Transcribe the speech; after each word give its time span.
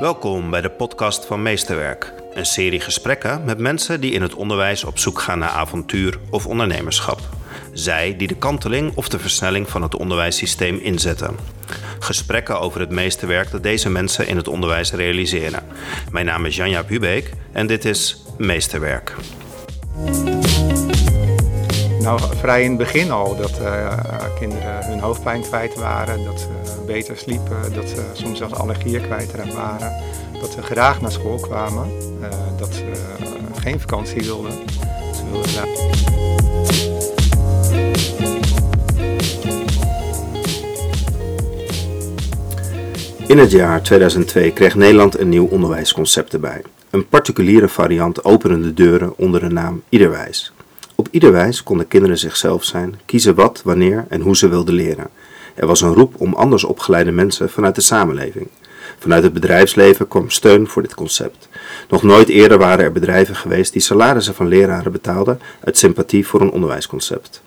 Welkom 0.00 0.50
bij 0.50 0.60
de 0.60 0.70
podcast 0.70 1.24
van 1.24 1.42
Meesterwerk. 1.42 2.12
Een 2.34 2.46
serie 2.46 2.80
gesprekken 2.80 3.44
met 3.44 3.58
mensen 3.58 4.00
die 4.00 4.12
in 4.12 4.22
het 4.22 4.34
onderwijs 4.34 4.84
op 4.84 4.98
zoek 4.98 5.20
gaan 5.20 5.38
naar 5.38 5.48
avontuur 5.48 6.18
of 6.30 6.46
ondernemerschap. 6.46 7.20
Zij 7.72 8.16
die 8.16 8.28
de 8.28 8.36
kanteling 8.36 8.96
of 8.96 9.08
de 9.08 9.18
versnelling 9.18 9.68
van 9.68 9.82
het 9.82 9.96
onderwijssysteem 9.96 10.78
inzetten. 10.78 11.36
Gesprekken 11.98 12.60
over 12.60 12.80
het 12.80 12.90
meesterwerk 12.90 13.50
dat 13.50 13.62
deze 13.62 13.90
mensen 13.90 14.26
in 14.26 14.36
het 14.36 14.48
onderwijs 14.48 14.92
realiseren. 14.92 15.62
Mijn 16.10 16.26
naam 16.26 16.44
is 16.46 16.56
Janja 16.56 16.82
Bubeek 16.82 17.30
en 17.52 17.66
dit 17.66 17.84
is 17.84 18.24
Meesterwerk. 18.38 19.14
Nou, 22.00 22.20
vrij 22.36 22.62
in 22.62 22.68
het 22.68 22.78
begin 22.78 23.10
al 23.10 23.36
dat 23.36 23.60
uh, 23.60 23.92
kinderen 24.38 24.86
hun 24.86 25.00
hoofdpijn 25.00 25.42
kwijt 25.42 25.74
waren, 25.74 26.24
dat 26.24 26.40
ze 26.40 26.65
beter 26.86 27.16
sliepen, 27.16 27.72
dat 27.74 27.88
ze 27.88 28.04
soms 28.12 28.38
zelfs 28.38 28.54
allergieën 28.54 29.02
kwijt 29.02 29.54
waren, 29.54 29.92
dat 30.40 30.52
ze 30.52 30.62
graag 30.62 31.00
naar 31.00 31.12
school 31.12 31.38
kwamen, 31.38 31.88
uh, 32.20 32.28
dat 32.58 32.74
ze 32.74 32.92
geen 33.60 33.80
vakantie 33.80 34.22
wilden. 34.22 34.52
Ze 35.14 35.22
wilden. 35.30 35.94
In 43.26 43.38
het 43.38 43.50
jaar 43.50 43.82
2002 43.82 44.52
kreeg 44.52 44.74
Nederland 44.74 45.18
een 45.18 45.28
nieuw 45.28 45.46
onderwijsconcept 45.46 46.32
erbij. 46.32 46.62
Een 46.90 47.08
particuliere 47.08 47.68
variant 47.68 48.24
opende 48.24 48.74
deuren 48.74 49.18
onder 49.18 49.40
de 49.40 49.48
naam 49.48 49.82
Iederwijs. 49.88 50.52
Op 50.94 51.08
ieder 51.10 51.32
wijs 51.32 51.62
konden 51.62 51.88
kinderen 51.88 52.18
zichzelf 52.18 52.64
zijn, 52.64 53.00
kiezen 53.04 53.34
wat, 53.34 53.60
wanneer 53.64 54.06
en 54.08 54.20
hoe 54.20 54.36
ze 54.36 54.48
wilden 54.48 54.74
leren. 54.74 55.06
Er 55.56 55.66
was 55.66 55.80
een 55.80 55.94
roep 55.94 56.14
om 56.16 56.34
anders 56.34 56.64
opgeleide 56.64 57.10
mensen 57.10 57.50
vanuit 57.50 57.74
de 57.74 57.80
samenleving. 57.80 58.48
Vanuit 58.98 59.22
het 59.22 59.32
bedrijfsleven 59.32 60.08
kwam 60.08 60.30
steun 60.30 60.68
voor 60.68 60.82
dit 60.82 60.94
concept. 60.94 61.48
Nog 61.88 62.02
nooit 62.02 62.28
eerder 62.28 62.58
waren 62.58 62.84
er 62.84 62.92
bedrijven 62.92 63.36
geweest 63.36 63.72
die 63.72 63.82
salarissen 63.82 64.34
van 64.34 64.48
leraren 64.48 64.92
betaalden 64.92 65.40
uit 65.64 65.78
sympathie 65.78 66.26
voor 66.26 66.40
een 66.40 66.50
onderwijsconcept. 66.50 67.42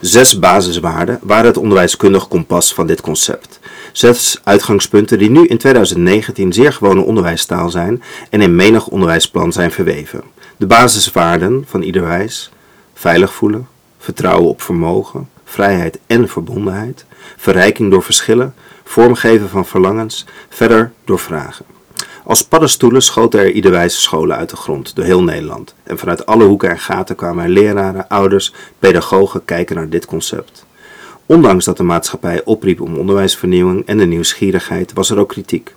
Zes 0.00 0.38
basiswaarden 0.38 1.18
waren 1.22 1.46
het 1.46 1.56
onderwijskundig 1.56 2.28
kompas 2.28 2.74
van 2.74 2.86
dit 2.86 3.00
concept. 3.00 3.60
Zes 3.92 4.40
uitgangspunten 4.44 5.18
die 5.18 5.30
nu 5.30 5.46
in 5.46 5.58
2019 5.58 6.52
zeer 6.52 6.72
gewone 6.72 7.00
onderwijstaal 7.00 7.70
zijn 7.70 8.02
en 8.30 8.40
in 8.40 8.54
menig 8.54 8.86
onderwijsplan 8.86 9.52
zijn 9.52 9.70
verweven. 9.70 10.22
De 10.56 10.66
basiswaarden 10.66 11.64
van 11.66 11.82
ieder 11.82 12.02
wijs: 12.02 12.50
veilig 12.94 13.34
voelen, 13.34 13.68
vertrouwen 13.98 14.48
op 14.48 14.62
vermogen, 14.62 15.28
vrijheid 15.50 15.98
en 16.06 16.28
verbondenheid, 16.28 17.04
verrijking 17.36 17.90
door 17.90 18.02
verschillen, 18.02 18.54
vormgeven 18.84 19.48
van 19.48 19.66
verlangens, 19.66 20.26
verder 20.48 20.92
door 21.04 21.18
vragen. 21.18 21.64
Als 22.24 22.44
paddenstoelen 22.44 23.02
schoten 23.02 23.40
er 23.40 23.50
iederwijze 23.50 24.00
scholen 24.00 24.36
uit 24.36 24.50
de 24.50 24.56
grond, 24.56 24.96
door 24.96 25.04
heel 25.04 25.22
Nederland. 25.22 25.74
En 25.82 25.98
vanuit 25.98 26.26
alle 26.26 26.44
hoeken 26.44 26.70
en 26.70 26.78
gaten 26.78 27.16
kwamen 27.16 27.44
er 27.44 27.50
leraren, 27.50 28.08
ouders, 28.08 28.54
pedagogen 28.78 29.44
kijken 29.44 29.76
naar 29.76 29.88
dit 29.88 30.06
concept. 30.06 30.66
Ondanks 31.26 31.64
dat 31.64 31.76
de 31.76 31.82
maatschappij 31.82 32.44
opriep 32.44 32.80
om 32.80 32.96
onderwijsvernieuwing 32.96 33.86
en 33.86 33.98
de 33.98 34.06
nieuwsgierigheid, 34.06 34.92
was 34.92 35.10
er 35.10 35.18
ook 35.18 35.28
kritiek. 35.28 35.74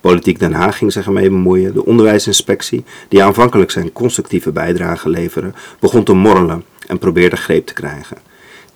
Politiek 0.00 0.38
Den 0.38 0.52
Haag 0.52 0.78
ging 0.78 0.92
zich 0.92 1.06
ermee 1.06 1.30
bemoeien. 1.30 1.72
De 1.72 1.84
onderwijsinspectie, 1.84 2.84
die 3.08 3.22
aanvankelijk 3.22 3.70
zijn 3.70 3.92
constructieve 3.92 4.52
bijdrage 4.52 5.08
leverde, 5.08 5.52
begon 5.78 6.04
te 6.04 6.12
morrelen 6.12 6.64
en 6.86 6.98
probeerde 6.98 7.36
greep 7.36 7.66
te 7.66 7.72
krijgen. 7.72 8.16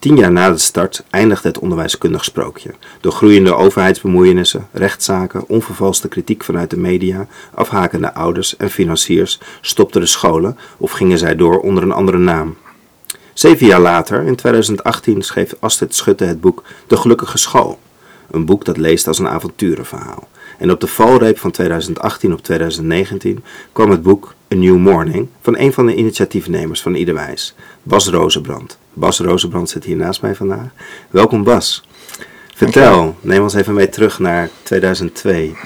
Tien 0.00 0.16
jaar 0.16 0.32
na 0.32 0.50
de 0.50 0.58
start 0.58 1.04
eindigde 1.10 1.48
het 1.48 1.58
onderwijskundig 1.58 2.24
sprookje. 2.24 2.70
Door 3.00 3.12
groeiende 3.12 3.54
overheidsbemoeienissen, 3.54 4.68
rechtszaken, 4.72 5.48
onvervalste 5.48 6.08
kritiek 6.08 6.44
vanuit 6.44 6.70
de 6.70 6.78
media, 6.78 7.26
afhakende 7.54 8.14
ouders 8.14 8.56
en 8.56 8.70
financiers 8.70 9.40
stopten 9.60 10.00
de 10.00 10.06
scholen 10.06 10.58
of 10.76 10.90
gingen 10.90 11.18
zij 11.18 11.36
door 11.36 11.60
onder 11.60 11.82
een 11.82 11.92
andere 11.92 12.18
naam. 12.18 12.56
Zeven 13.32 13.66
jaar 13.66 13.80
later, 13.80 14.22
in 14.22 14.36
2018, 14.36 15.22
schreef 15.22 15.54
Astrid 15.58 15.94
Schutte 15.94 16.24
het 16.24 16.40
boek 16.40 16.62
De 16.86 16.96
Gelukkige 16.96 17.38
School. 17.38 17.78
Een 18.30 18.44
boek 18.44 18.64
dat 18.64 18.76
leest 18.76 19.06
als 19.06 19.18
een 19.18 19.28
avonturenverhaal. 19.28 20.28
En 20.58 20.70
op 20.70 20.80
de 20.80 20.86
valreep 20.86 21.38
van 21.38 21.50
2018 21.50 22.32
op 22.32 22.42
2019 22.42 23.44
kwam 23.72 23.90
het 23.90 24.02
boek 24.02 24.34
A 24.52 24.56
New 24.56 24.76
Morning 24.76 25.28
van 25.40 25.58
een 25.58 25.72
van 25.72 25.86
de 25.86 25.94
initiatiefnemers 25.94 26.82
van 26.82 26.94
Iederwijs, 26.94 27.54
Bas 27.82 28.08
Rozenbrand. 28.08 28.78
Bas 29.00 29.18
Rozenbrand 29.18 29.68
zit 29.68 29.84
hier 29.84 29.96
naast 29.96 30.22
mij 30.22 30.34
vandaag. 30.34 30.66
Welkom 31.10 31.44
Bas. 31.44 31.84
Vertel, 32.54 33.16
neem 33.20 33.42
ons 33.42 33.54
even 33.54 33.74
mee 33.74 33.88
terug 33.88 34.18
naar 34.18 34.50
2002. 34.62 35.56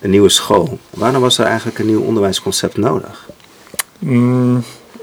Een 0.00 0.10
nieuwe 0.10 0.28
school. 0.28 0.78
Waarom 0.90 1.20
was 1.20 1.38
er 1.38 1.44
eigenlijk 1.44 1.78
een 1.78 1.86
nieuw 1.86 2.02
onderwijsconcept 2.02 2.76
nodig? 2.76 3.28
Mm, 3.98 4.62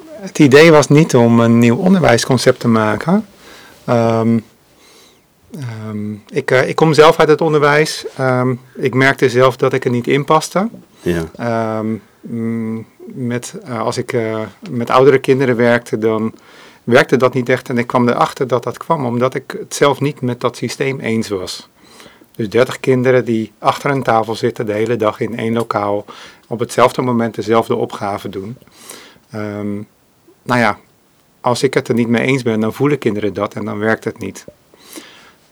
het 0.09 0.39
idee 0.39 0.71
was 0.71 0.87
niet 0.87 1.15
om 1.15 1.39
een 1.39 1.59
nieuw 1.59 1.75
onderwijsconcept 1.75 2.59
te 2.59 2.67
maken. 2.67 3.25
Um, 3.89 4.43
Um, 5.87 6.23
ik, 6.29 6.51
uh, 6.51 6.67
ik, 6.67 6.75
kom 6.75 6.93
zelf 6.93 7.19
uit 7.19 7.29
het 7.29 7.41
onderwijs. 7.41 8.05
Um, 8.19 8.59
ik 8.75 8.93
merkte 8.93 9.29
zelf 9.29 9.55
dat 9.55 9.73
ik 9.73 9.85
er 9.85 9.91
niet 9.91 10.07
in 10.07 10.25
paste. 10.25 10.69
Ja. 11.01 11.79
Um, 11.79 12.01
met, 13.05 13.53
uh, 13.67 13.81
als 13.81 13.97
ik 13.97 14.13
uh, 14.13 14.39
met 14.69 14.89
oudere 14.89 15.19
kinderen 15.19 15.55
werkte, 15.55 15.97
dan 15.97 16.33
werkte 16.89 17.17
dat 17.17 17.33
niet 17.33 17.49
echt. 17.49 17.69
En 17.69 17.77
ik 17.77 17.87
kwam 17.87 18.09
erachter 18.09 18.47
dat 18.47 18.63
dat 18.63 18.77
kwam 18.77 19.05
omdat 19.05 19.35
ik 19.35 19.55
het 19.59 19.75
zelf 19.75 19.99
niet 19.99 20.21
met 20.21 20.41
dat 20.41 20.57
systeem 20.57 20.99
eens 20.99 21.27
was. 21.27 21.69
Dus 22.35 22.49
30 22.49 22.79
kinderen 22.79 23.25
die 23.25 23.51
achter 23.59 23.91
een 23.91 24.03
tafel 24.03 24.35
zitten 24.35 24.65
de 24.65 24.73
hele 24.73 24.95
dag 24.95 25.19
in 25.19 25.37
één 25.37 25.53
lokaal, 25.53 26.05
op 26.47 26.59
hetzelfde 26.59 27.01
moment 27.01 27.35
dezelfde 27.35 27.75
opgave 27.75 28.29
doen. 28.29 28.57
nou 30.41 30.59
ja, 30.59 30.77
als 31.41 31.63
ik 31.63 31.73
het 31.73 31.87
er 31.87 31.93
niet 31.93 32.07
mee 32.07 32.25
eens 32.25 32.43
ben, 32.43 32.59
dan 32.59 32.73
voelen 32.73 32.97
kinderen 32.97 33.33
dat 33.33 33.53
en 33.53 33.65
dan 33.65 33.77
werkt 33.77 34.03
het 34.03 34.19
niet. 34.19 34.45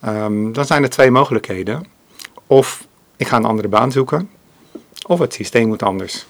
Um, 0.06 0.54
dan 0.54 0.66
zijn 0.66 0.84
er 0.84 0.90
twee 0.90 1.12
mogelijkheden. 1.12 1.86
Of 2.48 2.88
ik 3.16 3.28
ga 3.28 3.38
een 3.38 3.46
andere 3.46 3.68
baan 3.68 3.92
zoeken, 3.92 4.30
of 5.08 5.20
het 5.20 5.34
systeem 5.34 5.68
moet 5.68 5.84
anders. 5.84 6.26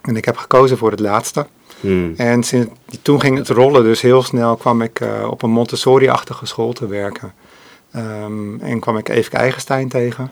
En 0.00 0.16
ik 0.16 0.24
heb 0.24 0.36
gekozen 0.36 0.78
voor 0.78 0.90
het 0.90 1.00
laatste. 1.00 1.46
Hmm. 1.80 2.14
En 2.16 2.42
sinds, 2.42 2.70
toen 3.02 3.20
ging 3.20 3.36
het 3.36 3.48
rollen, 3.48 3.82
dus 3.82 4.00
heel 4.00 4.22
snel 4.22 4.56
kwam 4.56 4.82
ik 4.82 5.00
uh, 5.00 5.28
op 5.30 5.42
een 5.42 5.50
Montessori-achtige 5.50 6.46
school 6.46 6.72
te 6.72 6.86
werken. 6.86 7.32
Um, 7.96 8.60
en 8.60 8.80
kwam 8.80 8.96
ik 8.96 9.08
Even 9.08 9.38
Eigenstein 9.38 9.88
tegen. 9.88 10.30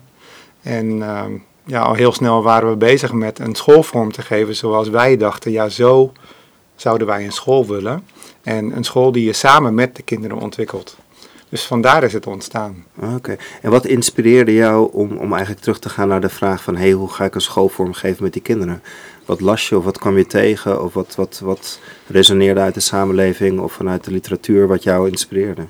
En 0.63 0.87
um, 1.03 1.45
ja, 1.65 1.81
al 1.81 1.95
heel 1.95 2.13
snel 2.13 2.43
waren 2.43 2.71
we 2.71 2.77
bezig 2.77 3.13
met 3.13 3.39
een 3.39 3.55
schoolvorm 3.55 4.13
te 4.13 4.23
geven 4.23 4.57
zoals 4.57 4.89
wij 4.89 5.17
dachten. 5.17 5.51
Ja, 5.51 5.69
zo 5.69 6.13
zouden 6.77 7.07
wij 7.07 7.25
een 7.25 7.33
school 7.33 7.67
willen. 7.67 8.07
En 8.43 8.77
een 8.77 8.85
school 8.85 9.13
die 9.13 9.25
je 9.25 9.33
samen 9.33 9.75
met 9.75 9.97
de 9.97 10.03
kinderen 10.03 10.39
ontwikkelt. 10.39 10.97
Dus 11.49 11.65
vandaar 11.65 12.03
is 12.03 12.13
het 12.13 12.27
ontstaan. 12.27 12.85
Oké. 13.15 13.37
En 13.63 13.71
wat 13.71 13.87
inspireerde 13.87 14.55
jou 14.55 14.93
om, 14.93 15.17
om 15.17 15.33
eigenlijk 15.33 15.63
terug 15.63 15.79
te 15.79 15.89
gaan 15.89 16.09
naar 16.09 16.21
de 16.21 16.29
vraag 16.29 16.63
van... 16.63 16.77
hey, 16.77 16.91
hoe 16.91 17.09
ga 17.09 17.25
ik 17.25 17.35
een 17.35 17.41
schoolvorm 17.41 17.93
geven 17.93 18.23
met 18.23 18.33
die 18.33 18.43
kinderen? 18.43 18.83
Wat 19.27 19.41
las 19.41 19.69
je 19.69 19.77
of 19.77 19.85
wat 19.85 19.99
kwam 19.99 20.17
je 20.17 20.27
tegen? 20.27 20.83
Of 20.83 20.95
wat, 20.95 21.15
wat, 21.17 21.41
wat 21.45 21.79
resoneerde 22.07 22.61
uit 22.61 22.75
de 22.75 22.81
samenleving 22.81 23.61
of 23.61 23.73
vanuit 23.73 24.05
de 24.05 24.11
literatuur 24.11 24.67
wat 24.67 24.83
jou 24.83 25.09
inspireerde? 25.09 25.67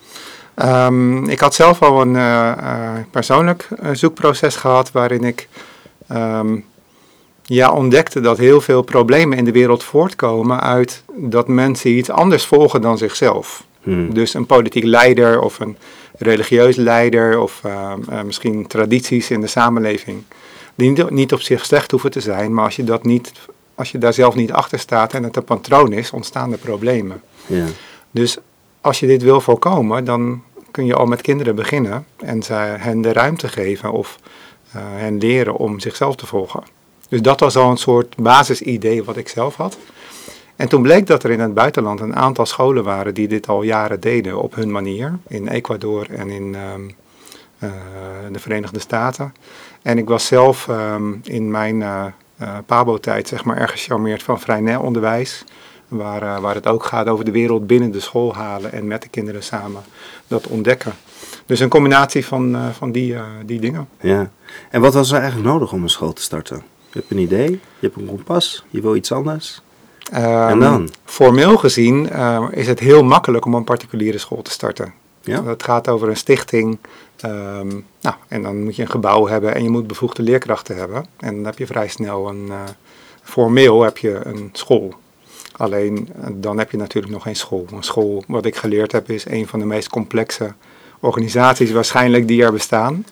Um, 0.65 1.29
ik 1.29 1.41
had 1.41 1.55
zelf 1.55 1.83
al 1.83 2.01
een 2.01 2.15
uh, 2.15 2.53
uh, 2.61 2.93
persoonlijk 3.11 3.69
uh, 3.83 3.91
zoekproces 3.93 4.57
gehad 4.57 4.93
waarin 4.93 5.25
ik... 5.25 5.49
Um, 6.13 6.65
ja, 7.49 7.73
ontdekte 7.73 8.21
dat 8.21 8.39
heel 8.39 8.61
veel 8.61 8.83
problemen 8.83 9.39
in 9.39 9.45
de 9.45 9.53
wereld 9.53 9.85
voortkomen 9.85 10.61
uit 10.61 11.03
dat 11.15 11.49
mensen 11.49 11.91
iets 11.91 12.11
anders 12.11 12.45
volgen 12.45 12.81
dan 12.81 12.99
zichzelf. 12.99 13.65
Hmm. 13.83 14.15
Dus 14.15 14.35
een 14.35 14.47
politiek 14.47 14.85
leider 14.85 15.41
of 15.41 15.61
een 15.61 15.77
religieus 16.19 16.77
leider 16.77 17.41
of 17.41 17.61
uh, 17.67 17.93
uh, 18.11 18.23
misschien 18.23 18.67
tradities 18.67 19.31
in 19.31 19.41
de 19.41 19.47
samenleving. 19.47 20.23
Die 20.77 21.11
niet, 21.11 21.33
op 21.33 21.41
zich 21.41 21.65
slecht 21.65 21.91
hoeven 21.91 22.11
te 22.11 22.21
zijn, 22.21 22.55
maar 22.55 22.65
als 22.65 22.77
je, 22.77 22.85
dat 22.85 23.05
niet, 23.05 23.33
als 23.75 23.93
je 23.93 23.99
daar 23.99 24.13
zelf 24.13 24.35
niet 24.35 24.53
achter 24.53 24.79
staat 24.79 25.15
en 25.15 25.23
het 25.23 25.37
een 25.37 25.45
patroon 25.45 25.93
is, 25.93 26.11
ontstaan 26.11 26.53
er 26.53 26.59
problemen. 26.59 27.23
Ja. 27.47 27.65
Dus 28.11 28.39
als 28.81 29.01
je 29.01 29.07
dit 29.07 29.23
wil 29.23 29.41
voorkomen, 29.41 30.05
dan 30.05 30.43
kun 30.71 30.87
je 30.87 30.95
al 30.95 31.07
met 31.07 31.21
kinderen 31.21 31.55
beginnen 31.55 32.07
en 32.17 32.43
ze, 32.43 32.53
hen 32.55 33.01
de 33.01 33.13
ruimte 33.13 33.49
geven 33.49 33.93
of 33.93 34.19
uh, 34.77 34.83
hen 34.83 35.19
leren 35.19 35.57
om 35.57 35.81
zichzelf 35.81 36.17
te 36.17 36.27
volgen. 36.27 36.63
Dus 37.09 37.23
dat 37.23 37.41
was 37.41 37.57
al 37.57 37.71
een 37.71 37.77
soort 37.77 38.17
basisidee 38.17 39.05
wat 39.05 39.17
ik 39.17 39.29
zelf 39.29 39.57
had. 39.57 39.79
En 40.57 40.69
toen 40.69 40.83
bleek 40.83 41.07
dat 41.07 41.25
er 41.25 41.31
in 41.31 41.41
het 41.41 41.55
buitenland 41.55 42.01
een 42.01 42.17
aantal 42.17 42.47
scholen 42.47 42.85
waren 42.85 43.15
die 43.15 43.29
dit 43.29 43.49
al 43.49 43.63
jaren 43.63 44.01
deden 44.01 44.43
op 44.43 44.55
hun 44.55 44.71
manier. 44.71 45.19
In 45.29 45.49
Ecuador 45.49 46.07
en 46.11 46.31
in 46.31 46.55
um, 46.75 46.95
uh, 47.59 47.71
de 48.33 48.39
Verenigde 48.39 48.79
Staten. 48.79 49.35
En 49.87 49.99
ik 49.99 50.09
was 50.09 50.27
zelf 50.27 50.69
um, 50.69 51.21
in 51.23 51.51
mijn 51.51 51.81
uh, 51.81 52.05
uh, 52.43 52.49
Pabo-tijd 52.67 53.29
zeg 53.29 53.45
maar 53.45 53.57
erg 53.57 53.71
gecharmeerd 53.71 54.23
van 54.23 54.41
vrij 54.41 54.77
onderwijs. 54.77 55.45
Waar, 55.89 56.41
waar 56.41 56.55
het 56.55 56.67
ook 56.67 56.85
gaat 56.85 57.07
over 57.07 57.25
de 57.25 57.31
wereld 57.31 57.67
binnen 57.67 57.91
de 57.91 58.01
school 58.01 58.35
halen 58.35 58.73
en 58.73 58.87
met 58.87 59.03
de 59.03 59.09
kinderen 59.09 59.43
samen 59.43 59.83
dat 60.27 60.47
ontdekken. 60.47 60.93
Dus 61.47 61.61
een 61.61 61.69
combinatie 61.69 62.27
van, 62.27 62.55
eh, 62.55 62.69
van 62.69 62.93
die, 62.93 63.15
eh, 63.15 63.25
die 63.45 63.61
dingen. 63.61 63.89
Ja. 64.01 64.31
En 64.71 64.81
wat 64.81 64.95
was 64.95 65.11
er 65.11 65.19
eigenlijk 65.19 65.49
nodig 65.49 65.73
om 65.73 65.83
een 65.83 65.89
school 65.89 66.13
te 66.13 66.23
starten? 66.23 66.57
Je 66.93 66.99
hebt 66.99 67.11
een 67.11 67.19
idee, 67.19 67.51
je 67.51 67.59
hebt 67.87 67.97
een 67.97 68.07
kompas, 68.07 68.65
je 68.71 68.81
wil 68.81 68.97
iets 68.97 69.13
anders. 69.13 69.63
Ehm, 70.13 70.49
En 70.49 70.59
dan? 70.59 70.89
Formeel 71.05 71.57
gezien 71.57 72.11
eh, 72.11 72.47
is 72.51 72.67
het 72.67 72.81
heel 72.81 73.05
makkelijk 73.05 73.45
om 73.45 73.55
een 73.55 73.65
particuliere 73.65 74.19
school 74.19 74.43
te 74.43 74.51
starten. 74.51 74.95
Ja? 75.21 75.45
Het 75.45 75.63
gaat 75.63 75.89
over 75.89 76.09
een 76.09 76.17
stichting. 76.17 76.79
Ehm, 77.21 77.69
nou, 78.01 78.15
en 78.29 78.43
dan 78.43 78.63
moet 78.65 78.77
je 78.77 78.83
een 78.83 78.91
gebouw 78.91 79.27
hebben 79.27 79.55
en 79.55 79.63
je 79.63 79.71
moet 79.71 79.87
bevoegde 79.87 80.23
leerkrachten 80.23 80.77
hebben. 80.77 81.07
En 81.17 81.35
dan 81.35 81.45
heb 81.45 81.59
je 81.59 81.67
vrij 81.67 81.89
snel 81.89 82.29
een. 82.29 82.47
eh, 82.49 82.63
formeel 83.27 83.83
heb 83.83 83.99
je 83.99 84.21
een 84.25 84.49
school. 84.53 84.95
Alleen 85.57 86.09
eh, 86.21 86.29
dan 86.35 86.59
heb 86.59 86.71
je 86.71 86.77
natuurlijk 86.77 87.13
nog 87.13 87.23
geen 87.23 87.37
school. 87.37 87.67
Een 87.73 87.83
school, 87.83 88.25
wat 88.27 88.45
ik 88.47 88.57
geleerd 88.57 88.93
heb, 88.93 89.11
is 89.11 89.27
een 89.27 89.47
van 89.47 89.59
de 89.59 89.67
meest 89.67 89.89
complexe 89.89 90.55
organisaties 91.01 91.73
waarschijnlijk 91.73 92.29
die 92.29 92.43
er 92.43 92.53
bestaan. 92.53 93.07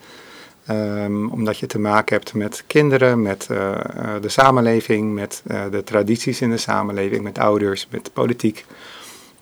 Ehm, 0.67 1.27
omdat 1.27 1.59
je 1.59 1.67
te 1.67 1.79
maken 1.79 2.17
hebt 2.17 2.35
met 2.35 2.65
kinderen, 2.67 3.23
met 3.23 3.47
eh, 3.51 3.75
de 4.21 4.29
samenleving, 4.29 5.15
met 5.15 5.43
de 5.71 5.83
tradities 5.85 6.41
in 6.41 6.51
de 6.51 6.57
samenleving, 6.57 7.23
met 7.23 7.39
ouders, 7.39 7.89
met 7.91 8.13
politiek. 8.13 8.65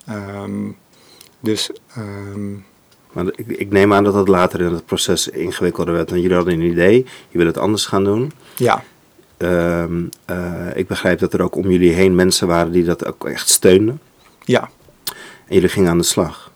Ehm, 0.07 0.71
dus 1.41 1.71
Maar 3.13 3.25
ik, 3.27 3.47
ik 3.47 3.71
neem 3.71 3.93
aan 3.93 4.05
dat 4.05 4.15
dat 4.15 4.29
later 4.29 4.61
in 4.61 4.73
het 4.73 4.87
proces 4.87 5.29
ingewikkelder 5.29 5.95
werd. 5.95 6.11
Want 6.11 6.23
jullie 6.23 6.37
hadden 6.37 6.55
een 6.55 6.61
idee, 6.71 7.07
je 7.29 7.39
wil 7.39 7.47
het 7.47 7.59
anders 7.59 7.87
gaan 7.87 8.05
doen. 8.05 8.33
ja, 8.57 8.83
Ehm, 9.37 10.03
eh, 10.25 10.67
ik 10.75 10.87
begrijp 10.87 11.19
dat 11.19 11.33
er 11.33 11.43
ook 11.43 11.57
om 11.57 11.71
jullie 11.71 11.93
heen 11.93 12.15
mensen 12.15 12.47
waren 12.47 12.73
die 12.73 12.85
dat 12.85 13.07
ook 13.07 13.27
echt 13.29 13.49
steunden. 13.49 14.01
ja, 14.45 14.69
En 15.47 15.55
jullie 15.55 15.69
gingen 15.69 15.91
aan 15.91 15.99
de 15.99 16.05
slag. 16.05 16.51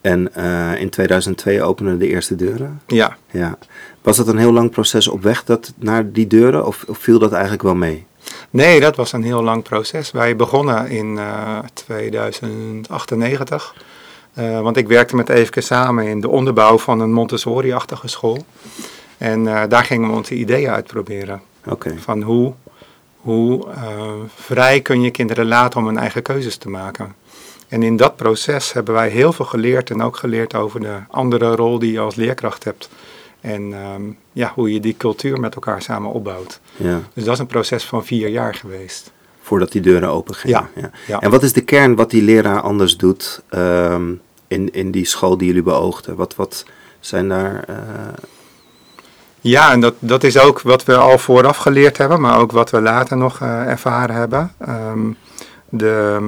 En 0.00 0.34
eh, 0.34 0.80
in 0.80 0.90
2002 0.90 1.62
openden 1.62 1.98
de 1.98 2.06
eerste 2.06 2.36
deuren. 2.36 2.80
ja. 2.86 3.16
Ja. 3.30 3.58
Was 4.02 4.16
dat 4.16 4.28
een 4.28 4.38
heel 4.38 4.52
lang 4.52 4.70
proces 4.70 5.08
op 5.08 5.22
weg 5.22 5.44
dat, 5.44 5.72
naar 5.78 6.12
die 6.12 6.26
deuren 6.26 6.66
of, 6.66 6.84
of 6.88 6.98
viel 6.98 7.18
dat 7.18 7.32
eigenlijk 7.32 7.62
wel 7.62 7.74
mee? 7.74 8.06
Nee, 8.50 8.80
dat 8.80 8.96
was 8.96 9.12
een 9.12 9.22
heel 9.22 9.42
lang 9.42 9.62
proces. 9.62 10.10
Wij 10.10 10.36
begonnen 10.36 10.88
in 10.88 11.18
eh 11.18 11.58
2098. 11.74 13.74
Eh, 14.38 14.60
want 14.60 14.76
ik 14.76 14.88
werkte 14.88 15.16
met 15.16 15.28
Eefke 15.28 15.60
samen 15.60 16.06
in 16.06 16.20
de 16.20 16.28
onderbouw 16.28 16.78
van 16.78 17.00
een 17.00 17.12
Montessori-achtige 17.12 18.08
school. 18.08 18.44
En 19.16 19.46
eh, 19.46 19.68
daar 19.68 19.84
gingen 19.84 20.08
we 20.08 20.16
onze 20.16 20.34
ideeën 20.34 20.70
uitproberen. 20.70 21.40
Van 21.96 22.22
hoe, 22.22 22.52
hoe 23.16 23.70
eh, 23.70 24.12
vrij 24.34 24.80
kun 24.80 25.02
je 25.02 25.10
kinderen 25.10 25.46
laten 25.46 25.80
om 25.80 25.86
hun 25.86 25.98
eigen 25.98 26.22
keuzes 26.22 26.56
te 26.56 26.68
maken. 26.68 27.14
En 27.68 27.82
in 27.82 27.96
dat 27.96 28.16
proces 28.16 28.72
hebben 28.72 28.94
wij 28.94 29.08
heel 29.08 29.32
veel 29.32 29.44
geleerd 29.44 29.90
en 29.90 30.02
ook 30.02 30.16
geleerd 30.16 30.54
over 30.54 30.80
de 30.80 30.96
andere 31.08 31.54
rol 31.54 31.78
die 31.78 31.92
je 31.92 32.00
als 32.00 32.14
leerkracht 32.14 32.64
hebt. 32.64 32.88
En 33.40 33.72
ehm, 33.72 34.02
ja, 34.32 34.52
hoe 34.54 34.72
je 34.72 34.80
die 34.80 34.96
cultuur 34.96 35.40
met 35.40 35.54
elkaar 35.54 35.82
samen 35.82 36.12
opbouwt. 36.12 36.60
Ja. 36.76 37.00
Dus 37.14 37.24
dat 37.24 37.34
is 37.34 37.40
een 37.40 37.46
proces 37.46 37.84
van 37.84 38.04
vier 38.04 38.28
jaar 38.28 38.54
geweest. 38.54 39.12
Voordat 39.40 39.72
die 39.72 39.80
deuren 39.80 40.08
open 40.08 40.34
gingen. 40.34 40.68
Ja, 40.74 40.90
ja. 41.06 41.20
En 41.20 41.30
wat 41.30 41.42
is 41.42 41.52
de 41.52 41.60
kern 41.60 41.94
wat 41.94 42.10
die 42.10 42.22
leraar 42.22 42.60
anders 42.60 42.96
doet 42.96 43.42
ehm, 43.48 44.12
in, 44.48 44.72
in 44.72 44.90
die 44.90 45.04
school 45.04 45.36
die 45.36 45.46
jullie 45.46 45.62
beoogden? 45.62 46.16
Wat, 46.16 46.34
wat 46.36 46.64
zijn 47.00 47.28
daar... 47.28 47.64
eh, 47.66 47.76
Ja, 49.40 49.72
en 49.72 49.80
dat, 49.80 49.94
dat 49.98 50.24
is 50.24 50.38
ook 50.38 50.60
wat 50.60 50.84
we 50.84 50.96
al 50.96 51.18
vooraf 51.18 51.56
geleerd 51.56 51.96
hebben, 51.98 52.20
maar 52.20 52.38
ook 52.38 52.52
wat 52.52 52.70
we 52.70 52.80
later 52.80 53.16
nog 53.16 53.40
eh, 53.40 53.66
ervaren 53.66 54.14
hebben. 54.14 54.52
Ehm, 54.58 55.12
de, 55.68 56.20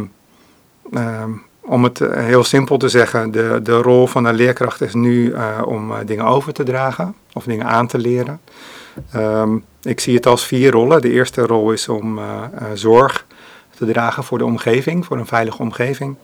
ehm, 0.93 1.31
om 1.61 1.85
het 1.85 1.99
heel 1.99 2.45
simpel 2.45 2.77
te 2.77 2.89
zeggen, 2.89 3.31
de, 3.31 3.61
de 3.63 3.77
rol 3.77 4.07
van 4.07 4.25
een 4.25 4.35
leerkracht 4.35 4.81
is 4.81 4.95
nu 4.95 5.33
eh, 5.33 5.63
om 5.65 5.93
dingen 6.07 6.25
over 6.25 6.53
te 6.53 6.63
dragen 6.63 7.15
of 7.33 7.45
dingen 7.45 7.67
aan 7.67 7.87
te 7.87 7.99
leren. 7.99 8.41
Ehm, 9.13 9.57
ik 9.83 10.01
zie 10.01 10.15
het 10.15 10.27
als 10.27 10.47
vier 10.47 10.71
rollen. 10.71 11.01
De 11.01 11.11
eerste 11.11 11.47
rol 11.47 11.73
is 11.73 11.89
om 11.89 12.21
zorg 12.75 13.27
te 13.81 13.93
dragen 13.93 14.25
voor 14.25 14.39
de 14.39 14.45
omgeving, 14.45 15.05
voor 15.07 15.19
een 15.19 15.27
veilige 15.27 15.59
omgeving. 15.63 16.17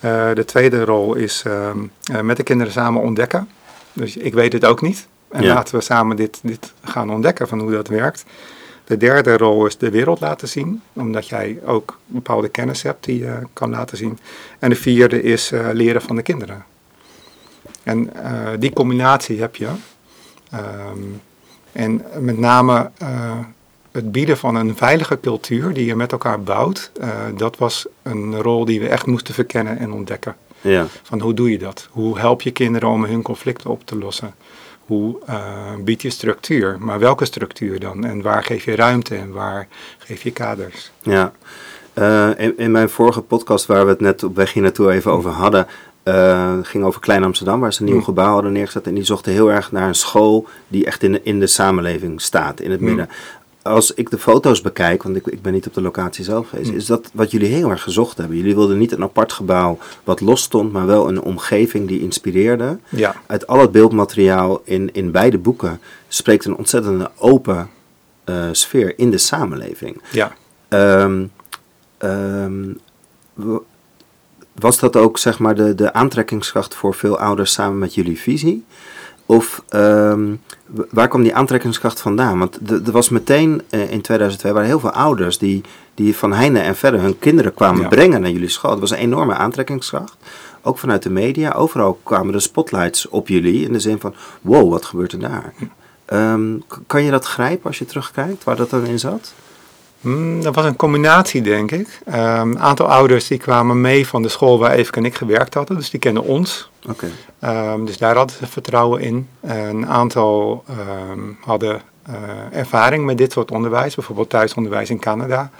Eh, 0.00 0.32
de 0.34 0.44
tweede 0.44 0.84
rol 0.84 1.14
is 1.14 1.42
ehm, 1.46 1.78
eh, 2.12 2.20
met 2.20 2.36
de 2.36 2.42
kinderen 2.42 2.72
samen 2.72 3.02
ontdekken. 3.02 3.48
Dus 3.92 4.16
ik 4.16 4.34
weet 4.34 4.52
het 4.52 4.64
ook 4.64 4.82
niet. 4.82 5.08
En 5.28 5.42
Ja. 5.42 5.54
laten 5.54 5.74
we 5.74 5.80
samen 5.80 6.16
dit, 6.16 6.38
dit 6.42 6.72
gaan 6.84 7.10
ontdekken 7.10 7.48
van 7.48 7.60
hoe 7.60 7.70
dat 7.70 7.88
werkt. 7.88 8.24
De 8.84 8.96
derde 8.96 9.36
rol 9.36 9.66
is 9.66 9.76
de 9.78 9.90
wereld 9.90 10.20
laten 10.20 10.48
zien, 10.48 10.82
omdat 10.92 11.28
jij 11.28 11.58
ook 11.64 11.98
bepaalde 12.06 12.48
kennis 12.48 12.82
hebt 12.82 13.04
die 13.04 13.18
je 13.18 13.38
kan 13.52 13.70
laten 13.70 13.96
zien. 13.96 14.18
En 14.58 14.68
de 14.70 14.76
vierde 14.76 15.22
is 15.22 15.52
eh, 15.52 15.68
leren 15.72 16.02
van 16.02 16.16
de 16.16 16.22
kinderen. 16.22 16.64
En 17.82 18.10
die 18.58 18.72
combinatie 18.72 19.40
heb 19.40 19.56
je. 19.56 19.68
Ehm, 20.50 20.98
en 21.72 22.02
met 22.18 22.38
name 22.38 22.90
het 23.98 24.12
bieden 24.12 24.36
van 24.38 24.54
een 24.54 24.76
veilige 24.76 25.20
cultuur 25.20 25.72
die 25.72 25.86
je 25.86 25.96
met 25.96 26.12
elkaar 26.12 26.40
bouwt, 26.42 26.90
eh, 27.00 27.08
dat 27.36 27.56
was 27.56 27.86
een 28.02 28.42
rol 28.42 28.64
die 28.64 28.80
we 28.80 28.88
echt 28.88 29.06
moesten 29.06 29.34
verkennen 29.34 29.78
en 29.78 29.92
ontdekken. 29.92 30.36
ja. 30.60 30.86
Van 31.02 31.20
hoe 31.20 31.34
doe 31.34 31.50
je 31.50 31.58
dat? 31.58 31.88
Hoe 31.90 32.18
help 32.18 32.42
je 32.42 32.50
kinderen 32.50 32.88
om 32.88 33.04
hun 33.04 33.22
conflicten 33.22 33.70
op 33.70 33.86
te 33.86 33.98
lossen? 33.98 34.34
Hoe 34.86 35.18
eh, 35.26 35.36
bied 35.84 36.02
je 36.02 36.10
structuur? 36.10 36.76
Maar 36.80 36.98
welke 36.98 37.24
structuur 37.24 37.80
dan? 37.80 38.04
En 38.04 38.22
waar 38.22 38.44
geef 38.44 38.64
je 38.64 38.74
ruimte 38.76 39.16
en 39.16 39.32
waar 39.32 39.68
geef 39.98 40.22
je 40.22 40.30
kaders? 40.30 40.90
Ja, 41.02 41.32
Eh, 41.94 42.28
in, 42.36 42.58
in 42.58 42.70
mijn 42.70 42.88
vorige 42.90 43.20
podcast 43.20 43.66
waar 43.66 43.84
we 43.84 43.90
het 43.90 44.00
net 44.00 44.22
op 44.22 44.36
weg 44.36 44.52
hier 44.52 44.62
naartoe 44.62 44.90
even 44.92 45.10
over 45.12 45.30
hadden, 45.30 45.66
ging 46.62 46.84
over 46.84 47.00
Klein 47.00 47.24
Amsterdam, 47.24 47.60
waar 47.60 47.72
ze 47.72 47.80
een 47.80 47.86
nieuw 47.86 47.96
Mm. 47.96 48.02
gebouw 48.04 48.32
hadden 48.32 48.52
neergezet. 48.52 48.86
En 48.86 48.94
die 48.94 49.04
zochten 49.04 49.32
heel 49.32 49.50
erg 49.50 49.72
naar 49.72 49.88
een 49.88 49.94
school 49.94 50.46
die 50.68 50.84
echt 50.86 51.02
in 51.02 51.12
de, 51.12 51.20
in 51.22 51.40
de 51.40 51.46
samenleving 51.46 52.20
staat, 52.20 52.60
in 52.60 52.70
het 52.70 52.80
Mm. 52.80 52.86
midden. 52.86 53.08
Als 53.68 53.94
ik 53.94 54.10
de 54.10 54.18
foto's 54.18 54.60
bekijk, 54.60 55.02
want 55.02 55.16
ik, 55.16 55.26
ik 55.26 55.42
ben 55.42 55.52
niet 55.52 55.66
op 55.66 55.74
de 55.74 55.80
locatie 55.80 56.24
zelf 56.24 56.48
geweest, 56.48 56.70
Mm. 56.70 56.76
is 56.76 56.86
dat 56.86 57.10
wat 57.12 57.30
jullie 57.30 57.48
heel 57.48 57.70
erg 57.70 57.82
gezocht 57.82 58.16
hebben. 58.18 58.36
Jullie 58.36 58.54
wilden 58.54 58.78
niet 58.78 58.92
een 58.92 59.02
apart 59.02 59.32
gebouw 59.32 59.78
wat 60.04 60.20
los 60.20 60.42
stond, 60.42 60.72
maar 60.72 60.86
wel 60.86 61.08
een 61.08 61.22
omgeving 61.22 61.88
die 61.88 62.00
inspireerde. 62.00 62.78
Ja, 62.88 63.14
Uit 63.26 63.46
al 63.46 63.60
het 63.60 63.72
beeldmateriaal 63.72 64.60
in, 64.64 64.92
in 64.92 65.10
beide 65.10 65.38
boeken 65.38 65.80
spreekt 66.08 66.44
een 66.44 66.56
ontzettende 66.56 67.10
open 67.16 67.70
eh, 68.24 68.44
sfeer 68.52 68.98
in 68.98 69.10
de 69.10 69.18
samenleving. 69.18 70.02
ja. 70.10 70.32
Ehm, 70.68 71.24
ehm, 71.98 72.72
was 74.54 74.78
dat 74.78 74.96
ook 74.96 75.18
zeg 75.18 75.38
maar 75.38 75.54
de, 75.54 75.74
de 75.74 75.92
aantrekkingskracht 75.92 76.74
voor 76.74 76.94
veel 76.94 77.18
ouders 77.18 77.52
samen 77.52 77.78
met 77.78 77.94
jullie 77.94 78.18
visie? 78.18 78.64
Of 79.30 79.62
ehm, 79.68 80.34
waar 80.90 81.08
kwam 81.08 81.22
die 81.22 81.34
aantrekkingskracht 81.34 82.00
vandaan? 82.00 82.38
Want 82.38 82.58
er 82.86 82.92
was 82.92 83.08
meteen 83.08 83.62
eh, 83.70 83.90
in 83.90 84.00
2002 84.00 84.52
waren 84.52 84.68
heel 84.68 84.80
veel 84.80 84.90
ouders 84.90 85.38
die, 85.38 85.60
die 85.94 86.16
van 86.16 86.32
heinde 86.32 86.58
en 86.58 86.76
verder 86.76 87.00
hun 87.00 87.18
kinderen 87.18 87.54
kwamen 87.54 87.80
Ja. 87.82 87.88
brengen 87.88 88.20
naar 88.20 88.30
jullie 88.30 88.48
school. 88.48 88.70
Het 88.70 88.80
was 88.80 88.90
een 88.90 88.96
enorme 88.96 89.34
aantrekkingskracht. 89.34 90.16
Ook 90.62 90.78
vanuit 90.78 91.02
de 91.02 91.10
media. 91.10 91.52
Overal 91.52 91.98
kwamen 92.02 92.32
de 92.32 92.40
spotlights 92.40 93.08
op 93.08 93.28
jullie 93.28 93.64
in 93.66 93.72
de 93.72 93.80
zin 93.80 94.00
van 94.00 94.14
wow, 94.40 94.70
wat 94.70 94.84
gebeurt 94.84 95.12
er 95.12 95.18
daar? 95.20 95.52
Ehm, 96.04 96.58
k- 96.68 96.78
kan 96.86 97.02
je 97.02 97.10
dat 97.10 97.24
grijpen 97.24 97.66
als 97.66 97.78
je 97.78 97.84
terugkijkt, 97.86 98.44
waar 98.44 98.56
dat 98.56 98.70
dan 98.70 98.84
in 98.86 98.98
zat? 98.98 99.32
Hmm, 100.00 100.42
dat 100.42 100.54
was 100.54 100.64
een 100.64 100.76
combinatie, 100.76 101.42
denk 101.42 101.70
ik. 101.70 102.00
Ehm, 102.04 102.50
Een 102.50 102.58
aantal 102.58 102.86
ouders 102.86 103.26
die 103.26 103.38
kwamen 103.38 103.80
mee 103.80 104.06
van 104.06 104.22
de 104.22 104.28
school 104.28 104.58
waar 104.58 104.70
Even 104.70 104.92
en 104.94 105.04
ik 105.04 105.14
gewerkt 105.14 105.54
hadden. 105.54 105.76
Dus 105.76 105.90
die 105.90 106.00
kenden 106.00 106.22
ons. 106.22 106.70
Oké. 106.88 107.06
Ehm, 107.38 107.84
dus 107.84 107.98
daar 107.98 108.16
hadden 108.16 108.36
ze 108.36 108.46
vertrouwen 108.46 109.00
in. 109.00 109.28
Een 109.40 109.86
aantal 109.86 110.64
ehm, 110.68 111.20
hadden 111.40 111.82
eh, 112.02 112.58
ervaring 112.58 113.04
met 113.04 113.18
dit 113.18 113.32
soort 113.32 113.50
onderwijs, 113.50 113.94
bijvoorbeeld 113.94 114.30
thuisonderwijs 114.30 114.90
in 114.90 114.98
Canada. 114.98 115.50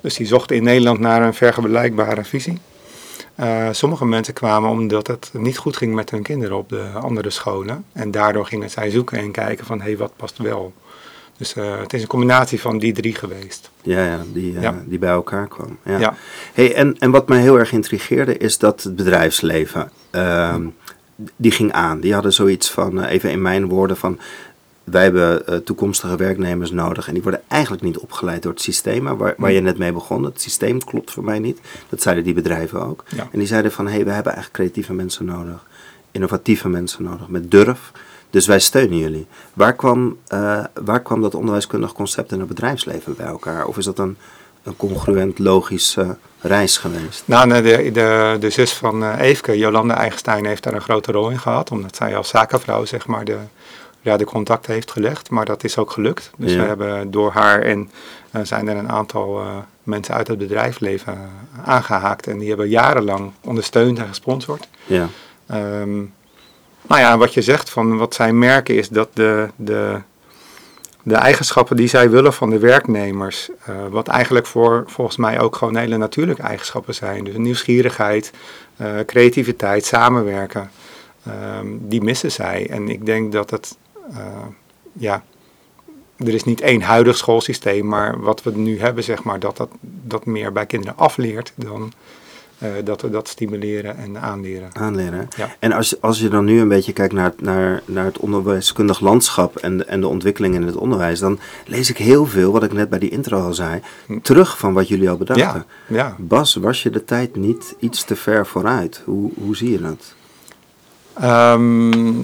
Dus 0.00 0.14
die 0.14 0.26
zochten 0.26 0.56
in 0.56 0.64
Nederland 0.64 0.98
naar 0.98 1.22
een 1.22 1.34
vergelijkbare 1.34 2.24
visie. 2.24 2.58
Eh, 3.34 3.68
sommige 3.70 4.04
mensen 4.04 4.34
kwamen 4.34 4.70
omdat 4.70 5.06
het 5.06 5.30
niet 5.32 5.58
goed 5.58 5.76
ging 5.76 5.94
met 5.94 6.10
hun 6.10 6.22
kinderen 6.22 6.56
op 6.56 6.68
de 6.68 6.90
andere 7.02 7.30
scholen. 7.30 7.84
En 7.92 8.10
daardoor 8.10 8.46
gingen 8.46 8.70
zij 8.70 8.90
zoeken 8.90 9.18
en 9.18 9.30
kijken 9.30 9.66
van, 9.66 9.78
hé, 9.78 9.84
hey, 9.84 9.96
wat 9.96 10.12
past 10.16 10.38
wel? 10.38 10.72
Dus 11.36 11.54
eh, 11.54 11.78
het 11.80 11.92
is 11.92 12.02
een 12.02 12.08
combinatie 12.08 12.60
van 12.60 12.78
die 12.78 12.92
drie 12.92 13.14
geweest. 13.14 13.70
Ja, 13.82 14.04
ja, 14.04 14.20
die, 14.32 14.56
eh, 14.56 14.62
Ja. 14.62 14.82
die 14.86 14.98
bij 14.98 15.10
elkaar 15.10 15.48
kwam. 15.48 15.78
Ja. 15.84 15.98
Ja. 15.98 16.14
Hey, 16.52 16.74
en, 16.74 16.96
en 16.98 17.10
wat 17.10 17.28
mij 17.28 17.40
heel 17.40 17.58
erg 17.58 17.72
intrigeerde 17.72 18.36
is 18.38 18.58
dat 18.58 18.82
het 18.82 18.96
bedrijfsleven, 18.96 19.90
ehm, 20.10 20.66
die 21.36 21.50
ging 21.50 21.72
aan. 21.72 22.00
Die 22.00 22.12
hadden 22.14 22.32
zoiets 22.32 22.70
van, 22.70 23.00
eh, 23.02 23.10
even 23.12 23.30
in 23.30 23.42
mijn 23.42 23.68
woorden, 23.68 23.96
van 23.96 24.18
wij 24.84 25.02
hebben 25.02 25.64
toekomstige 25.64 26.16
werknemers 26.16 26.70
nodig. 26.70 27.06
En 27.08 27.14
die 27.14 27.22
worden 27.22 27.42
eigenlijk 27.48 27.82
niet 27.82 27.98
opgeleid 27.98 28.42
door 28.42 28.52
het 28.52 28.60
systeem 28.62 29.04
waar, 29.16 29.34
waar 29.36 29.52
je 29.52 29.60
net 29.60 29.78
mee 29.78 29.92
begon. 29.92 30.24
Het 30.24 30.40
systeem 30.40 30.84
klopt 30.84 31.10
voor 31.10 31.24
mij 31.24 31.38
niet. 31.38 31.60
Dat 31.88 32.02
zeiden 32.02 32.24
die 32.24 32.34
bedrijven 32.34 32.82
ook. 32.86 33.04
Ja. 33.08 33.28
En 33.32 33.38
die 33.38 33.46
zeiden 33.48 33.72
van, 33.72 33.86
hé, 33.86 33.92
hey, 33.94 34.04
we 34.04 34.10
hebben 34.10 34.32
eigenlijk 34.32 34.62
creatieve 34.62 34.92
mensen 34.92 35.24
nodig. 35.24 35.66
Innovatieve 36.10 36.68
mensen 36.68 37.02
nodig, 37.04 37.28
met 37.28 37.50
durf. 37.50 37.92
Dus 38.30 38.46
wij 38.46 38.60
steunen 38.60 38.98
jullie. 38.98 39.26
Waar 39.52 39.74
kwam, 39.74 40.16
eh, 40.26 40.64
waar 40.84 41.00
kwam 41.02 41.22
dat 41.22 41.34
onderwijskundig 41.34 41.92
concept 41.92 42.32
in 42.32 42.38
het 42.38 42.48
bedrijfsleven 42.48 43.16
bij 43.16 43.26
elkaar? 43.26 43.66
Of 43.66 43.78
is 43.78 43.84
dat 43.84 43.98
een, 43.98 44.16
een 44.62 44.76
congruent, 44.76 45.38
logisch 45.38 45.96
eh, 45.96 46.10
reis 46.40 46.78
geweest? 46.78 47.22
Nou, 47.24 47.48
de, 47.62 47.90
de, 47.92 48.36
de 48.40 48.50
zus 48.50 48.72
van 48.72 49.02
uh, 49.02 49.20
Eefke, 49.20 49.58
Jolanda 49.58 49.96
Eigenstein, 49.96 50.44
heeft 50.46 50.62
daar 50.62 50.74
een 50.74 50.80
grote 50.80 51.12
rol 51.12 51.30
in 51.30 51.38
gehad. 51.38 51.70
Omdat 51.70 51.96
zij 51.96 52.16
als 52.16 52.28
zakenvrouw 52.28 52.84
zeg 52.84 53.06
maar 53.06 53.24
de, 53.24 53.36
ja, 54.00 54.16
de 54.16 54.24
contacten 54.24 54.72
heeft 54.72 54.90
gelegd. 54.90 55.30
Maar 55.30 55.44
dat 55.44 55.64
is 55.64 55.78
ook 55.78 55.90
gelukt. 55.90 56.30
Dus 56.36 56.52
Ja. 56.52 56.60
we 56.60 56.66
hebben 56.66 57.10
door 57.10 57.30
haar 57.32 57.62
en 57.62 57.90
eh, 58.30 58.40
zijn 58.44 58.68
er 58.68 58.76
een 58.76 58.90
aantal 58.90 59.40
eh, 59.40 59.56
mensen 59.82 60.14
uit 60.14 60.28
het 60.28 60.38
bedrijfsleven 60.38 61.12
eh, 61.12 61.68
aangehaakt. 61.68 62.26
En 62.26 62.38
die 62.38 62.48
hebben 62.48 62.68
jarenlang 62.68 63.32
ondersteund 63.44 63.98
en 63.98 64.08
gesponsord. 64.08 64.68
Ja, 64.84 65.08
Ehm, 65.46 66.02
nou 66.88 67.00
ja, 67.00 67.18
wat 67.18 67.34
je 67.34 67.42
zegt 67.42 67.70
van 67.70 67.96
wat 67.96 68.14
zij 68.14 68.32
merken 68.32 68.74
is 68.74 68.88
dat 68.88 69.08
de, 69.12 69.48
de, 69.56 70.00
de 71.02 71.14
eigenschappen 71.14 71.76
die 71.76 71.88
zij 71.88 72.10
willen 72.10 72.32
van 72.32 72.50
de 72.50 72.58
werknemers, 72.58 73.48
eh, 73.64 73.74
wat 73.90 74.08
eigenlijk 74.08 74.46
voor 74.46 74.84
volgens 74.86 75.16
mij 75.16 75.40
ook 75.40 75.56
gewoon 75.56 75.76
hele 75.76 75.96
natuurlijke 75.96 76.42
eigenschappen 76.42 76.94
zijn. 76.94 77.24
Dus 77.24 77.36
nieuwsgierigheid, 77.36 78.32
eh, 78.76 78.88
creativiteit, 79.06 79.84
samenwerken, 79.84 80.70
ehm, 81.26 81.66
die 81.80 82.02
missen 82.02 82.32
zij. 82.32 82.70
En 82.70 82.88
ik 82.88 83.06
denk 83.06 83.32
dat 83.32 83.50
het, 83.50 83.76
eh, 84.10 84.46
ja, 84.92 85.22
er 86.16 86.34
is 86.34 86.44
niet 86.44 86.60
één 86.60 86.82
huidig 86.82 87.16
schoolsysteem, 87.16 87.86
maar 87.86 88.20
wat 88.20 88.42
we 88.42 88.50
nu 88.50 88.80
hebben, 88.80 89.04
zeg 89.04 89.22
maar, 89.22 89.40
dat 89.40 89.56
dat, 89.56 89.68
dat 89.80 90.26
meer 90.26 90.52
bij 90.52 90.66
kinderen 90.66 90.96
afleert 90.96 91.52
dan 91.54 91.92
eh, 92.58 92.68
dat 92.84 93.02
we 93.02 93.10
dat 93.10 93.28
stimuleren 93.28 93.96
en 93.96 94.20
aanleren. 94.20 94.68
aanleren. 94.72 95.28
Ja. 95.36 95.48
En 95.58 95.72
als, 95.72 96.00
als 96.00 96.20
je 96.20 96.28
dan 96.28 96.44
nu 96.44 96.60
een 96.60 96.68
beetje 96.68 96.92
kijkt 96.92 97.12
naar, 97.12 97.32
naar, 97.38 97.82
naar 97.84 98.04
het 98.04 98.18
onderwijskundig 98.18 99.00
landschap 99.00 99.56
en 99.56 99.76
de, 99.76 99.84
en 99.84 100.00
de 100.00 100.08
ontwikkelingen 100.08 100.60
in 100.60 100.66
het 100.66 100.76
onderwijs, 100.76 101.18
dan 101.18 101.38
lees 101.66 101.90
ik 101.90 101.98
heel 101.98 102.26
veel, 102.26 102.52
wat 102.52 102.62
ik 102.62 102.72
net 102.72 102.88
bij 102.88 102.98
die 102.98 103.10
intro 103.10 103.40
al 103.40 103.54
zei, 103.54 103.80
terug 104.22 104.58
van 104.58 104.72
wat 104.72 104.88
jullie 104.88 105.10
al 105.10 105.16
bedachten. 105.16 105.64
Hm. 105.86 105.94
Ja, 105.94 106.00
ja. 106.00 106.14
Bas, 106.18 106.54
was 106.54 106.82
je 106.82 106.90
de 106.90 107.04
tijd 107.04 107.36
niet 107.36 107.74
iets 107.78 108.04
te 108.04 108.16
ver 108.16 108.46
vooruit? 108.46 109.02
Hoe, 109.04 109.30
hoe 109.34 109.56
zie 109.56 109.70
je 109.70 109.80
dat? 109.80 110.14
Ehm, 111.14 112.20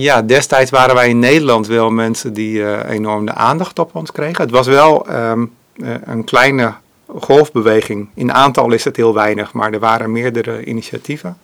ja, 0.00 0.22
destijds 0.22 0.70
waren 0.70 0.94
wij 0.94 1.08
in 1.08 1.18
Nederland 1.18 1.66
wel 1.66 1.90
mensen 1.90 2.32
die 2.32 2.64
eh, 2.64 2.90
enorm 2.94 3.26
de 3.26 3.34
aandacht 3.34 3.78
op 3.78 3.94
ons 3.94 4.12
kregen. 4.12 4.42
Het 4.42 4.50
was 4.50 4.66
wel 4.66 5.06
ehm, 5.06 5.46
eh, 5.76 5.94
een 6.04 6.24
kleine 6.24 6.74
golfbeweging. 7.20 8.08
In 8.14 8.32
aantal 8.32 8.72
is 8.72 8.84
het 8.84 8.96
heel 8.96 9.14
weinig, 9.14 9.52
maar 9.52 9.72
er 9.72 9.78
waren 9.78 10.12
meerdere 10.12 10.64
initiatieven. 10.64 11.38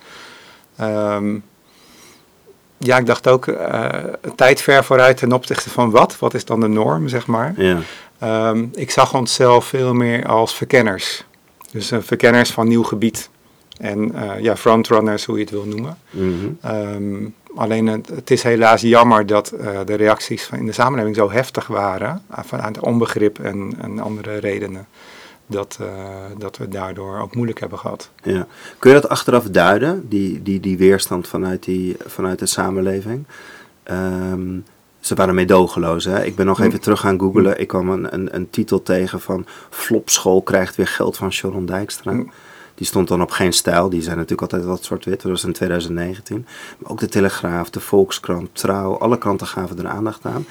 Ehm, 0.77 1.35
ja, 2.79 2.97
ik 2.99 3.07
dacht 3.07 3.29
ook 3.29 3.47
eh, 3.47 3.91
tijd 4.37 4.61
ver 4.61 4.85
vooruit 4.85 5.17
ten 5.17 5.33
opzichte 5.33 5.71
van 5.71 5.91
wat? 5.91 6.19
Wat 6.19 6.35
is 6.35 6.45
dan 6.45 6.61
de 6.61 6.69
norm, 6.69 7.09
zeg 7.09 7.27
maar? 7.27 7.55
Ja, 7.57 7.79
Ehm, 8.19 8.65
ik 8.75 8.91
zag 8.91 9.15
onszelf 9.15 9.65
veel 9.65 9.95
meer 9.95 10.27
als 10.27 10.55
verkenners. 10.55 11.25
Dus 11.73 11.91
eh, 11.91 11.99
verkenners 12.03 12.51
van 12.51 12.69
nieuw 12.69 12.83
gebied. 12.83 13.31
En 13.79 14.15
eh, 14.15 14.41
ja, 14.41 14.57
frontrunners, 14.57 15.25
hoe 15.25 15.37
je 15.37 15.43
het 15.43 15.51
wil 15.51 15.65
noemen. 15.65 15.99
mhm. 16.11 16.49
Ehm, 16.61 17.27
alleen 17.55 17.87
het, 17.87 18.09
het 18.09 18.31
is 18.31 18.43
helaas 18.43 18.81
jammer 18.81 19.27
dat 19.27 19.53
de 19.85 19.95
reacties 19.95 20.45
van 20.45 20.59
in 20.59 20.67
de 20.67 20.73
samenleving 20.73 21.17
zo 21.17 21.31
heftig 21.31 21.67
waren. 21.67 22.23
Vanuit 22.31 22.81
onbegrip 22.81 23.39
en, 23.39 23.75
en 23.81 23.99
andere 24.01 24.37
redenen. 24.37 24.87
Dat, 25.51 25.79
eh, 25.81 25.87
dat 26.39 26.57
we 26.57 26.69
daardoor 26.69 27.19
ook 27.19 27.35
moeilijk 27.35 27.61
hebben 27.61 27.79
gehad. 27.79 28.11
ja. 28.23 28.47
Kun 28.79 28.91
je 28.95 29.01
dat 29.01 29.11
achteraf 29.11 29.45
duiden, 29.45 30.09
die, 30.09 30.43
die, 30.43 30.61
die 30.61 30.79
weerstand 30.79 31.29
vanuit, 31.29 31.65
die, 31.65 31.97
vanuit 32.07 32.39
de 32.39 32.47
samenleving? 32.47 33.25
Ehm, 33.83 34.59
ze 35.01 35.15
waren 35.15 35.35
meedogenloos. 35.35 36.05
Hè? 36.05 36.25
Ik 36.25 36.37
ben 36.37 36.47
nog 36.47 36.61
even 36.61 36.81
terug 36.81 37.01
gaan 37.01 37.19
googlen. 37.19 37.61
Ik 37.61 37.69
kwam 37.69 37.89
een, 37.91 38.15
een, 38.15 38.35
een 38.35 38.51
titel 38.51 38.83
tegen 38.83 39.21
van 39.21 39.47
Flopschool 39.71 40.43
krijgt 40.43 40.77
weer 40.77 40.87
geld 40.87 41.17
van 41.17 41.33
Sharon 41.33 41.67
Dijkstra. 41.67 42.13
Hm. 42.13 42.25
Die 42.75 42.87
stond 42.87 43.09
dan 43.09 43.23
op 43.23 43.31
geen 43.31 43.53
stijl. 43.53 43.89
Die 43.89 44.03
zijn 44.03 44.17
natuurlijk 44.17 44.53
altijd 44.53 44.65
wat 44.65 44.85
zwart-wit. 44.85 45.23
Dat 45.23 45.31
was 45.31 45.45
in 45.45 45.53
2019. 45.53 46.47
Maar 46.79 46.91
ook 46.91 47.01
de 47.01 47.09
Telegraaf, 47.09 47.71
de 47.71 47.81
Volkskrant, 47.81 48.49
Trouw. 48.53 48.99
Alle 48.99 49.19
kranten 49.19 49.47
gaven 49.47 49.79
er 49.79 49.87
aandacht 49.87 50.25
aan. 50.25 50.47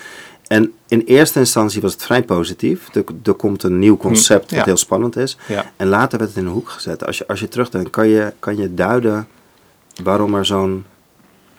En 0.47 0.73
in 0.87 1.01
eerste 1.05 1.39
instantie 1.39 1.81
was 1.81 1.93
het 1.93 2.03
vrij 2.03 2.23
positief. 2.23 2.95
Er, 2.95 3.03
er 3.23 3.33
komt 3.33 3.63
een 3.63 3.79
nieuw 3.79 3.97
concept 3.97 4.49
Hm, 4.49 4.55
ja. 4.55 4.63
heel 4.63 4.77
spannend 4.77 5.15
is. 5.15 5.37
Ja. 5.47 5.71
En 5.75 5.87
later 5.87 6.17
werd 6.17 6.29
het 6.29 6.39
in 6.39 6.45
een 6.45 6.53
hoek 6.53 6.69
gezet. 6.69 7.05
Als 7.05 7.17
je, 7.17 7.27
als 7.27 7.39
je 7.39 7.47
terugdenkt, 7.47 7.89
kan 7.89 8.07
je, 8.07 8.33
kan 8.39 8.57
je 8.57 8.73
duiden 8.73 9.27
waarom 10.03 10.35
er 10.35 10.45
zo'n 10.45 10.85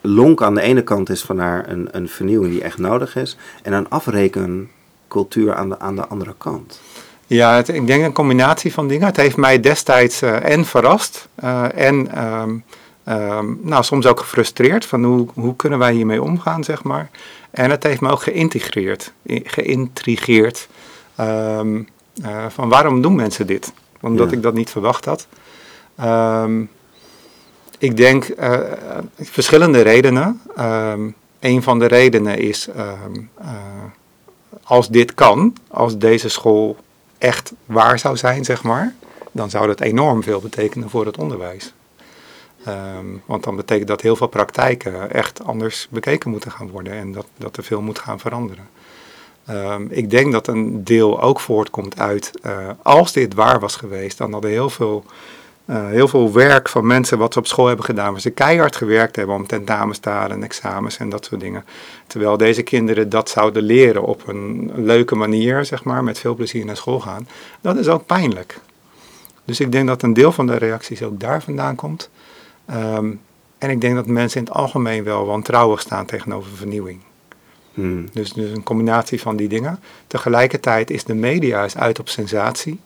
lonk 0.00 0.42
aan 0.42 0.54
de 0.54 0.60
ene 0.60 0.82
kant 0.82 1.10
is 1.10 1.22
van 1.22 1.36
naar 1.36 1.68
een, 1.68 1.88
een 1.90 2.08
vernieuwing 2.08 2.52
die 2.52 2.62
echt 2.62 2.78
nodig 2.78 3.16
is. 3.16 3.36
En 3.62 3.72
een 3.72 3.88
afrekencultuur 3.88 5.54
aan 5.54 5.68
de, 5.68 5.78
aan 5.78 5.96
de 5.96 6.06
andere 6.06 6.34
kant. 6.38 6.80
Ja, 7.26 7.54
het, 7.54 7.68
ik 7.68 7.86
denk 7.86 8.04
een 8.04 8.12
combinatie 8.12 8.72
van 8.72 8.88
dingen. 8.88 9.06
Het 9.06 9.16
heeft 9.16 9.36
mij 9.36 9.60
destijds 9.60 10.22
eh, 10.22 10.50
en 10.50 10.64
verrast 10.64 11.28
eh, 11.34 11.64
en 11.74 12.14
ehm, 12.14 12.56
ehm, 13.04 13.46
nou, 13.60 13.84
soms 13.84 14.06
ook 14.06 14.20
gefrustreerd 14.20 14.86
van 14.86 15.04
hoe, 15.04 15.28
hoe 15.34 15.56
kunnen 15.56 15.78
wij 15.78 15.92
hiermee 15.92 16.22
omgaan, 16.22 16.64
zeg 16.64 16.82
maar. 16.82 17.10
En 17.50 17.70
het 17.70 17.82
heeft 17.82 18.00
me 18.00 18.10
ook 18.10 18.22
geïntegreerd, 18.22 19.12
geïntrigeerd 19.26 20.68
ehm, 21.16 21.82
eh, 22.22 22.46
van 22.48 22.68
waarom 22.68 23.02
doen 23.02 23.14
mensen 23.14 23.46
dit? 23.46 23.72
Omdat 24.00 24.30
Ja. 24.30 24.36
ik 24.36 24.42
dat 24.42 24.54
niet 24.54 24.70
verwacht 24.70 25.04
had. 25.04 25.26
Ehm, 25.96 26.62
ik 27.78 27.96
denk 27.96 28.24
eh, 28.24 28.60
verschillende 29.18 29.80
redenen. 29.80 30.40
Ehm 30.56 31.08
een 31.40 31.62
van 31.62 31.78
de 31.78 31.86
redenen 31.86 32.38
is 32.38 32.68
eh, 32.68 32.92
als 34.62 34.88
dit 34.88 35.14
kan, 35.14 35.56
als 35.68 35.98
deze 35.98 36.28
school 36.28 36.76
echt 37.18 37.52
waar 37.66 37.98
zou 37.98 38.16
zijn, 38.16 38.44
zeg 38.44 38.62
maar, 38.62 38.94
dan 39.32 39.50
zou 39.50 39.66
dat 39.66 39.80
enorm 39.80 40.22
veel 40.22 40.40
betekenen 40.40 40.90
voor 40.90 41.06
het 41.06 41.18
onderwijs. 41.18 41.72
Ehm, 42.68 43.06
want 43.24 43.44
dan 43.44 43.56
betekent 43.56 43.88
dat 43.88 44.00
heel 44.00 44.16
veel 44.16 44.26
praktijken 44.26 45.12
echt 45.12 45.44
anders 45.44 45.86
bekeken 45.90 46.30
moeten 46.30 46.50
gaan 46.50 46.70
worden 46.70 46.92
en 46.92 47.12
dat, 47.12 47.26
dat 47.36 47.56
er 47.56 47.62
veel 47.62 47.80
moet 47.80 47.98
gaan 47.98 48.20
veranderen. 48.20 48.68
Ehm, 49.46 49.86
ik 49.88 50.10
denk 50.10 50.32
dat 50.32 50.46
een 50.46 50.84
deel 50.84 51.22
ook 51.22 51.40
voortkomt 51.40 51.98
uit, 51.98 52.30
eh, 52.42 52.68
als 52.82 53.12
dit 53.12 53.34
waar 53.34 53.60
was 53.60 53.76
geweest, 53.76 54.18
dan 54.18 54.32
hadden 54.32 54.50
heel 54.50 54.70
veel, 54.70 55.04
eh, 55.64 55.86
heel 55.86 56.08
veel 56.08 56.32
werk 56.32 56.68
van 56.68 56.86
mensen 56.86 57.18
wat 57.18 57.32
ze 57.32 57.38
op 57.38 57.46
school 57.46 57.66
hebben 57.66 57.84
gedaan, 57.84 58.12
waar 58.12 58.20
ze 58.20 58.30
keihard 58.30 58.76
gewerkt 58.76 59.16
hebben 59.16 59.34
om 59.34 59.46
tentamens 59.46 60.00
en 60.00 60.42
examens 60.42 60.98
en 60.98 61.08
dat 61.08 61.24
soort 61.24 61.40
dingen. 61.40 61.64
Terwijl 62.06 62.36
deze 62.36 62.62
kinderen 62.62 63.08
dat 63.08 63.30
zouden 63.30 63.62
leren 63.62 64.02
op 64.02 64.28
een 64.28 64.72
leuke 64.74 65.14
manier, 65.14 65.64
zeg 65.64 65.84
maar, 65.84 66.04
met 66.04 66.18
veel 66.18 66.34
plezier 66.34 66.64
naar 66.64 66.76
school 66.76 67.00
gaan, 67.00 67.28
dat 67.60 67.76
is 67.76 67.88
ook 67.88 68.06
pijnlijk. 68.06 68.60
Dus 69.44 69.60
ik 69.60 69.72
denk 69.72 69.86
dat 69.86 70.02
een 70.02 70.14
deel 70.14 70.32
van 70.32 70.46
de 70.46 70.56
reacties 70.56 71.02
ook 71.02 71.20
daar 71.20 71.42
vandaan 71.42 71.74
komt. 71.74 72.10
Ehm, 72.68 73.10
en 73.58 73.70
ik 73.70 73.80
denk 73.80 73.94
dat 73.94 74.06
mensen 74.06 74.40
in 74.40 74.46
het 74.46 74.54
algemeen 74.54 75.04
wel 75.04 75.26
wantrouwig 75.26 75.80
staan 75.80 76.06
tegenover 76.06 76.50
vernieuwing. 76.56 77.00
Hmm. 77.74 78.08
Dus, 78.12 78.32
dus 78.32 78.50
een 78.50 78.62
combinatie 78.62 79.20
van 79.20 79.36
die 79.36 79.48
dingen. 79.48 79.80
Tegelijkertijd 80.06 80.90
is 80.90 81.04
de 81.04 81.14
media 81.14 81.64
is 81.64 81.76
uit 81.76 81.98
op 81.98 82.08
sensatie. 82.08 82.80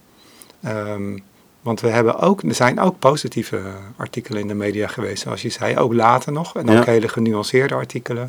Ehm, 0.63 1.19
want 1.61 1.81
we 1.81 1.89
hebben 1.89 2.19
ook, 2.19 2.43
er 2.43 2.55
zijn 2.55 2.81
ook 2.81 2.99
positieve 2.99 3.61
artikelen 3.97 4.41
in 4.41 4.49
de 4.49 4.55
media 4.55 4.87
geweest, 4.87 5.23
zoals 5.23 5.43
je 5.43 5.49
zei, 5.49 5.79
ook 5.79 5.93
later 5.93 6.33
nog. 6.33 6.57
En 6.57 6.71
ook 6.71 6.85
Ja. 6.85 6.91
hele 6.91 7.09
genuanceerde 7.09 7.75
artikelen. 7.75 8.29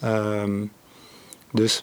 Ehm, 0.00 0.64
dus 1.50 1.82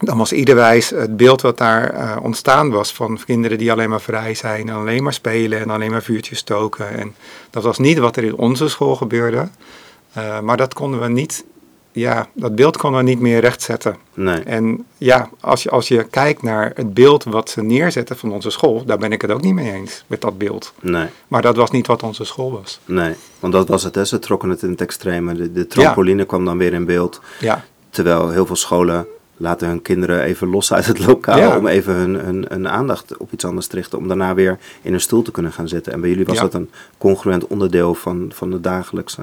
dan 0.00 0.18
was 0.18 0.32
iederwijs 0.32 0.90
het 0.90 1.16
beeld 1.16 1.40
wat 1.40 1.58
daar 1.58 1.90
eh, 1.90 2.16
ontstaan 2.22 2.70
was 2.70 2.92
van 2.92 3.18
kinderen 3.26 3.58
die 3.58 3.72
alleen 3.72 3.90
maar 3.90 4.00
vrij 4.00 4.34
zijn 4.34 4.68
en 4.68 4.74
alleen 4.74 5.02
maar 5.02 5.12
spelen 5.12 5.60
en 5.60 5.70
alleen 5.70 5.90
maar 5.90 6.02
vuurtjes 6.02 6.38
stoken. 6.38 6.98
En 6.98 7.14
dat 7.50 7.62
was 7.62 7.78
niet 7.78 7.98
wat 7.98 8.16
er 8.16 8.24
in 8.24 8.36
onze 8.36 8.68
school 8.68 8.96
gebeurde. 8.96 9.48
Eh, 10.12 10.40
maar 10.40 10.56
dat 10.56 10.74
konden 10.74 11.00
we 11.00 11.08
niet, 11.08 11.44
ja, 11.92 12.28
dat 12.32 12.54
beeld 12.54 12.76
konden 12.76 13.00
we 13.04 13.08
niet 13.08 13.20
meer 13.20 13.40
rechtzetten. 13.40 13.96
Nee. 14.14 14.40
En 14.40 14.84
ja, 14.98 15.28
als 15.40 15.62
je, 15.62 15.70
als 15.70 15.88
je 15.88 16.04
kijkt 16.04 16.42
naar 16.42 16.72
het 16.74 16.94
beeld 16.94 17.24
wat 17.24 17.50
ze 17.50 17.62
neerzetten 17.62 18.16
van 18.16 18.32
onze 18.32 18.50
school, 18.50 18.84
daar 18.84 18.98
ben 18.98 19.12
ik 19.12 19.22
het 19.22 19.30
ook 19.30 19.42
niet 19.42 19.54
mee 19.54 19.72
eens 19.72 20.04
met 20.06 20.20
dat 20.20 20.38
beeld. 20.38 20.72
Nee, 20.80 21.06
Maar 21.28 21.42
dat 21.42 21.56
was 21.56 21.70
niet 21.70 21.86
wat 21.86 22.02
onze 22.02 22.24
school 22.24 22.52
was. 22.52 22.80
nee. 22.84 23.14
Want 23.40 23.52
dat 23.52 23.68
was 23.68 23.82
het, 23.82 23.94
hè. 23.94 24.04
ze 24.04 24.18
trokken 24.18 24.48
het 24.48 24.62
in 24.62 24.70
het 24.70 24.80
extreme. 24.80 25.34
De, 25.34 25.52
de 25.52 25.66
trampoline 25.66 26.24
kwam 26.24 26.44
dan 26.44 26.58
weer 26.58 26.72
in 26.72 26.84
beeld. 26.84 27.20
Ja, 27.40 27.64
Terwijl 27.90 28.30
heel 28.30 28.46
veel 28.46 28.56
scholen 28.56 29.06
laten 29.42 29.68
hun 29.68 29.82
kinderen 29.82 30.22
even 30.22 30.48
los 30.48 30.72
uit 30.72 30.86
het 30.86 30.98
lokaal 31.06 31.38
Ja. 31.38 31.56
om 31.56 31.66
even 31.66 31.94
hun, 31.94 32.14
hun, 32.14 32.46
hun 32.48 32.68
aandacht 32.68 33.16
op 33.16 33.32
iets 33.32 33.44
anders 33.44 33.66
te 33.66 33.76
richten. 33.76 33.98
Om 33.98 34.08
daarna 34.08 34.34
weer 34.34 34.58
in 34.82 34.94
een 34.94 35.00
stoel 35.00 35.22
te 35.22 35.30
kunnen 35.30 35.52
gaan 35.52 35.68
zitten. 35.68 35.92
En 35.92 36.00
bij 36.00 36.10
jullie 36.10 36.24
was 36.24 36.36
Ja. 36.36 36.42
dat 36.42 36.54
een 36.54 36.70
congruent 36.98 37.46
onderdeel 37.46 37.94
van, 37.94 38.30
van 38.34 38.50
de 38.50 38.60
dagelijkse. 38.60 39.20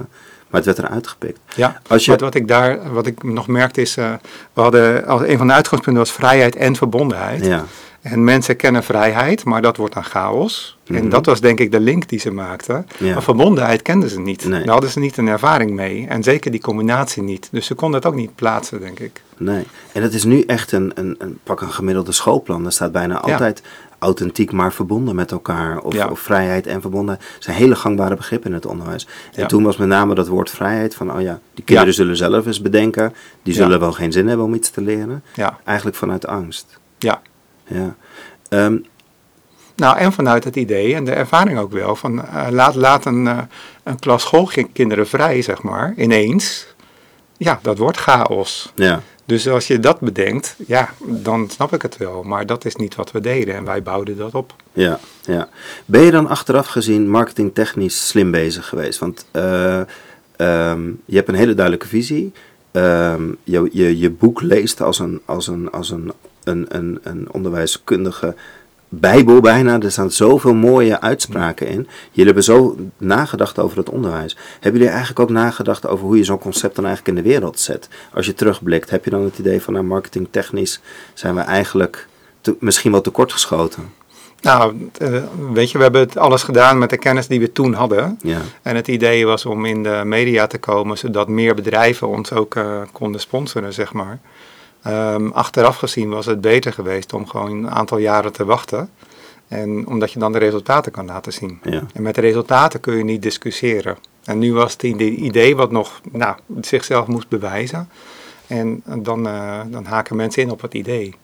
Maar 0.50 0.62
het 0.62 0.66
werd 0.66 0.78
eruit 0.90 1.08
gepikt. 1.08 1.40
ja. 1.56 1.82
Als 1.88 2.06
je, 2.06 2.12
Wat, 2.12 2.20
wat 2.22 2.36
ik 2.36 2.48
daar, 2.48 2.94
wat 2.94 3.06
ik 3.06 3.24
nog 3.24 3.48
merkte 3.48 3.82
is, 3.82 3.98
eh, 3.98 4.14
we 4.54 4.62
hadden, 4.62 5.06
als 5.06 5.22
een 5.22 5.38
van 5.38 5.48
de 5.48 5.54
uitgangspunten 5.54 6.04
was 6.04 6.12
vrijheid 6.12 6.56
en 6.56 6.76
verbondenheid. 6.76 7.46
ja, 7.46 7.64
En 8.12 8.24
mensen 8.24 8.56
kennen 8.56 8.84
vrijheid, 8.84 9.44
maar 9.46 9.62
dat 9.62 9.78
wordt 9.78 9.94
dan 9.94 10.04
chaos. 10.04 10.78
Mhm. 10.88 10.98
En 11.00 11.10
dat 11.10 11.26
was 11.26 11.42
denk 11.42 11.60
ik 11.60 11.72
de 11.72 11.80
link 11.80 12.10
die 12.10 12.20
ze 12.20 12.32
maakten. 12.32 12.88
Ja. 13.00 13.14
Maar 13.14 13.24
verbondenheid 13.24 13.82
kenden 13.82 14.10
ze 14.10 14.20
niet. 14.20 14.46
Nee. 14.46 14.60
Daar 14.64 14.72
hadden 14.72 14.90
ze 14.90 15.00
niet 15.00 15.18
een 15.18 15.28
ervaring 15.28 15.72
mee. 15.72 16.08
En 16.08 16.24
zeker 16.24 16.52
die 16.52 16.62
combinatie 16.62 17.24
niet. 17.24 17.48
Dus 17.52 17.66
ze 17.66 17.74
konden 17.74 18.00
het 18.00 18.10
ook 18.10 18.16
niet 18.16 18.36
plaatsen, 18.36 18.80
denk 18.80 19.00
ik. 19.00 19.22
nee. 19.38 19.64
En 19.92 20.02
het 20.02 20.14
is 20.14 20.24
nu 20.24 20.42
echt 20.42 20.72
een, 20.72 20.92
een, 20.96 21.16
een 21.20 21.40
pak 21.44 21.62
een 21.62 21.72
gemiddelde 21.72 22.12
schoolplan. 22.12 22.66
Er 22.66 22.72
staat 22.72 22.92
bijna 22.92 23.20
altijd 23.20 23.62
authentiek 24.00 24.52
maar 24.52 24.74
verbonden 24.74 25.16
met 25.16 25.32
elkaar. 25.32 25.80
Of, 25.80 25.94
Ja. 25.94 26.08
of 26.08 26.20
vrijheid 26.20 26.68
en 26.68 26.82
verbonden. 26.82 27.20
zijn 27.40 27.58
hele 27.58 27.76
gangbare 27.76 28.16
begrippen 28.16 28.50
in 28.50 28.56
het 28.56 28.66
onderwijs. 28.66 29.08
En 29.36 29.48
toen 29.48 29.64
was 29.64 29.78
met 29.78 29.88
name 29.88 30.16
dat 30.16 30.28
woord 30.28 30.50
vrijheid 30.50 30.96
van, 30.96 31.14
oh 31.14 31.22
ja, 31.22 31.40
die 31.54 31.64
kinderen 31.64 31.94
zullen 31.94 32.18
zelf 32.18 32.46
eens 32.46 32.62
bedenken. 32.62 33.14
Die 33.44 33.54
zullen 33.54 33.80
wel 33.80 33.92
geen 33.92 34.12
zin 34.12 34.28
hebben 34.28 34.46
om 34.46 34.54
iets 34.54 34.70
te 34.70 34.82
leren. 34.82 35.24
Ja, 35.34 35.58
Eigenlijk 35.64 35.98
vanuit 35.98 36.28
angst. 36.28 36.80
ja. 36.98 37.22
Ja. 37.68 37.96
Ehm, 38.50 38.78
Nou, 39.76 39.98
en 39.98 40.14
vanuit 40.14 40.44
het 40.44 40.56
idee 40.56 40.96
en 40.96 41.06
de 41.06 41.12
ervaring 41.12 41.60
ook 41.60 41.72
wel 41.72 41.96
van 41.96 42.26
eh, 42.26 42.48
laat, 42.50 42.76
laat 42.76 43.06
een, 43.06 43.28
eh, 43.28 43.38
een 43.84 44.00
klas 44.00 44.22
schoolkinderen 44.22 45.08
vrij, 45.08 45.42
zeg 45.42 45.62
maar, 45.62 45.94
ineens. 45.98 46.68
Ja, 47.38 47.60
dat 47.62 47.78
wordt 47.78 47.98
chaos. 47.98 48.72
ja. 48.76 49.02
Dus 49.26 49.48
als 49.50 49.68
je 49.68 49.80
dat 49.80 50.00
bedenkt, 50.00 50.56
ja, 50.68 50.90
dan 51.06 51.50
snap 51.50 51.74
ik 51.74 51.82
het 51.82 51.98
wel. 51.98 52.24
Maar 52.24 52.46
dat 52.46 52.66
is 52.66 52.76
niet 52.76 52.96
wat 52.96 53.12
we 53.12 53.20
deden 53.20 53.56
en 53.56 53.64
wij 53.64 53.84
bouwden 53.84 54.18
dat 54.18 54.36
op. 54.36 54.54
Ja, 54.74 55.00
ja. 55.22 55.50
Ben 55.86 56.02
je 56.02 56.12
dan 56.12 56.28
achteraf 56.28 56.68
gezien 56.68 57.10
marketingtechnisch 57.10 58.08
slim 58.08 58.32
bezig 58.32 58.68
geweest? 58.68 59.00
Want 59.00 59.26
eh, 59.32 59.80
ehm, 60.36 60.88
je 61.06 61.16
hebt 61.16 61.28
een 61.28 61.36
hele 61.36 61.54
duidelijke 61.54 61.88
visie. 61.88 62.32
Ehm, 62.72 63.24
je, 63.44 63.70
je, 63.72 63.98
je 63.98 64.10
boek 64.10 64.42
leest 64.42 64.82
als 64.82 65.00
een, 65.00 65.22
als 65.26 65.48
een, 65.48 65.72
als 65.72 65.90
een, 65.92 66.12
een, 66.48 66.66
een, 66.70 67.00
een 67.04 67.28
onderwijskundige 67.32 68.36
bijbel 68.90 69.42
bijna. 69.42 69.80
Er 69.80 69.92
staan 69.92 70.12
zoveel 70.12 70.54
mooie 70.54 71.02
uitspraken 71.02 71.68
in. 71.68 71.88
Jullie 72.12 72.26
hebben 72.26 72.44
zo 72.44 72.78
nagedacht 72.98 73.60
over 73.60 73.78
het 73.78 73.90
onderwijs. 73.90 74.38
Hebben 74.54 74.72
jullie 74.74 74.96
eigenlijk 74.96 75.20
ook 75.20 75.30
nagedacht 75.30 75.88
over 75.88 76.06
hoe 76.06 76.18
je 76.18 76.24
zo'n 76.24 76.40
concept 76.40 76.76
dan 76.76 76.86
eigenlijk 76.86 77.18
in 77.18 77.24
de 77.24 77.30
wereld 77.30 77.60
zet? 77.60 77.90
Als 78.14 78.26
je 78.26 78.34
terugblikt, 78.34 78.90
heb 78.90 79.04
je 79.04 79.10
dan 79.10 79.24
het 79.24 79.40
idee 79.40 79.62
van 79.62 79.74
nou, 79.74 79.86
marketingtechnisch 79.86 80.80
zijn 81.14 81.36
we 81.36 81.42
eigenlijk 81.42 82.08
te- 82.42 82.56
misschien 82.60 82.92
wel 82.92 83.02
tekortgeschoten? 83.02 83.94
Nou, 84.42 84.90
eh, 84.98 85.24
weet 85.54 85.72
je, 85.72 85.78
we 85.78 85.84
hebben 85.84 86.02
het 86.02 86.18
alles 86.18 86.44
gedaan 86.44 86.78
met 86.78 86.90
de 86.90 86.98
kennis 86.98 87.28
die 87.28 87.40
we 87.40 87.52
toen 87.52 87.74
hadden. 87.74 88.20
Ja. 88.22 88.42
En 88.62 88.76
het 88.76 88.88
idee 88.88 89.26
was 89.26 89.46
om 89.46 89.66
in 89.66 89.84
de 89.84 90.02
media 90.06 90.48
te 90.48 90.58
komen, 90.58 90.98
zodat 90.98 91.28
meer 91.28 91.56
bedrijven 91.56 92.08
ons 92.08 92.32
ook 92.34 92.56
eh, 92.56 92.82
konden 92.92 93.22
sponsoren, 93.22 93.74
zeg 93.74 93.94
maar. 93.94 94.20
Ehm, 94.88 95.28
achteraf 95.28 95.78
gezien 95.78 96.10
was 96.10 96.26
het 96.26 96.42
beter 96.42 96.74
geweest 96.74 97.14
om 97.14 97.28
gewoon 97.28 97.52
een 97.52 97.70
aantal 97.70 97.98
jaren 97.98 98.34
te 98.34 98.46
wachten. 98.46 98.90
En 99.48 99.88
omdat 99.88 100.12
je 100.12 100.20
dan 100.20 100.32
de 100.32 100.38
resultaten 100.38 100.92
kan 100.92 101.06
laten 101.06 101.34
zien. 101.34 101.60
Ja. 101.64 101.84
En 101.94 102.02
met 102.02 102.16
de 102.16 102.22
resultaten 102.22 102.80
kun 102.80 102.98
je 102.98 103.04
niet 103.04 103.22
discussiëren. 103.22 103.98
En 104.24 104.40
nu 104.40 104.54
was 104.54 104.72
het 104.74 104.84
ide- 104.84 105.04
idee 105.04 105.56
wat 105.56 105.72
nog 105.72 106.02
nou, 106.12 106.36
zichzelf 106.62 107.08
moest 107.08 107.30
bewijzen. 107.30 107.90
En 108.48 108.84
dan, 108.86 109.28
eh, 109.28 109.60
dan 109.68 109.86
haken 109.86 110.16
mensen 110.16 110.42
in 110.42 110.52
op 110.52 110.62
het 110.62 110.74
idee. 110.74 111.16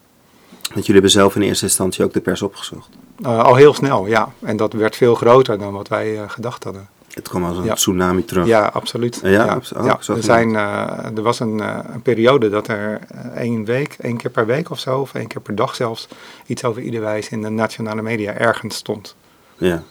Want 0.62 0.86
jullie 0.86 1.02
hebben 1.02 1.12
zelf 1.12 1.36
in 1.36 1.42
eerste 1.42 1.66
instantie 1.66 2.04
ook 2.04 2.14
de 2.14 2.22
pers 2.22 2.42
opgezocht. 2.42 2.90
Eh, 3.22 3.44
al 3.44 3.56
heel 3.56 3.74
snel, 3.74 4.08
ja. 4.08 4.34
En 4.40 4.58
dat 4.58 4.74
werd 4.74 4.96
veel 4.96 5.16
groter 5.16 5.58
dan 5.60 5.74
wat 5.74 5.88
wij 5.88 6.18
eh, 6.18 6.30
gedacht 6.30 6.64
hadden. 6.64 6.88
Het 7.14 7.28
kwam 7.28 7.44
als 7.44 7.58
een 7.58 7.64
Ja. 7.64 7.74
tsunami 7.74 8.26
terug. 8.26 8.46
Ja, 8.48 8.66
absoluut. 8.66 9.20
Ja, 9.24 9.62
oh, 9.76 9.86
ja. 9.86 9.98
zo 10.02 10.16
Er, 10.16 10.24
zijn, 10.24 10.56
eh, 10.56 11.06
er 11.16 11.22
was 11.22 11.40
een, 11.40 11.60
eh, 11.60 11.80
een 11.94 12.02
periode 12.02 12.50
dat 12.50 12.68
er 12.68 13.00
eh, 13.08 13.26
één 13.26 13.66
week, 13.66 13.96
één 14.00 14.18
keer 14.18 14.32
per 14.32 14.46
week 14.46 14.70
of 14.70 14.80
zo, 14.80 15.00
of 15.00 15.14
één 15.14 15.28
keer 15.28 15.42
per 15.42 15.56
dag 15.56 15.76
zelfs, 15.76 16.08
iets 16.46 16.64
over 16.64 16.82
ieder 16.82 17.02
wijs 17.02 17.30
in 17.30 17.42
de 17.42 17.50
nationale 17.50 18.02
media 18.02 18.34
ergens 18.34 18.76
stond. 18.76 19.16
Ja. 19.58 19.84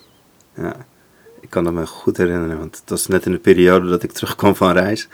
ja. 0.54 0.76
Ik 1.40 1.50
kan 1.50 1.64
dat 1.64 1.72
me 1.72 1.86
goed 1.86 2.16
herinneren, 2.16 2.58
want 2.58 2.76
het 2.80 2.90
was 2.90 3.06
net 3.06 3.26
in 3.26 3.32
de 3.32 3.38
periode 3.38 3.88
dat 3.88 4.02
ik 4.02 4.12
terugkwam 4.12 4.56
van 4.56 4.72
reis. 4.72 5.08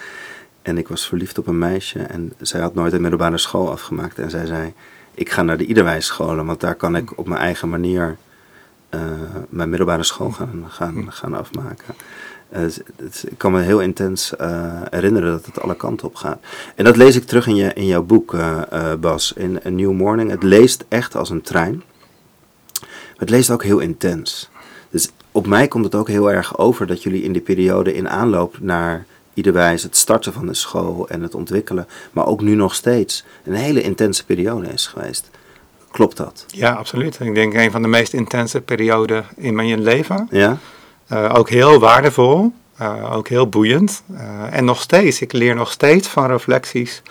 En 0.62 0.78
ik 0.78 0.88
was 0.88 1.06
verliefd 1.06 1.38
op 1.38 1.46
een 1.46 1.58
meisje 1.58 1.98
en 1.98 2.32
zij 2.40 2.60
had 2.60 2.74
nooit 2.74 2.92
een 2.92 3.00
middelbare 3.00 3.38
school 3.38 3.70
afgemaakt. 3.70 4.18
En 4.18 4.30
zij 4.30 4.46
zei, 4.46 4.72
ik 5.14 5.30
ga 5.30 5.42
naar 5.42 5.56
de 5.56 5.66
Iederwijsscholen, 5.66 6.46
want 6.46 6.60
daar 6.60 6.74
kan 6.74 6.96
ik 6.96 7.18
op 7.18 7.28
mijn 7.28 7.40
eigen 7.40 7.68
manier 7.68 8.16
mijn 9.48 9.68
middelbare 9.68 10.02
school 10.02 10.30
gaan, 10.30 10.64
gaan, 10.68 11.12
gaan 11.12 11.34
afmaken. 11.34 11.94
Eh, 12.48 12.60
het 12.60 12.70
is- 12.70 12.80
het 12.96 13.14
is- 13.14 13.24
ik 13.24 13.38
kan 13.38 13.52
me 13.52 13.60
heel 13.60 13.80
intens 13.80 14.36
eh, 14.36 14.82
herinneren 14.90 15.30
dat 15.30 15.46
het 15.46 15.60
alle 15.60 15.76
kanten 15.76 16.06
op 16.06 16.14
gaat. 16.14 16.38
En 16.74 16.84
dat 16.84 16.96
lees 16.96 17.16
ik 17.16 17.24
terug 17.24 17.46
in, 17.46 17.54
je, 17.54 17.72
in 17.72 17.86
jouw 17.86 18.02
boek, 18.02 18.34
eh, 18.34 18.60
eh, 18.70 18.98
Bas, 18.98 19.32
in 19.32 19.60
A 19.66 19.68
New 19.68 19.92
Morning. 19.92 20.30
Het 20.30 20.42
leest 20.42 20.84
echt 20.88 21.16
als 21.16 21.30
een 21.30 21.42
trein. 21.42 21.82
Maar 22.80 23.26
het 23.26 23.30
leest 23.30 23.50
ook 23.50 23.62
heel 23.62 23.78
intens. 23.78 24.50
Dus 24.90 25.08
op 25.32 25.46
mij 25.46 25.68
komt 25.68 25.84
het 25.84 25.94
ook 25.94 26.08
heel 26.08 26.32
erg 26.32 26.58
over 26.58 26.86
dat 26.86 27.02
jullie 27.02 27.22
in 27.22 27.32
die 27.32 27.42
periode 27.42 27.94
in 27.94 28.08
aanloop 28.08 28.56
naar 28.60 29.06
iederwijs 29.34 29.82
het 29.82 29.96
starten 29.96 30.32
van 30.32 30.46
de 30.46 30.54
school 30.54 31.08
en 31.08 31.22
het 31.22 31.34
ontwikkelen, 31.34 31.86
maar 32.12 32.26
ook 32.26 32.40
nu 32.40 32.54
nog 32.54 32.74
steeds 32.74 33.24
een 33.44 33.54
hele 33.54 33.82
intense 33.82 34.24
periode 34.24 34.68
is 34.68 34.86
geweest. 34.86 35.30
Klopt 35.98 36.16
dat? 36.16 36.44
Ja, 36.46 36.72
absoluut. 36.72 37.20
Ik 37.20 37.34
denk 37.34 37.54
een 37.54 37.70
van 37.70 37.82
de 37.82 37.88
meest 37.88 38.12
intense 38.12 38.60
perioden 38.60 39.26
in 39.36 39.54
mijn 39.54 39.80
leven. 39.80 40.28
Ja? 40.30 40.58
Eh, 41.06 41.34
ook 41.34 41.48
heel 41.48 41.78
waardevol, 41.78 42.52
eh, 42.76 43.16
ook 43.16 43.28
heel 43.28 43.48
boeiend. 43.48 44.02
Eh, 44.14 44.56
en 44.56 44.64
nog 44.64 44.80
steeds, 44.80 45.20
ik 45.20 45.32
leer 45.32 45.54
nog 45.54 45.70
steeds 45.70 46.08
van 46.08 46.26
reflecties, 46.26 47.02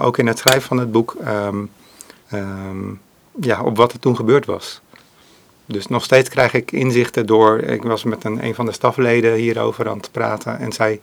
ook 0.00 0.18
in 0.18 0.26
het 0.26 0.38
schrijven 0.38 0.62
van 0.62 0.78
het 0.78 0.92
boek, 0.92 1.16
ehm, 1.24 1.56
ehm, 2.28 2.90
ja, 3.40 3.62
op 3.62 3.76
wat 3.76 3.92
er 3.92 3.98
toen 3.98 4.16
gebeurd 4.16 4.46
was. 4.46 4.80
Dus 5.66 5.86
nog 5.86 6.04
steeds 6.04 6.28
krijg 6.28 6.54
ik 6.54 6.72
inzichten 6.72 7.26
door, 7.26 7.58
ik 7.58 7.82
was 7.82 8.04
met 8.04 8.24
een, 8.24 8.44
een 8.44 8.54
van 8.54 8.66
de 8.66 8.72
stafleden 8.72 9.34
hierover 9.34 9.88
aan 9.88 9.96
het 9.96 10.12
praten 10.12 10.58
en 10.58 10.72
zij 10.72 11.00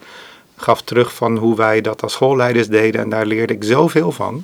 gaf 0.55 0.81
terug 0.81 1.13
van 1.13 1.37
hoe 1.37 1.55
wij 1.55 1.81
dat 1.81 2.03
als 2.03 2.13
schoolleiders 2.13 2.67
deden 2.67 3.01
en 3.01 3.09
daar 3.09 3.25
leerde 3.25 3.53
ik 3.53 3.63
zoveel 3.63 4.11
van. 4.11 4.43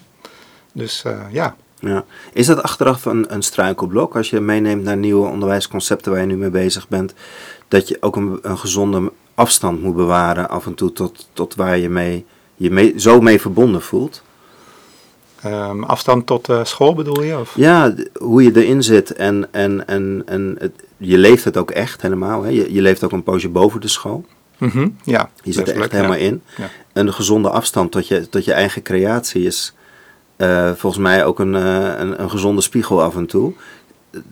Dus 0.71 1.03
ja, 1.31 1.55
ja. 1.81 2.03
Is 2.33 2.45
dat 2.45 2.63
achteraf 2.63 3.05
een, 3.05 3.33
een 3.33 3.41
struikelblok 3.41 4.15
als 4.15 4.29
je 4.29 4.39
meeneemt 4.39 4.83
naar 4.83 4.97
nieuwe 4.97 5.27
onderwijsconcepten 5.27 6.11
waar 6.11 6.21
je 6.21 6.27
nu 6.27 6.37
mee 6.37 6.49
bezig 6.49 6.87
bent, 6.87 7.13
dat 7.67 7.87
je 7.87 7.97
ook 7.99 8.15
een, 8.15 8.39
een 8.41 8.57
gezonde 8.57 9.11
afstand 9.35 9.81
moet 9.81 9.95
bewaren 9.95 10.49
af 10.49 10.65
en 10.65 10.73
toe 10.73 10.93
tot, 10.93 11.27
tot 11.33 11.55
waar 11.55 11.77
je 11.77 11.89
mee, 11.89 12.25
je 12.55 12.71
mee, 12.71 12.93
zo 12.97 13.21
mee 13.21 13.41
verbonden 13.41 13.81
voelt? 13.81 14.23
ehm, 15.41 15.83
afstand 15.83 16.25
tot 16.25 16.45
de 16.45 16.65
school 16.65 16.95
bedoel 16.95 17.23
je? 17.23 17.39
Of? 17.39 17.53
Ja, 17.55 17.93
hoe 18.19 18.43
je 18.43 18.51
erin 18.55 18.83
zit 18.83 19.13
en, 19.13 19.47
en, 19.51 19.87
en, 19.87 20.23
en 20.25 20.55
het, 20.59 20.71
je 20.97 21.17
leeft 21.17 21.43
het 21.43 21.57
ook 21.57 21.71
echt 21.71 22.01
helemaal. 22.01 22.43
Hè? 22.43 22.49
Je, 22.49 22.73
je 22.73 22.81
leeft 22.81 23.03
ook 23.03 23.11
een 23.11 23.23
poosje 23.23 23.49
boven 23.49 23.81
de 23.81 23.87
school. 23.87 24.25
Mhm, 24.57 24.87
ja, 25.03 25.29
Je 25.43 25.51
zit 25.51 25.69
er 25.69 25.81
echt 25.81 25.91
helemaal 25.91 26.17
ja. 26.17 26.25
in. 26.25 26.41
Ja. 26.57 26.69
En 26.93 27.05
de 27.05 27.11
gezonde 27.11 27.49
afstand 27.49 27.91
tot 27.91 28.07
je, 28.07 28.29
tot 28.29 28.45
je 28.45 28.53
eigen 28.53 28.81
creatie 28.81 29.45
is 29.45 29.73
eh, 30.41 30.71
volgens 30.75 31.01
mij 31.03 31.25
ook 31.25 31.39
een, 31.39 31.55
eh, 31.55 31.99
een, 31.99 32.21
een 32.21 32.29
gezonde 32.29 32.61
spiegel 32.61 33.01
af 33.03 33.15
en 33.15 33.25
toe. 33.25 33.53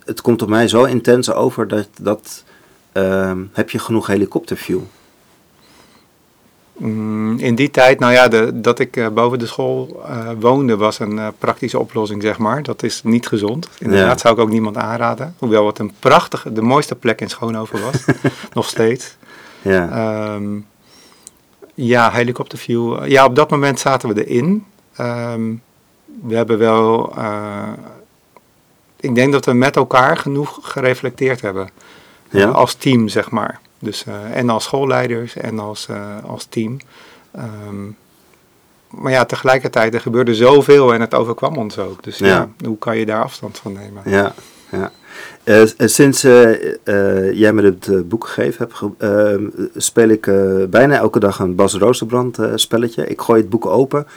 Het- 0.05 0.21
komt 0.21 0.41
op 0.41 0.49
mij 0.49 0.67
zo 0.67 0.83
intens 0.83 1.31
over 1.31 1.67
dat, 1.67 1.87
dat 2.01 2.43
ehm, 2.91 3.39
heb 3.53 3.69
je 3.69 3.79
genoeg 3.79 4.07
helikopterview. 4.07 4.79
Mm, 6.77 7.37
In 7.39 7.55
die 7.55 7.71
tijd, 7.71 7.99
nou 7.99 8.13
ja, 8.13 8.27
de, 8.27 8.51
dat 8.61 8.79
ik 8.79 8.95
eh, 8.97 9.07
boven 9.07 9.39
de 9.39 9.45
school 9.45 10.01
woonde, 10.39 10.77
was 10.77 10.99
een 10.99 11.19
praktische 11.37 11.79
oplossing, 11.79 12.21
zeg 12.21 12.37
maar. 12.37 12.63
Dat 12.63 12.83
is 12.83 13.03
niet 13.03 13.27
gezond. 13.27 13.69
Inderdaad, 13.79 14.07
Ja. 14.11 14.17
zou 14.17 14.33
ik 14.35 14.39
ook 14.41 14.49
niemand 14.49 14.77
aanraden. 14.77 15.35
Hoewel 15.37 15.67
het 15.67 15.79
een 15.79 15.91
prachtige, 15.99 16.53
de 16.53 16.61
mooiste 16.61 16.95
plek 16.95 17.21
in 17.21 17.29
Schoonhoven 17.29 17.81
was. 17.81 18.05
nog 18.53 18.65
steeds. 18.67 19.15
Ja, 19.61 19.89
Ehm, 19.89 20.57
ja, 21.73 22.11
helikopterview. 22.11 23.07
Ja, 23.07 23.25
op 23.25 23.35
dat 23.35 23.49
moment 23.49 23.79
zaten 23.79 24.13
we 24.13 24.25
erin. 24.25 24.65
Ehm, 24.95 25.51
we 26.21 26.35
hebben 26.35 26.57
wel. 26.57 27.13
eh, 27.17 27.67
ik 28.99 29.15
denk 29.15 29.31
dat 29.31 29.45
we 29.45 29.53
met 29.53 29.75
elkaar 29.75 30.17
genoeg 30.17 30.59
gereflecteerd 30.61 31.41
hebben. 31.41 31.69
Ja? 32.29 32.47
Eh, 32.47 32.55
als 32.55 32.73
team, 32.73 33.07
zeg 33.07 33.31
maar. 33.31 33.59
Dus, 33.79 34.03
eh, 34.05 34.13
en 34.37 34.49
als 34.49 34.63
schoolleiders 34.63 35.35
en 35.35 35.59
als, 35.59 35.87
als 36.25 36.45
team. 36.45 36.77
Ehm, 37.31 37.85
maar 38.89 39.11
ja, 39.11 39.25
tegelijkertijd, 39.25 39.93
er 39.93 40.01
gebeurde 40.01 40.35
zoveel 40.35 40.93
en 40.93 41.01
het 41.01 41.13
overkwam 41.13 41.57
ons 41.57 41.77
ook. 41.77 42.03
Dus 42.03 42.17
ja, 42.17 42.27
Ja. 42.27 42.49
hoe 42.65 42.77
kan 42.77 42.97
je 42.97 43.05
daar 43.05 43.23
afstand 43.23 43.57
van 43.57 43.73
nemen? 43.73 44.01
ja, 44.05 44.33
ja. 44.71 44.91
Sinds 45.77 46.21
jij 46.21 47.53
me 47.53 47.61
het 47.61 48.09
boek 48.09 48.27
gegeven 48.27 48.67
hebt, 48.69 48.93
ehm, 48.97 49.43
speel 49.75 50.09
ik 50.09 50.29
bijna 50.69 50.95
elke 50.97 51.19
dag 51.19 51.39
een 51.39 51.55
Bas 51.55 51.73
Roosterbrand 51.73 52.39
eh, 52.39 52.51
spelletje. 52.55 53.07
Ik 53.07 53.21
gooi 53.21 53.41
het 53.41 53.49
boek 53.49 53.65
open 53.65 54.07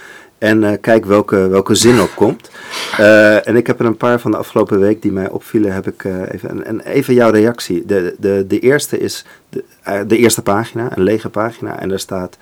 en 0.42 0.64
eh, 0.64 0.72
kijk 0.80 1.04
welke, 1.04 1.48
welke 1.48 1.74
zin 1.74 2.00
op 2.00 2.10
komt. 2.14 2.50
Eh, 2.98 3.48
en 3.48 3.56
ik 3.56 3.66
heb 3.66 3.80
er 3.80 3.86
een 3.86 3.96
paar 3.96 4.20
van 4.20 4.30
de 4.30 4.36
afgelopen 4.36 4.80
week 4.80 5.02
die 5.02 5.12
mij 5.12 5.28
opvielen, 5.28 5.72
heb 5.72 5.86
ik 5.86 6.04
eh, 6.04 6.32
even. 6.32 6.48
En, 6.50 6.64
en 6.64 6.80
even 6.80 7.14
jouw 7.14 7.30
reactie. 7.30 7.86
De, 7.86 8.14
de, 8.18 8.44
de 8.48 8.58
eerste 8.58 8.98
is 8.98 9.24
de, 9.48 9.64
de 10.06 10.16
eerste 10.16 10.42
pagina, 10.42 10.96
een 10.96 11.02
lege 11.02 11.28
pagina, 11.28 11.78
en 11.78 11.88
daar 11.88 11.98
staat: 11.98 12.36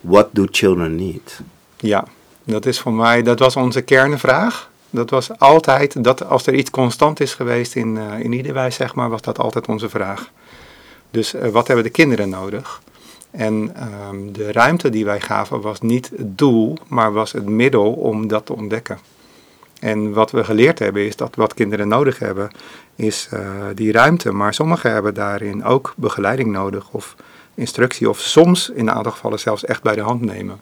What 0.00 0.28
do 0.30 0.46
children 0.50 0.94
need? 0.94 1.40
Ja, 1.76 2.04
dat 2.44 2.66
is 2.66 2.80
voor 2.80 2.92
mij, 2.92 3.22
dat 3.22 3.38
was 3.38 3.56
onze 3.56 3.82
kernvraag. 3.82 4.70
Dat 4.90 5.10
was 5.10 5.38
altijd, 5.38 6.04
dat 6.04 6.24
als 6.28 6.46
er 6.46 6.54
iets 6.54 6.70
constant 6.70 7.20
is 7.20 7.34
geweest 7.34 7.76
in, 7.76 7.98
in 8.18 8.32
ieder 8.32 8.52
wijs, 8.52 8.74
zeg 8.74 8.94
maar, 8.94 9.08
was 9.08 9.22
dat 9.22 9.38
altijd 9.38 9.66
onze 9.66 9.88
vraag. 9.88 10.30
Dus 11.10 11.34
wat 11.52 11.66
hebben 11.66 11.84
de 11.84 11.90
kinderen 11.90 12.28
nodig? 12.28 12.82
En 13.32 13.72
ehm, 13.74 14.32
de 14.32 14.52
ruimte 14.52 14.90
die 14.90 15.04
wij 15.04 15.20
gaven 15.20 15.60
was 15.60 15.80
niet 15.80 16.10
het 16.16 16.38
doel, 16.38 16.76
maar 16.88 17.12
was 17.12 17.32
het 17.32 17.46
middel 17.46 17.92
om 17.92 18.26
dat 18.26 18.46
te 18.46 18.52
ontdekken. 18.52 18.98
En 19.80 20.12
wat 20.12 20.30
we 20.30 20.44
geleerd 20.44 20.78
hebben 20.78 21.06
is 21.06 21.16
dat 21.16 21.34
wat 21.34 21.54
kinderen 21.54 21.88
nodig 21.88 22.18
hebben, 22.18 22.50
is 22.96 23.28
uh, 23.34 23.40
die 23.74 23.92
ruimte. 23.92 24.32
Maar 24.32 24.54
sommigen 24.54 24.92
hebben 24.92 25.14
daarin 25.14 25.64
ook 25.64 25.94
begeleiding 25.96 26.50
nodig 26.50 26.90
of 26.90 27.16
instructie. 27.54 28.08
Of 28.08 28.18
soms 28.18 28.70
in 28.70 28.88
een 28.88 28.94
aantal 28.94 29.12
gevallen 29.12 29.40
zelfs 29.40 29.64
echt 29.64 29.82
bij 29.82 29.94
de 29.94 30.00
hand 30.00 30.20
nemen. 30.20 30.60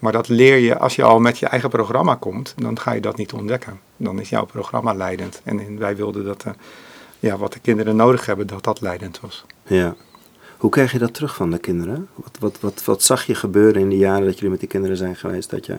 Maar 0.00 0.12
dat 0.12 0.28
leer 0.28 0.56
je 0.56 0.78
als 0.78 0.96
je 0.96 1.02
al 1.02 1.20
met 1.20 1.38
je 1.38 1.46
eigen 1.46 1.70
programma 1.70 2.14
komt, 2.14 2.54
dan 2.56 2.78
ga 2.78 2.92
je 2.92 3.00
dat 3.00 3.16
niet 3.16 3.32
ontdekken. 3.32 3.80
Dan 3.96 4.20
is 4.20 4.28
jouw 4.28 4.44
programma 4.44 4.94
leidend. 4.94 5.40
En 5.44 5.78
wij 5.78 5.96
wilden 5.96 6.24
dat 6.24 6.44
uh, 6.46 6.52
ja, 7.18 7.36
wat 7.36 7.52
de 7.52 7.60
kinderen 7.60 7.96
nodig 7.96 8.26
hebben, 8.26 8.46
dat 8.46 8.64
dat 8.64 8.80
leidend 8.80 9.20
was. 9.20 9.44
Ja. 9.62 9.94
Hoe 10.64 10.72
krijg 10.72 10.92
je 10.92 10.98
dat 10.98 11.14
terug 11.14 11.34
van 11.34 11.50
de 11.50 11.58
kinderen? 11.58 12.08
Wat, 12.14 12.36
wat, 12.40 12.60
wat, 12.60 12.84
wat 12.84 13.02
zag 13.02 13.24
je 13.24 13.34
gebeuren 13.34 13.82
in 13.82 13.88
de 13.88 13.96
jaren 13.96 14.24
dat 14.24 14.34
jullie 14.34 14.50
met 14.50 14.60
die 14.60 14.68
kinderen 14.68 14.96
zijn 14.96 15.16
geweest? 15.16 15.50
Dat 15.50 15.66
je 15.66 15.78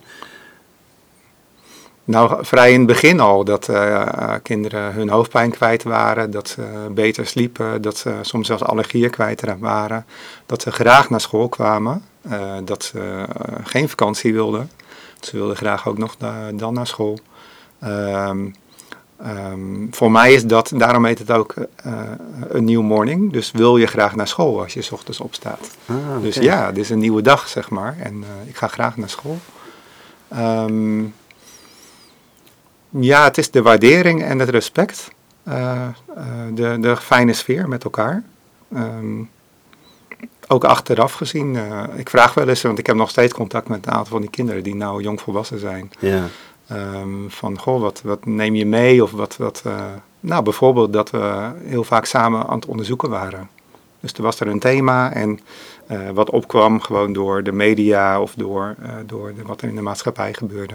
nou, 2.03 2.45
vrij 2.45 2.71
in 2.71 2.77
het 2.77 2.87
begin 2.87 3.19
al 3.19 3.43
dat 3.43 3.67
uh, 3.69 4.33
kinderen 4.43 4.93
hun 4.93 5.09
hoofdpijn 5.09 5.51
kwijt 5.51 5.83
waren, 5.83 6.31
dat 6.31 6.47
ze 6.47 6.91
beter 6.91 7.25
sliepen, 7.25 7.81
dat 7.81 7.97
ze 7.97 8.13
soms 8.21 8.47
zelfs 8.47 8.63
allergieën 8.63 9.09
kwijt 9.09 9.41
waren, 9.59 10.05
dat 10.45 10.61
ze 10.61 10.71
graag 10.71 11.09
naar 11.09 11.21
school 11.21 11.49
kwamen, 11.49 12.03
uh, 12.31 12.57
dat 12.63 12.83
ze 12.83 13.25
geen 13.63 13.89
vakantie 13.89 14.33
wilden. 14.33 14.71
Ze 15.19 15.37
wilden 15.37 15.55
graag 15.55 15.87
ook 15.87 15.97
nog 15.97 16.15
dan 16.55 16.73
naar 16.73 16.87
school. 16.87 17.19
Um, 17.83 18.55
um, 19.25 19.87
voor 19.91 20.11
mij 20.11 20.33
is 20.33 20.45
dat, 20.45 20.71
daarom 20.75 21.05
heet 21.05 21.19
het 21.19 21.31
ook 21.31 21.53
een 22.47 22.63
nieuw 22.63 22.81
morning. 22.81 23.31
Dus 23.31 23.51
wil 23.51 23.77
je 23.77 23.87
graag 23.87 24.15
naar 24.15 24.27
school 24.27 24.61
als 24.61 24.73
je 24.73 24.81
s 24.81 24.91
ochtends 24.91 25.19
opstaat. 25.19 25.77
Ah, 25.85 25.95
okay. 25.95 26.21
Dus 26.21 26.35
ja, 26.35 26.71
dit 26.71 26.83
is 26.83 26.89
een 26.89 26.99
nieuwe 26.99 27.21
dag, 27.21 27.47
zeg 27.47 27.69
maar. 27.69 27.95
En 27.99 28.23
ik 28.45 28.55
ga 28.55 28.67
graag 28.67 28.97
naar 28.97 29.09
school. 29.09 29.37
Um, 30.37 31.13
ja, 32.89 33.23
het 33.23 33.37
is 33.37 33.51
de 33.51 33.61
waardering 33.61 34.23
en 34.23 34.39
het 34.39 34.49
respect. 34.49 35.07
Uh, 35.47 35.87
de, 36.53 36.77
de 36.79 36.97
fijne 36.97 37.33
sfeer 37.33 37.69
met 37.69 37.83
elkaar. 37.83 38.23
Um, 38.75 39.29
ook 40.47 40.63
achteraf 40.63 41.13
gezien, 41.13 41.57
ik 41.95 42.09
vraag 42.09 42.33
wel 42.33 42.47
eens, 42.47 42.61
want 42.61 42.79
ik 42.79 42.85
heb 42.85 42.95
nog 42.95 43.09
steeds 43.09 43.33
contact 43.33 43.67
met 43.67 43.85
een 43.85 43.91
aantal 43.91 44.11
van 44.11 44.21
die 44.21 44.29
kinderen 44.29 44.63
die 44.63 44.75
nou 44.75 45.01
jong 45.01 45.21
volwassen 45.21 45.59
zijn. 45.59 45.91
Ja. 45.99 46.23
Um, 46.71 47.25
van, 47.29 47.59
goh, 47.59 47.81
wat, 47.81 48.01
wat 48.01 48.25
neem 48.25 48.55
je 48.55 48.65
mee? 48.65 49.03
Of 49.03 49.11
wat, 49.11 49.37
wat 49.37 49.63
nou 50.19 50.43
bijvoorbeeld 50.43 50.93
dat 50.93 51.09
we 51.09 51.51
heel 51.63 51.83
vaak 51.83 52.05
samen 52.05 52.47
aan 52.47 52.55
het 52.55 52.65
onderzoeken 52.65 53.09
waren. 53.09 53.49
Dus 53.99 54.13
er 54.13 54.21
was 54.21 54.39
er 54.39 54.47
een 54.47 54.59
thema 54.59 55.13
en 55.13 55.39
wat 56.13 56.29
opkwam 56.29 56.81
gewoon 56.81 57.13
door 57.13 57.43
de 57.43 57.51
media 57.51 58.21
of 58.21 58.33
door, 58.33 58.75
door 59.05 59.33
de, 59.35 59.41
wat 59.43 59.61
er 59.61 59.67
in 59.67 59.75
de 59.75 59.81
maatschappij 59.81 60.33
gebeurde. 60.33 60.73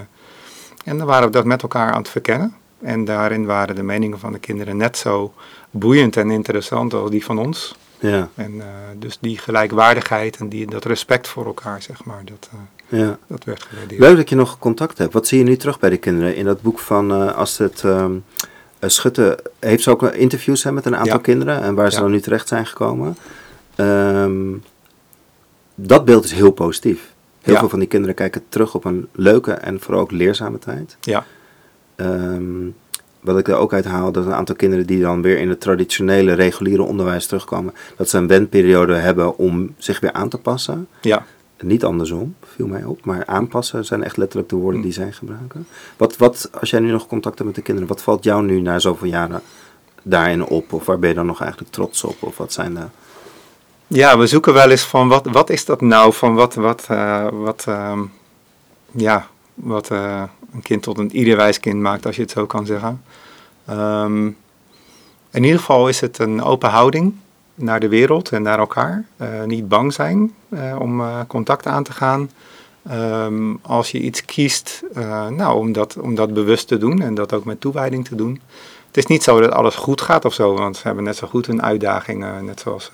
En 0.85 0.98
dan 0.98 1.07
waren 1.07 1.26
we 1.26 1.33
dat 1.33 1.44
met 1.44 1.62
elkaar 1.62 1.92
aan 1.92 2.00
het 2.00 2.09
verkennen. 2.09 2.55
En 2.81 3.05
daarin 3.05 3.46
waren 3.46 3.74
de 3.74 3.83
meningen 3.83 4.18
van 4.18 4.33
de 4.33 4.38
kinderen 4.38 4.76
net 4.76 4.96
zo 4.96 5.33
boeiend 5.70 6.16
en 6.16 6.31
interessant 6.31 6.94
als 6.94 7.11
die 7.11 7.24
van 7.24 7.38
ons. 7.38 7.76
Ja. 7.98 8.29
En 8.35 8.62
dus 8.98 9.18
die 9.20 9.38
gelijkwaardigheid 9.38 10.37
en 10.37 10.48
die, 10.48 10.66
dat 10.66 10.85
respect 10.85 11.29
voor 11.29 11.46
elkaar, 11.46 11.83
zeg 11.83 12.05
maar, 12.05 12.22
dat, 12.24 12.50
ja. 12.90 13.18
dat 13.26 13.44
werd 13.44 13.62
gewaardeerd. 13.62 14.00
Leuk 14.00 14.16
dat 14.16 14.29
je 14.29 14.35
nog 14.35 14.59
contact 14.59 14.98
hebt. 14.98 15.12
Wat 15.12 15.26
zie 15.26 15.38
je 15.38 15.44
nu 15.44 15.57
terug 15.57 15.79
bij 15.79 15.90
de 15.90 15.96
kinderen? 15.96 16.37
In 16.37 16.44
dat 16.44 16.62
boek 16.62 16.79
van 16.79 17.12
uh, 17.12 17.35
Astrid 17.35 17.83
um, 17.83 18.24
Schutte 18.81 19.38
heeft 19.59 19.83
ze 19.83 19.90
ook 19.90 20.03
interviews 20.03 20.62
hè, 20.62 20.72
met 20.72 20.87
een 20.87 20.96
aantal 20.96 21.16
ja. 21.16 21.22
kinderen 21.22 21.62
en 21.62 21.74
waar 21.74 21.92
ze 21.92 22.00
dan 22.00 22.11
nu 22.11 22.20
terecht 22.20 22.48
zijn 22.48 22.66
gekomen. 22.66 23.16
Um, 23.76 24.62
dat 25.74 26.05
beeld 26.05 26.24
is 26.24 26.33
heel 26.33 26.50
positief. 26.50 27.12
Heel 27.40 27.57
veel 27.57 27.68
van 27.68 27.79
die 27.79 27.88
kinderen 27.88 28.14
kijken 28.14 28.42
terug 28.48 28.74
op 28.74 28.85
een 28.85 29.09
leuke 29.12 29.53
en 29.53 29.81
vooral 29.81 30.00
ook 30.00 30.11
leerzame 30.11 30.59
tijd. 30.59 30.96
Ja. 31.00 31.24
Um, 31.96 32.74
wat 33.20 33.38
ik 33.38 33.48
er 33.48 33.55
ook 33.55 33.72
uit 33.72 33.85
haal, 33.85 34.12
dat 34.12 34.26
een 34.26 34.35
aantal 34.35 34.55
kinderen 34.55 34.87
die 34.87 35.00
dan 35.00 35.22
weer 35.22 35.38
in 35.38 35.48
het 35.48 35.61
traditionele 35.61 36.33
reguliere 36.33 36.83
onderwijs 36.83 37.26
terugkomen, 37.26 37.74
dat 37.96 38.09
ze 38.09 38.18
een 38.18 38.26
wendperiode 38.26 38.94
hebben 38.94 39.38
om 39.38 39.74
zich 39.79 40.00
weer 40.00 40.12
aan 40.12 40.29
te 40.29 40.38
passen. 40.38 40.88
Ja. 41.00 41.24
Niet 41.62 41.84
andersom, 41.84 42.34
viel 42.44 42.66
mij 42.66 42.84
op, 42.84 43.04
maar 43.04 43.26
aanpassen 43.26 43.84
zijn 43.84 44.04
echt 44.04 44.16
letterlijk 44.16 44.48
de 44.48 44.56
woorden 44.56 44.78
mm. 44.78 44.84
die 44.84 44.94
zij 44.94 45.12
gebruiken. 45.12 45.66
Wat, 45.96 46.16
wat, 46.16 46.50
als 46.60 46.70
jij 46.70 46.80
nu 46.80 46.90
nog 46.90 47.06
contact 47.06 47.34
hebt 47.34 47.46
met 47.46 47.56
de 47.56 47.62
kinderen, 47.62 47.88
wat 47.88 48.02
valt 48.02 48.24
jou 48.24 48.44
nu 48.44 48.60
na 48.60 48.78
zoveel 48.78 49.08
jaren 49.08 49.42
daarin 50.02 50.44
op? 50.44 50.72
Of 50.72 50.86
waar 50.86 50.98
ben 50.98 51.08
je 51.08 51.14
dan 51.14 51.26
nog 51.26 51.40
eigenlijk 51.40 51.72
trots 51.72 52.04
op? 52.04 52.16
Of 52.20 52.36
wat 52.36 52.52
zijn 52.52 52.74
de 52.74 52.84
ja, 53.92 54.18
we 54.18 54.26
zoeken 54.26 54.52
wel 54.52 54.70
eens 54.70 54.82
van 54.82 55.08
wat, 55.08 55.26
wat 55.26 55.50
is 55.50 55.64
dat 55.64 55.80
nou 55.80 56.12
van 56.12 56.34
wat, 56.34 56.54
wat, 56.54 56.86
uh, 56.90 57.28
wat, 57.32 57.64
uh, 57.68 58.00
ja, 58.90 59.26
wat 59.54 59.90
uh, 59.90 60.22
een 60.52 60.62
kind 60.62 60.82
tot 60.82 60.98
een 60.98 61.16
ieder 61.16 61.58
kind 61.60 61.80
maakt, 61.80 62.06
als 62.06 62.16
je 62.16 62.22
het 62.22 62.30
zo 62.30 62.46
kan 62.46 62.66
zeggen. 62.66 63.02
Um, 63.70 64.36
in 65.30 65.44
ieder 65.44 65.58
geval 65.58 65.88
is 65.88 66.00
het 66.00 66.18
een 66.18 66.42
open 66.42 66.70
houding 66.70 67.14
naar 67.62 67.80
de 67.80 67.88
wereld 67.88 68.28
en 68.28 68.42
naar 68.42 68.58
elkaar. 68.58 69.04
Uh, 69.20 69.42
niet 69.44 69.68
bang 69.68 69.92
zijn 69.92 70.34
om 70.78 71.02
contact 71.26 71.66
aan 71.66 71.82
te 71.82 71.92
gaan. 71.92 72.30
Um, 72.92 73.58
als 73.62 73.90
je 73.90 74.00
iets 74.00 74.24
kiest, 74.24 74.82
nou, 75.28 75.58
om, 75.58 75.72
dat, 75.72 75.96
om 75.96 76.14
dat 76.14 76.34
bewust 76.34 76.68
te 76.68 76.78
doen 76.78 77.02
en 77.02 77.14
dat 77.14 77.32
ook 77.32 77.44
met 77.44 77.60
toewijding 77.60 78.04
te 78.04 78.14
doen. 78.14 78.40
Het 78.86 78.96
is 78.96 79.06
niet 79.06 79.22
zo 79.22 79.40
dat 79.40 79.52
alles 79.52 79.74
goed 79.74 80.00
gaat 80.00 80.24
of 80.24 80.34
zo, 80.34 80.54
want 80.54 80.76
we 80.76 80.82
hebben 80.82 81.04
net 81.04 81.16
zo 81.16 81.26
goed 81.26 81.46
een 81.46 81.62
uitdaging, 81.62 82.42
net 82.42 82.60
zoals 82.60 82.92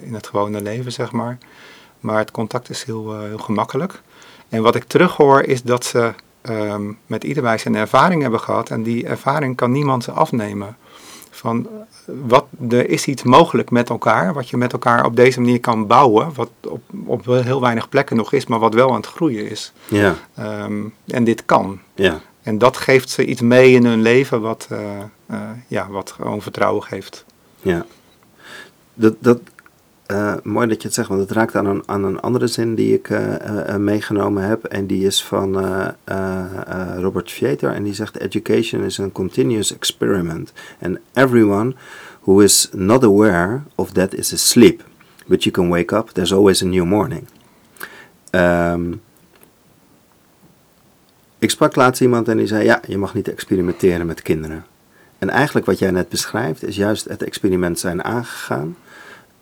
in 0.00 0.14
het 0.14 0.26
gewone 0.26 0.62
leven, 0.62 0.92
zeg 0.92 1.12
maar. 1.12 1.38
Maar 2.00 2.18
het 2.18 2.30
contact 2.30 2.70
is 2.70 2.84
heel, 2.84 3.20
heel 3.20 3.38
gemakkelijk. 3.38 4.02
En 4.48 4.62
wat 4.62 4.74
ik 4.74 4.84
terughoor 4.84 5.42
is 5.42 5.62
dat 5.62 5.84
ze 5.84 6.12
um, 6.42 6.98
met 7.06 7.24
iederwijs 7.24 7.64
een 7.64 7.74
ervaring 7.74 8.22
hebben 8.22 8.40
gehad 8.40 8.70
en 8.70 8.82
die 8.82 9.06
ervaring 9.06 9.56
kan 9.56 9.72
niemand 9.72 10.04
ze 10.04 10.10
afnemen. 10.10 10.76
Van 11.44 11.68
wat, 12.04 12.46
er 12.70 12.88
is 12.88 13.06
iets 13.06 13.22
mogelijk 13.22 13.70
met 13.70 13.88
elkaar, 13.88 14.32
wat 14.32 14.48
je 14.48 14.56
met 14.56 14.72
elkaar 14.72 15.04
op 15.04 15.16
deze 15.16 15.40
manier 15.40 15.60
kan 15.60 15.86
bouwen, 15.86 16.34
wat 16.34 16.50
op, 16.68 16.82
op 17.04 17.24
heel 17.24 17.60
weinig 17.60 17.88
plekken 17.88 18.16
nog 18.16 18.32
is, 18.32 18.46
maar 18.46 18.58
wat 18.58 18.74
wel 18.74 18.88
aan 18.88 18.96
het 18.96 19.06
groeien 19.06 19.50
is. 19.50 19.72
Ja. 19.88 20.14
Um, 20.38 20.94
en 21.06 21.24
dit 21.24 21.44
kan. 21.44 21.80
Ja. 21.94 22.20
En 22.42 22.58
dat 22.58 22.76
geeft 22.76 23.10
ze 23.10 23.24
iets 23.24 23.40
mee 23.40 23.72
in 23.72 23.84
hun 23.84 24.02
leven 24.02 24.40
wat, 24.40 24.68
uh, 24.72 24.78
uh, 25.30 25.38
ja, 25.66 25.88
wat 25.88 26.10
gewoon 26.10 26.42
vertrouwen 26.42 26.82
geeft. 26.82 27.24
Ja, 27.60 27.86
dat, 28.94 29.14
dat, 29.18 29.38
uh, 30.06 30.34
mooi 30.42 30.68
dat 30.68 30.80
je 30.82 30.86
het 30.86 30.96
zegt, 30.96 31.08
want 31.08 31.20
het 31.20 31.30
raakt 31.30 31.56
aan 31.56 31.66
een, 31.66 31.82
aan 31.86 32.04
een 32.04 32.20
andere 32.20 32.46
zin 32.46 32.74
die 32.74 32.94
ik 32.94 33.08
meegenomen 33.78 34.42
heb. 34.42 34.64
En 34.64 34.86
die 34.86 35.06
is 35.06 35.24
van 35.24 35.64
Robert 36.98 37.30
Vieter. 37.30 37.72
En 37.72 37.82
die 37.82 37.94
zegt: 37.94 38.18
Education 38.18 38.82
is 38.82 39.00
a 39.00 39.08
continuous 39.12 39.74
experiment. 39.74 40.52
And 40.82 40.98
everyone 41.12 41.74
who 42.20 42.40
is 42.40 42.68
not 42.72 43.04
aware 43.04 43.62
of 43.74 43.92
that 43.92 44.14
is 44.14 44.32
asleep. 44.32 44.82
But 45.26 45.44
you 45.44 45.54
can 45.54 45.70
wake 45.70 45.94
up, 45.96 46.08
there's 46.08 46.32
always 46.32 46.62
a 46.62 46.66
new 46.66 46.84
morning. 46.84 47.26
Um, 48.30 49.00
ik 51.38 51.50
sprak 51.50 51.76
laatst 51.76 52.02
iemand 52.02 52.28
en 52.28 52.36
die 52.36 52.46
zei: 52.46 52.64
Ja, 52.64 52.80
je 52.86 52.98
mag 52.98 53.14
niet 53.14 53.28
experimenteren 53.28 54.06
met 54.06 54.22
kinderen. 54.22 54.64
En 55.18 55.30
eigenlijk 55.30 55.66
wat 55.66 55.78
jij 55.78 55.90
net 55.90 56.08
beschrijft, 56.08 56.64
is 56.64 56.76
juist 56.76 57.04
het 57.08 57.22
experiment 57.22 57.78
zijn 57.78 58.04
aangegaan, 58.04 58.76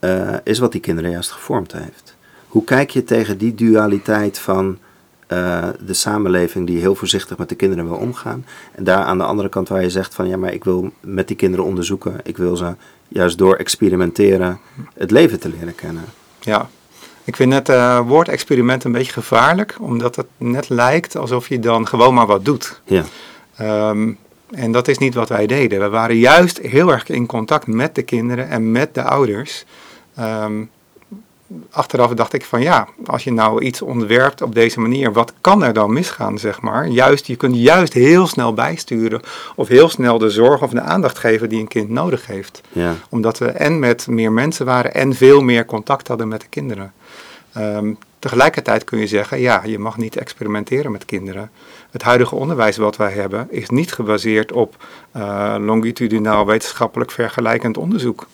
uh, 0.05 0.35
is 0.45 0.59
wat 0.59 0.73
die 0.73 0.81
kinderen 0.81 1.11
juist 1.11 1.31
gevormd 1.31 1.73
heeft. 1.73 2.17
Hoe 2.49 2.65
kijk 2.65 2.91
je 2.91 3.05
tegen 3.05 3.38
die 3.38 3.55
dualiteit 3.55 4.38
van 4.38 4.79
uh, 5.29 5.69
de 5.87 5.95
samenleving 5.95 6.67
die 6.67 6.81
heel 6.81 6.95
voorzichtig 6.95 7.38
met 7.38 7.49
de 7.49 7.55
kinderen 7.55 7.88
wil 7.88 7.97
omgaan, 7.97 8.47
en 8.75 8.85
daar 8.85 9.05
aan 9.05 9.19
de 9.19 9.25
andere 9.25 9.49
kant 9.49 9.69
waar 9.69 9.83
je 9.83 9.91
zegt 9.91 10.15
van 10.15 10.29
ja, 10.29 10.37
maar 10.37 10.53
ik 10.53 10.65
wil 10.65 10.93
met 11.01 11.29
die 11.29 11.37
kinderen 11.37 11.65
onderzoeken, 11.65 12.21
ik 12.23 12.37
wil 12.37 12.57
ze 12.57 12.75
juist 13.09 13.38
door 13.38 13.57
experimenteren 13.57 14.61
het 14.95 15.11
leven 15.11 15.41
te 15.41 15.49
leren 15.49 15.75
kennen. 15.75 16.05
Ja, 16.41 16.69
ik 17.25 17.37
vind 17.37 17.53
het 17.53 17.69
uh, 17.69 18.01
woordexperiment 18.09 18.85
een 18.85 18.93
beetje 18.93 19.12
gevaarlijk, 19.12 19.77
omdat 19.81 20.17
het 20.17 20.27
net 20.37 20.69
lijkt 20.69 21.17
alsof 21.17 21.49
je 21.49 21.59
dan 21.59 21.88
gewoon 21.88 22.15
maar 22.15 22.27
wat 22.27 22.45
doet. 22.45 22.81
Ja. 22.85 23.05
Um, 23.91 24.19
en 24.51 24.73
dat 24.73 24.88
is 24.88 24.99
niet 24.99 25.15
wat 25.15 25.29
wij 25.29 25.47
deden. 25.47 25.81
We 25.81 25.88
waren 25.88 26.17
juist 26.17 26.59
heel 26.59 26.93
erg 26.93 27.09
in 27.09 27.27
contact 27.27 27.67
met 27.67 27.95
de 27.95 28.03
kinderen 28.03 28.49
en 28.49 28.73
met 28.73 28.95
de 28.95 29.03
ouders. 29.03 29.65
Um, 30.20 30.70
achteraf 31.70 32.14
dacht 32.14 32.33
ik 32.33 32.44
van 32.44 32.62
ja, 32.62 32.88
als 33.07 33.25
je 33.25 33.33
nou 33.33 33.62
iets 33.62 33.83
ontwerpt 33.83 34.42
op 34.42 34.55
deze 34.55 34.81
manier, 34.81 35.12
wat 35.12 35.33
kan 35.40 35.64
er 35.64 35.72
dan 35.72 35.92
misgaan, 35.92 36.38
zeg 36.38 36.61
maar? 36.61 36.88
Juist, 36.88 37.27
je 37.27 37.37
kunt 37.37 37.57
juist 37.57 37.92
heel 37.92 38.27
snel 38.27 38.55
bijsturen 38.55 39.20
of 39.55 39.68
heel 39.68 39.88
snel 39.88 40.18
de 40.18 40.31
zorg 40.31 40.62
of 40.62 40.70
de 40.70 40.81
aandacht 40.81 41.18
geven 41.18 41.48
die 41.48 41.61
een 41.61 41.68
kind 41.68 41.88
nodig 41.88 42.27
heeft. 42.27 42.61
Ja. 42.68 42.94
Omdat 43.09 43.38
we 43.38 43.46
en 43.46 43.79
met 43.79 44.07
meer 44.07 44.33
mensen 44.33 44.66
waren 44.66 44.94
en 44.94 45.14
veel 45.14 45.40
meer 45.40 45.64
contact 45.64 46.09
hadden 46.09 46.29
met 46.29 46.40
de 46.40 46.48
kinderen. 46.48 46.92
Um, 47.57 47.98
tegelijkertijd 48.18 48.85
kun 48.85 48.98
je 48.98 49.07
zeggen, 49.07 49.40
ja, 49.40 49.62
je 49.64 49.79
mag 49.79 49.96
niet 49.96 50.16
experimenteren 50.16 50.92
met 50.92 51.05
kinderen. 51.05 51.51
Het 51.90 52.03
huidige 52.03 52.35
onderwijs 52.35 52.77
wat 52.77 52.96
wij 52.96 53.12
hebben 53.12 53.46
is 53.51 53.68
niet 53.68 53.92
gebaseerd 53.92 54.53
op 54.53 54.77
uh, 55.16 55.55
longitudinaal 55.59 56.46
wetenschappelijk 56.46 57.11
vergelijkend 57.11 57.77
onderzoek. 57.77 58.27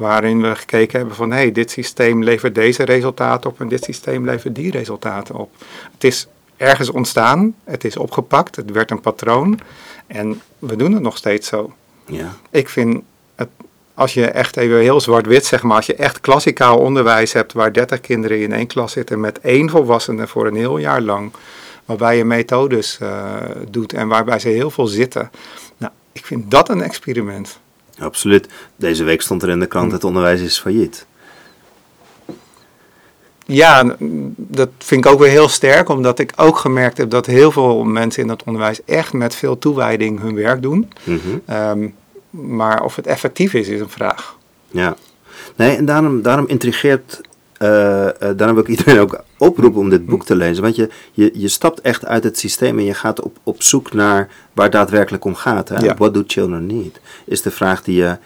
Waarin 0.00 0.42
we 0.42 0.56
gekeken 0.56 0.98
hebben 0.98 1.16
van, 1.16 1.30
hé, 1.30 1.36
hey, 1.36 1.52
dit 1.52 1.70
systeem 1.70 2.22
levert 2.22 2.54
deze 2.54 2.82
resultaten 2.82 3.50
op 3.50 3.60
en 3.60 3.68
dit 3.68 3.84
systeem 3.84 4.24
levert 4.24 4.54
die 4.54 4.70
resultaten 4.70 5.34
op. 5.34 5.50
Het 5.92 6.04
is 6.04 6.26
ergens 6.56 6.90
ontstaan, 6.90 7.54
het 7.64 7.84
is 7.84 7.96
opgepakt, 7.96 8.56
het 8.56 8.70
werd 8.70 8.90
een 8.90 9.00
patroon 9.00 9.60
en 10.06 10.40
we 10.58 10.76
doen 10.76 10.92
het 10.92 11.02
nog 11.02 11.16
steeds 11.16 11.48
zo. 11.48 11.72
Ja. 12.06 12.36
Ik 12.50 12.68
vind 12.68 13.02
het, 13.34 13.48
als 13.94 14.14
je 14.14 14.26
echt 14.26 14.56
even 14.56 14.78
heel 14.78 15.00
zwart-wit 15.00 15.46
zeg 15.46 15.62
maar, 15.62 15.76
als 15.76 15.86
je 15.86 15.94
echt 15.94 16.20
klassikaal 16.20 16.78
onderwijs 16.78 17.32
hebt 17.32 17.52
waar 17.52 17.72
30 17.72 18.00
kinderen 18.00 18.40
in 18.40 18.52
één 18.52 18.66
klas 18.66 18.92
zitten 18.92 19.20
met 19.20 19.40
één 19.40 19.70
volwassene 19.70 20.26
voor 20.26 20.46
een 20.46 20.56
heel 20.56 20.78
jaar 20.78 21.00
lang, 21.00 21.32
waarbij 21.84 22.16
je 22.16 22.24
methodes 22.24 22.98
uh, 23.02 23.36
doet 23.68 23.92
en 23.92 24.08
waarbij 24.08 24.38
ze 24.38 24.48
heel 24.48 24.70
veel 24.70 24.86
zitten. 24.86 25.30
Nou, 25.76 25.92
ik 26.12 26.26
vind 26.26 26.50
dat 26.50 26.68
een 26.68 26.82
experiment. 26.82 27.58
Absoluut. 28.00 28.48
Deze 28.76 29.04
week 29.04 29.22
stond 29.22 29.42
er 29.42 29.48
in 29.48 29.60
de 29.60 29.66
krant: 29.66 29.92
het 29.92 30.04
onderwijs 30.04 30.40
is 30.40 30.58
failliet. 30.58 31.06
Ja, 33.46 33.96
dat 34.36 34.68
vind 34.78 35.04
ik 35.04 35.12
ook 35.12 35.18
weer 35.18 35.30
heel 35.30 35.48
sterk, 35.48 35.88
omdat 35.88 36.18
ik 36.18 36.32
ook 36.36 36.58
gemerkt 36.58 36.96
heb 36.96 37.10
dat 37.10 37.26
heel 37.26 37.52
veel 37.52 37.84
mensen 37.84 38.22
in 38.22 38.28
het 38.28 38.42
onderwijs 38.44 38.84
echt 38.84 39.12
met 39.12 39.34
veel 39.34 39.58
toewijding 39.58 40.20
hun 40.20 40.34
werk 40.34 40.62
doen. 40.62 40.92
Mm 41.04 41.92
maar 42.30 42.84
of 42.84 42.96
het 42.96 43.06
effectief 43.06 43.54
is, 43.54 43.68
is 43.68 43.80
een 43.80 43.90
vraag. 43.90 44.36
Ja, 44.70 44.96
nee, 45.56 45.76
en 45.76 45.84
daarom, 45.84 46.22
daarom 46.22 46.46
intrigeert, 46.46 47.20
uh, 47.62 48.08
daarom 48.36 48.54
wil 48.54 48.58
ik 48.58 48.68
iedereen 48.68 48.98
ook 48.98 49.22
oproepen 49.38 49.80
om 49.80 49.90
dit 49.90 50.06
boek 50.06 50.24
te 50.24 50.34
lezen. 50.34 50.62
Want 50.62 50.76
je, 50.76 50.88
je, 51.12 51.30
je 51.34 51.48
stapt 51.48 51.80
echt 51.80 52.06
uit 52.06 52.24
het 52.24 52.38
systeem 52.38 52.78
en 52.78 52.84
je 52.84 52.94
gaat 52.94 53.20
op, 53.20 53.36
op 53.42 53.62
zoek 53.62 53.92
naar 53.92 54.28
waar 54.52 54.64
het 54.64 54.74
daadwerkelijk 54.74 55.24
om 55.24 55.34
gaat. 55.34 55.68
Hè? 55.68 55.78
Ja. 55.78 55.94
What 55.94 56.14
do 56.14 56.22
children 56.26 56.66
need? 56.66 57.00
Is 57.24 57.42
de 57.42 57.50
vraag 57.50 57.82
die 57.82 57.96
je 57.96 58.18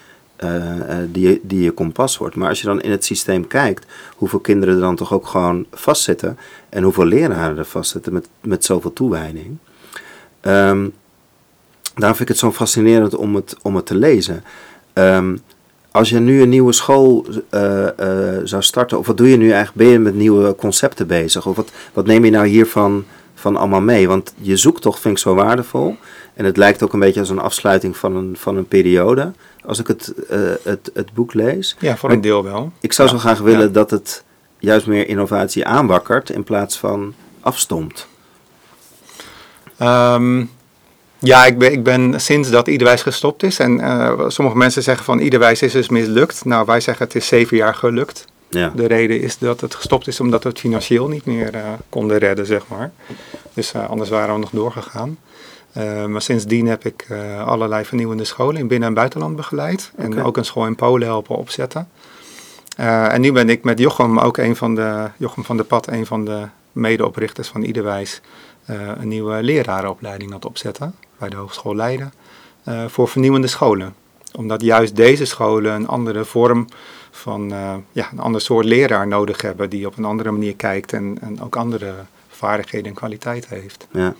uh, 0.45 0.97
die, 1.13 1.41
die 1.43 1.63
je 1.63 1.71
kompas 1.71 2.17
wordt. 2.17 2.37
Maar 2.37 2.49
als 2.49 2.61
je 2.61 2.67
dan 2.67 2.81
in 2.81 2.91
het 2.91 3.05
systeem 3.05 3.47
kijkt, 3.47 3.87
hoeveel 4.17 4.39
kinderen 4.39 4.75
er 4.75 4.81
dan 4.81 4.97
toch 4.97 5.13
ook 5.13 5.27
gewoon 5.27 5.67
vastzitten 5.73 6.39
en 6.69 6.83
hoeveel 6.83 7.05
leraren 7.05 7.59
er 7.59 7.65
vastzitten 7.65 8.13
met, 8.13 8.29
met 8.41 8.65
zoveel 8.65 8.93
toewijding. 8.93 9.57
Um, 10.43 10.93
daarom 11.95 12.17
vind 12.17 12.21
ik 12.21 12.29
het 12.29 12.39
zo 12.39 12.53
fascinerend 12.53 13.15
om 13.15 13.35
het, 13.35 13.57
om 13.63 13.77
het 13.77 13.87
te 13.87 13.95
lezen. 13.95 14.45
Um, 14.95 15.41
als 15.95 16.11
je 16.11 16.21
nu 16.21 16.43
een 16.43 16.49
nieuwe 16.49 16.73
school 16.73 17.27
uh, 17.51 17.61
uh, 17.81 17.89
zou 18.45 18.63
starten, 18.63 18.99
of 18.99 19.07
wat 19.07 19.17
doe 19.17 19.31
je 19.31 19.37
nu 19.37 19.51
eigenlijk? 19.51 19.77
Ben 19.77 19.87
je 19.87 19.99
met 19.99 20.15
nieuwe 20.15 20.55
concepten 20.55 21.07
bezig? 21.07 21.47
Of 21.47 21.57
wat, 21.57 21.71
wat 21.93 22.07
neem 22.07 22.25
je 22.25 22.31
nou 22.31 22.47
hiervan 22.47 23.05
van 23.35 23.57
allemaal 23.57 23.81
mee? 23.81 24.09
Want 24.09 24.35
je 24.41 24.57
zoektocht 24.57 25.01
vind 25.01 25.17
ik 25.17 25.23
zo 25.23 25.35
waardevol. 25.35 25.97
En 26.35 26.45
het 26.45 26.57
lijkt 26.57 26.83
ook 26.83 26.93
een 26.93 26.99
beetje 26.99 27.21
als 27.21 27.31
een 27.31 27.39
afsluiting 27.39 27.97
van 27.97 28.17
een, 28.17 28.37
van 28.39 28.57
een 28.57 28.69
periode 28.69 29.33
als 29.65 29.79
ik 29.79 29.87
het, 29.87 30.13
uh, 30.31 30.39
het, 30.63 30.91
het 30.95 31.13
boek 31.13 31.35
lees. 31.35 31.77
Ja, 31.79 31.97
voor 31.97 32.11
een 32.11 32.21
deel 32.21 32.45
wel. 32.45 32.73
Ik 32.81 32.93
zou 32.93 33.09
zo 33.09 33.19
graag 33.19 33.39
willen 33.39 33.73
dat 33.73 33.91
het 33.91 34.25
juist 34.59 34.87
meer 34.87 35.09
innovatie 35.09 35.67
aanwakkert 35.67 36.31
in 36.31 36.45
plaats 36.45 36.79
van 36.79 37.15
afstomt. 37.41 38.07
Um, 39.83 40.51
ja, 41.25 41.47
ik 41.47 41.59
ben, 41.59 41.73
ik 41.73 41.83
ben 41.83 42.21
sinds 42.21 42.51
dat 42.51 42.69
Iederwijs 42.69 43.03
gestopt 43.03 43.43
is. 43.43 43.59
En 43.59 43.79
uh, 43.79 44.13
sommige 44.29 44.57
mensen 44.57 44.83
zeggen 44.83 45.05
van 45.05 45.19
Iederwijs 45.19 45.63
is 45.63 45.73
dus 45.73 45.89
mislukt. 45.89 46.45
Nou, 46.45 46.67
wij 46.67 46.81
zeggen 46.81 47.05
het 47.07 47.15
is 47.15 47.27
zeven 47.27 47.57
jaar 47.57 47.75
gelukt. 47.75 48.25
Ja. 48.49 48.73
De 48.75 48.87
reden 48.87 49.21
is 49.21 49.39
dat 49.39 49.61
het 49.61 49.75
gestopt 49.75 50.07
is 50.07 50.21
omdat 50.21 50.43
we 50.43 50.49
het 50.49 50.59
financieel 50.59 51.09
niet 51.09 51.25
meer 51.25 51.55
uh, 51.55 51.61
konden 51.89 52.19
redden, 52.19 52.47
zeg 52.47 52.63
maar. 52.69 52.93
Dus 53.55 53.75
uh, 53.75 53.89
anders 53.89 54.11
waren 54.11 54.35
we 54.35 54.41
nog 54.41 54.51
doorgegaan. 54.51 55.19
Uh, 55.77 56.05
maar 56.05 56.23
sindsdien 56.23 56.67
heb 56.67 56.85
ik 56.85 57.07
allerlei 57.45 57.85
vernieuwende 57.85 58.25
scholen 58.25 58.57
in 58.57 58.69
binnen- 58.69 58.89
en 58.89 58.95
buitenland 58.95 59.37
begeleid. 59.37 59.93
En 59.97 60.23
ook 60.23 60.37
een 60.37 60.45
school 60.45 60.67
in 60.67 60.77
Polen 60.77 61.07
helpen 61.07 61.37
opzetten. 61.37 61.89
En 62.77 63.21
nu 63.21 63.33
ben 63.33 63.49
ik 63.49 63.65
met 63.65 63.79
Jochem, 63.79 64.19
ook 64.19 64.37
een 64.37 64.57
van 64.57 64.75
de, 64.75 65.11
Jochem 65.17 65.45
van 65.45 65.57
der 65.57 65.67
Pad, 65.67 65.87
een 65.87 66.07
van 66.07 66.25
de 66.25 66.47
medeoprichters 66.73 67.49
van 67.49 67.63
Iederwijs, 67.63 68.21
een 68.67 69.09
nieuwe 69.09 69.43
lerarenopleiding 69.43 70.31
aan 70.31 70.37
het 70.37 70.47
opzetten 70.47 70.95
bij 71.25 71.33
de 71.33 71.41
Hogeschool 71.41 71.77
Leiden. 71.77 72.13
voor 72.87 73.09
vernieuwende 73.09 73.47
scholen. 73.47 73.95
Omdat 74.37 74.63
juist 74.63 74.97
deze 74.97 75.25
scholen 75.25 75.73
een 75.73 75.87
andere 75.87 76.25
vorm 76.25 76.67
van, 77.11 77.49
ja, 77.93 78.09
een 78.13 78.19
ander 78.19 78.41
soort 78.41 78.65
leraar 78.65 79.07
nodig 79.07 79.43
hebben. 79.43 79.71
Die 79.71 79.87
op 79.87 79.99
een 79.99 80.05
andere 80.05 80.31
manier 80.31 80.57
kijkt 80.57 80.93
en, 80.93 81.39
ook 81.41 81.57
andere 81.57 81.95
vaardigheden 82.29 82.89
en 82.89 82.95
kwaliteit 82.95 83.49
heeft. 83.49 83.87
Ja, 83.91 84.15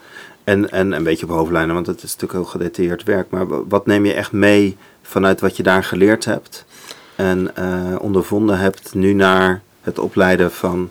en, 0.45 0.71
en 0.71 0.93
een 0.93 1.03
beetje 1.03 1.27
op 1.27 1.33
hoofdlijnen, 1.33 1.75
want 1.75 1.87
het 1.87 2.03
is 2.03 2.13
natuurlijk 2.13 2.33
heel 2.33 2.45
gedetailleerd 2.45 3.03
werk. 3.03 3.31
Maar 3.31 3.69
wat 3.69 3.87
neem 3.87 4.05
je 4.07 4.13
echt 4.13 4.33
mee 4.33 4.77
vanuit 5.03 5.41
wat 5.41 5.57
je 5.57 5.63
daar 5.63 5.85
geleerd 5.85 6.25
hebt 6.25 6.65
en 7.17 7.51
uh, 7.59 7.95
ondervonden 7.99 8.59
hebt 8.59 8.95
nu 8.95 9.13
naar 9.13 9.63
het 9.81 9.99
opleiden 9.99 10.53
van 10.53 10.91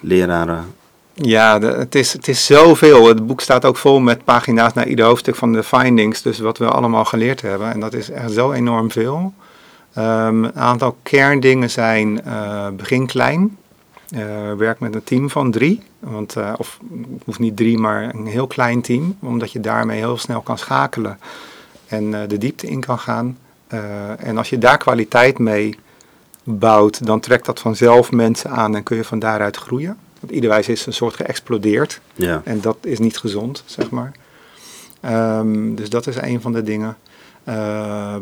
leraren? 0.00 0.76
Ja, 1.20 1.60
het, 1.60 1.94
is, 1.94 2.12
het 2.12 2.28
is 2.28 2.46
zoveel. 2.46 3.08
Het 3.08 3.26
boek 3.26 3.40
staat 3.40 3.64
ook 3.64 3.76
vol 3.76 4.00
met 4.00 4.24
pagina's 4.24 4.72
naar 4.72 4.86
ieder 4.86 5.04
hoofdstuk 5.04 5.34
van 5.34 5.52
de 5.52 5.62
findings. 5.62 6.22
Dus 6.22 6.38
wat 6.38 6.58
we 6.58 6.68
allemaal 6.68 7.04
geleerd 7.04 7.40
hebben. 7.40 7.72
En 7.72 7.80
dat 7.80 7.94
is 7.94 8.10
echt 8.10 8.32
zo 8.32 8.52
enorm 8.52 8.90
veel. 8.90 9.32
Um, 9.98 10.44
een 10.44 10.54
aantal 10.54 10.96
kerndingen 11.02 11.70
zijn 11.70 12.20
uh, 12.26 12.68
begin 12.68 13.06
klein. 13.06 13.56
Uh, 14.10 14.20
werk 14.56 14.80
met 14.80 14.94
een 14.94 15.04
team 15.04 15.30
van 15.30 15.50
drie. 15.50 15.82
Want, 15.98 16.36
uh, 16.36 16.52
of 16.56 16.78
hoeft 17.24 17.38
niet 17.38 17.56
drie, 17.56 17.78
maar 17.78 18.14
een 18.14 18.26
heel 18.26 18.46
klein 18.46 18.80
team. 18.80 19.16
Omdat 19.20 19.52
je 19.52 19.60
daarmee 19.60 19.98
heel 19.98 20.18
snel 20.18 20.40
kan 20.40 20.58
schakelen 20.58 21.18
en 21.86 22.10
de 22.10 22.38
diepte 22.38 22.66
in 22.66 22.80
kan 22.80 22.98
gaan. 22.98 23.38
en 24.18 24.38
als 24.38 24.50
je 24.50 24.58
daar 24.58 24.78
kwaliteit 24.78 25.38
mee 25.38 25.78
bouwt, 26.44 27.06
dan 27.06 27.20
trekt 27.20 27.46
dat 27.46 27.60
vanzelf 27.60 28.12
mensen 28.12 28.50
aan 28.50 28.76
en 28.76 28.82
kun 28.82 28.96
je 28.96 29.04
van 29.04 29.18
daaruit 29.18 29.56
groeien. 29.56 29.96
Want 30.20 30.32
iederwijs 30.32 30.68
is 30.68 30.86
een 30.86 30.92
soort 30.92 31.14
geëxplodeerd. 31.14 32.00
Ja. 32.14 32.42
En 32.44 32.60
dat 32.60 32.76
is 32.80 32.98
niet 32.98 33.18
gezond, 33.18 33.62
zeg 33.66 33.90
maar. 33.90 34.12
Um, 35.40 35.74
dus 35.74 35.90
dat 35.90 36.06
is 36.06 36.16
een 36.16 36.40
van 36.40 36.52
de 36.52 36.62
dingen. 36.62 36.96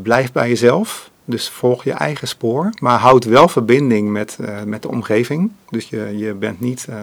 blijf 0.03 0.33
bij 0.33 0.49
jezelf. 0.49 1.11
Dus 1.29 1.49
volg 1.49 1.85
je 1.85 1.93
eigen 1.93 2.29
spoor, 2.29 2.71
maar 2.81 2.99
houd 2.99 3.25
wel 3.25 3.49
verbinding 3.49 4.11
met, 4.11 4.39
uh, 4.41 4.63
met 4.63 4.83
de 4.83 4.89
omgeving. 4.89 5.51
Dus 5.71 5.89
je, 5.89 6.17
je 6.17 6.35
bent 6.35 6.61
niet 6.61 6.87
uh, 6.91 7.01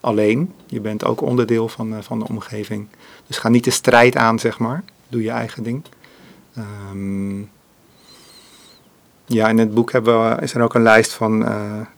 alleen, 0.00 0.52
je 0.66 0.80
bent 0.80 1.04
ook 1.04 1.20
onderdeel 1.20 1.68
van, 1.68 2.02
van 2.02 2.18
de 2.18 2.28
omgeving. 2.28 2.86
Dus 3.26 3.38
ga 3.38 3.48
niet 3.48 3.64
de 3.64 3.70
strijd 3.70 4.16
aan, 4.16 4.38
zeg 4.38 4.58
maar. 4.58 4.84
Doe 5.08 5.22
je 5.22 5.30
eigen 5.30 5.62
ding. 5.62 5.84
Um, 6.90 7.50
ja, 9.24 9.48
in 9.48 9.58
het 9.58 9.74
boek 9.74 9.92
hebben 9.92 10.28
we, 10.28 10.42
is 10.42 10.54
er 10.54 10.62
ook 10.62 10.74
een 10.74 10.82
lijst 10.82 11.12
van 11.12 11.48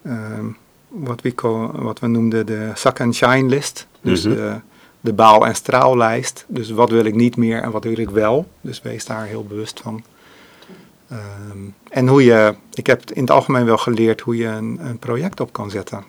um, 0.04 0.56
wat, 0.90 1.20
we 1.20 1.35
call, 1.35 1.66
wat 1.72 1.98
we 1.98 2.07
noemden 2.07 2.46
de 2.46 2.70
suck 2.74 3.00
and 3.00 3.14
shine 3.14 3.48
list. 3.48 3.87
Dus 4.00 4.24
mm 4.24 4.33
-hmm. 4.33 4.40
de, 4.40 4.61
de 5.00 5.12
baal- 5.12 5.46
en 5.46 5.55
straallijst. 5.55 6.44
Dus 6.48 6.70
wat 6.70 6.90
wil 6.90 7.05
ik 7.05 7.14
niet 7.14 7.37
meer 7.37 7.62
en 7.62 7.70
wat 7.70 7.85
wil 7.85 7.98
ik 7.98 8.11
wel. 8.11 8.48
Dus 8.61 8.83
wees 8.83 9.05
daar 9.05 9.24
heel 9.24 9.44
bewust 9.44 9.81
van. 9.81 10.03
Um, 11.12 11.74
en 11.90 12.09
hoe 12.09 12.24
je, 12.24 12.55
ik 12.72 12.87
heb 12.87 13.11
in 13.11 13.20
het 13.20 13.31
algemeen 13.31 13.64
wel 13.64 13.79
geleerd 13.79 14.20
hoe 14.20 14.37
je 14.37 14.46
een, 14.46 14.79
een 14.83 14.98
project 14.98 15.40
op 15.40 15.53
kan 15.53 15.70
zetten. 15.70 16.05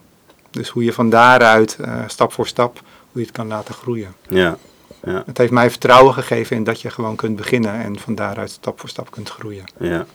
Dus 0.50 0.70
hoe 0.70 0.84
je 0.84 0.94
van 0.94 1.10
daaruit, 1.10 1.78
uh, 1.82 2.04
stap 2.08 2.34
voor 2.34 2.48
stap, 2.48 2.82
hoe 3.12 3.22
je 3.22 3.28
het 3.28 3.32
kan 3.32 3.48
laten 3.48 3.74
groeien. 3.74 4.13
Ja, 4.28 4.58
ja. 5.04 5.24
Het 5.26 5.38
heeft 5.38 5.52
mij 5.52 5.70
vertrouwen 5.70 6.13
gegeven 6.13 6.56
in 6.56 6.63
dat 6.63 6.82
je 6.82 6.89
gewoon 6.89 7.15
kunt 7.15 7.36
beginnen 7.36 7.74
en 7.74 8.00
van 8.00 8.15
daaruit 8.15 8.52
stap 8.52 8.80
voor 8.80 8.89
stap 8.89 9.12
kunt 9.12 9.30
groeien. 9.30 9.63
Ja. 9.80 10.06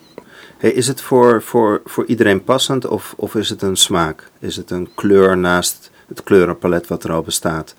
Is 0.59 0.87
het 0.87 1.01
voor, 1.01 1.43
voor, 1.43 1.81
voor 1.85 2.07
iedereen 2.07 2.45
passend 2.45 2.87
of, 2.87 3.15
of 3.17 3.35
is 3.35 3.49
het 3.49 3.63
een 3.63 3.77
smaak? 3.77 4.31
Is 4.39 4.57
het 4.57 4.71
een 4.71 4.89
kleur 4.95 5.39
naast 5.39 5.91
het 6.09 6.23
kleurenpalet 6.23 6.87
wat 6.87 7.05
er 7.05 7.13
al 7.13 7.23
bestaat? 7.23 7.75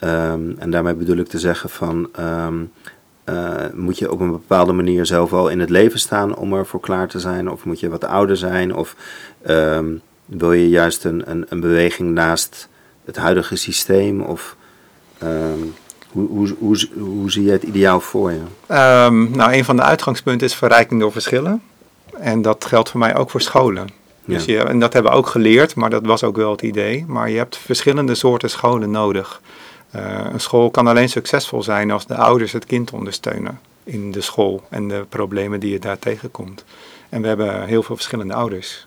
Um, 0.00 0.56
en 0.58 0.70
daarmee 0.70 0.94
bedoel 0.94 1.16
ik 1.16 1.28
te 1.28 1.38
zeggen 1.38 1.70
van 1.70 2.08
um, 2.20 2.72
uh, 3.28 3.54
moet 3.74 3.98
je 3.98 4.12
op 4.12 4.20
een 4.20 4.30
bepaalde 4.30 4.72
manier 4.72 5.06
zelf 5.06 5.32
al 5.32 5.48
in 5.48 5.60
het 5.60 5.70
leven 5.70 5.98
staan 5.98 6.36
om 6.36 6.54
ervoor 6.54 6.80
klaar 6.80 7.08
te 7.08 7.20
zijn? 7.20 7.50
Of 7.50 7.64
moet 7.64 7.80
je 7.80 7.88
wat 7.88 8.04
ouder 8.04 8.36
zijn? 8.36 8.74
Of 8.74 8.96
um, 9.46 10.00
wil 10.24 10.52
je 10.52 10.68
juist 10.68 11.04
een, 11.04 11.30
een, 11.30 11.46
een, 11.48 11.60
beweging 11.60 12.10
naast 12.10 12.68
het 13.04 13.16
huidige 13.16 13.56
systeem? 13.56 14.20
Of 14.20 14.56
hoe, 16.08 16.28
hoe, 16.28 16.54
hoe, 16.58 16.88
hoe, 16.98 17.30
zie 17.30 17.44
je 17.44 17.50
het 17.50 17.62
ideaal 17.62 18.00
voor 18.00 18.32
je? 18.32 18.40
Nou, 19.36 19.52
een 19.52 19.64
van 19.64 19.76
de 19.76 19.82
uitgangspunten 19.82 20.46
is 20.46 20.54
verrijking 20.54 21.00
door 21.00 21.12
verschillen. 21.12 21.62
En 22.18 22.42
dat 22.42 22.64
geldt 22.64 22.90
voor 22.90 23.00
mij 23.00 23.16
ook 23.16 23.30
voor 23.30 23.40
scholen. 23.40 23.88
Ja. 24.24 24.34
Dus 24.34 24.44
je, 24.44 24.58
en 24.58 24.78
dat 24.78 24.92
hebben 24.92 25.12
we 25.12 25.18
ook 25.18 25.26
geleerd, 25.26 25.74
maar 25.74 25.90
dat 25.90 26.06
was 26.06 26.24
ook 26.24 26.36
wel 26.36 26.50
het 26.50 26.62
idee. 26.62 27.04
Maar 27.06 27.30
je 27.30 27.36
hebt 27.36 27.56
verschillende 27.56 28.14
soorten 28.14 28.50
scholen 28.50 28.90
nodig. 28.90 29.40
Uh, 29.96 30.26
een 30.32 30.40
school 30.40 30.70
kan 30.70 30.86
alleen 30.86 31.08
succesvol 31.08 31.62
zijn 31.62 31.90
als 31.90 32.06
de 32.06 32.16
ouders 32.16 32.52
het 32.52 32.66
kind 32.66 32.92
ondersteunen 32.92 33.60
in 33.84 34.10
de 34.10 34.20
school 34.20 34.62
en 34.68 34.88
de 34.88 35.04
problemen 35.08 35.60
die 35.60 35.72
je 35.72 35.78
daar 35.78 35.98
tegenkomt. 35.98 36.64
En 37.08 37.22
we 37.22 37.28
hebben 37.28 37.64
heel 37.64 37.82
veel 37.82 37.94
verschillende 37.94 38.34
ouders. 38.34 38.86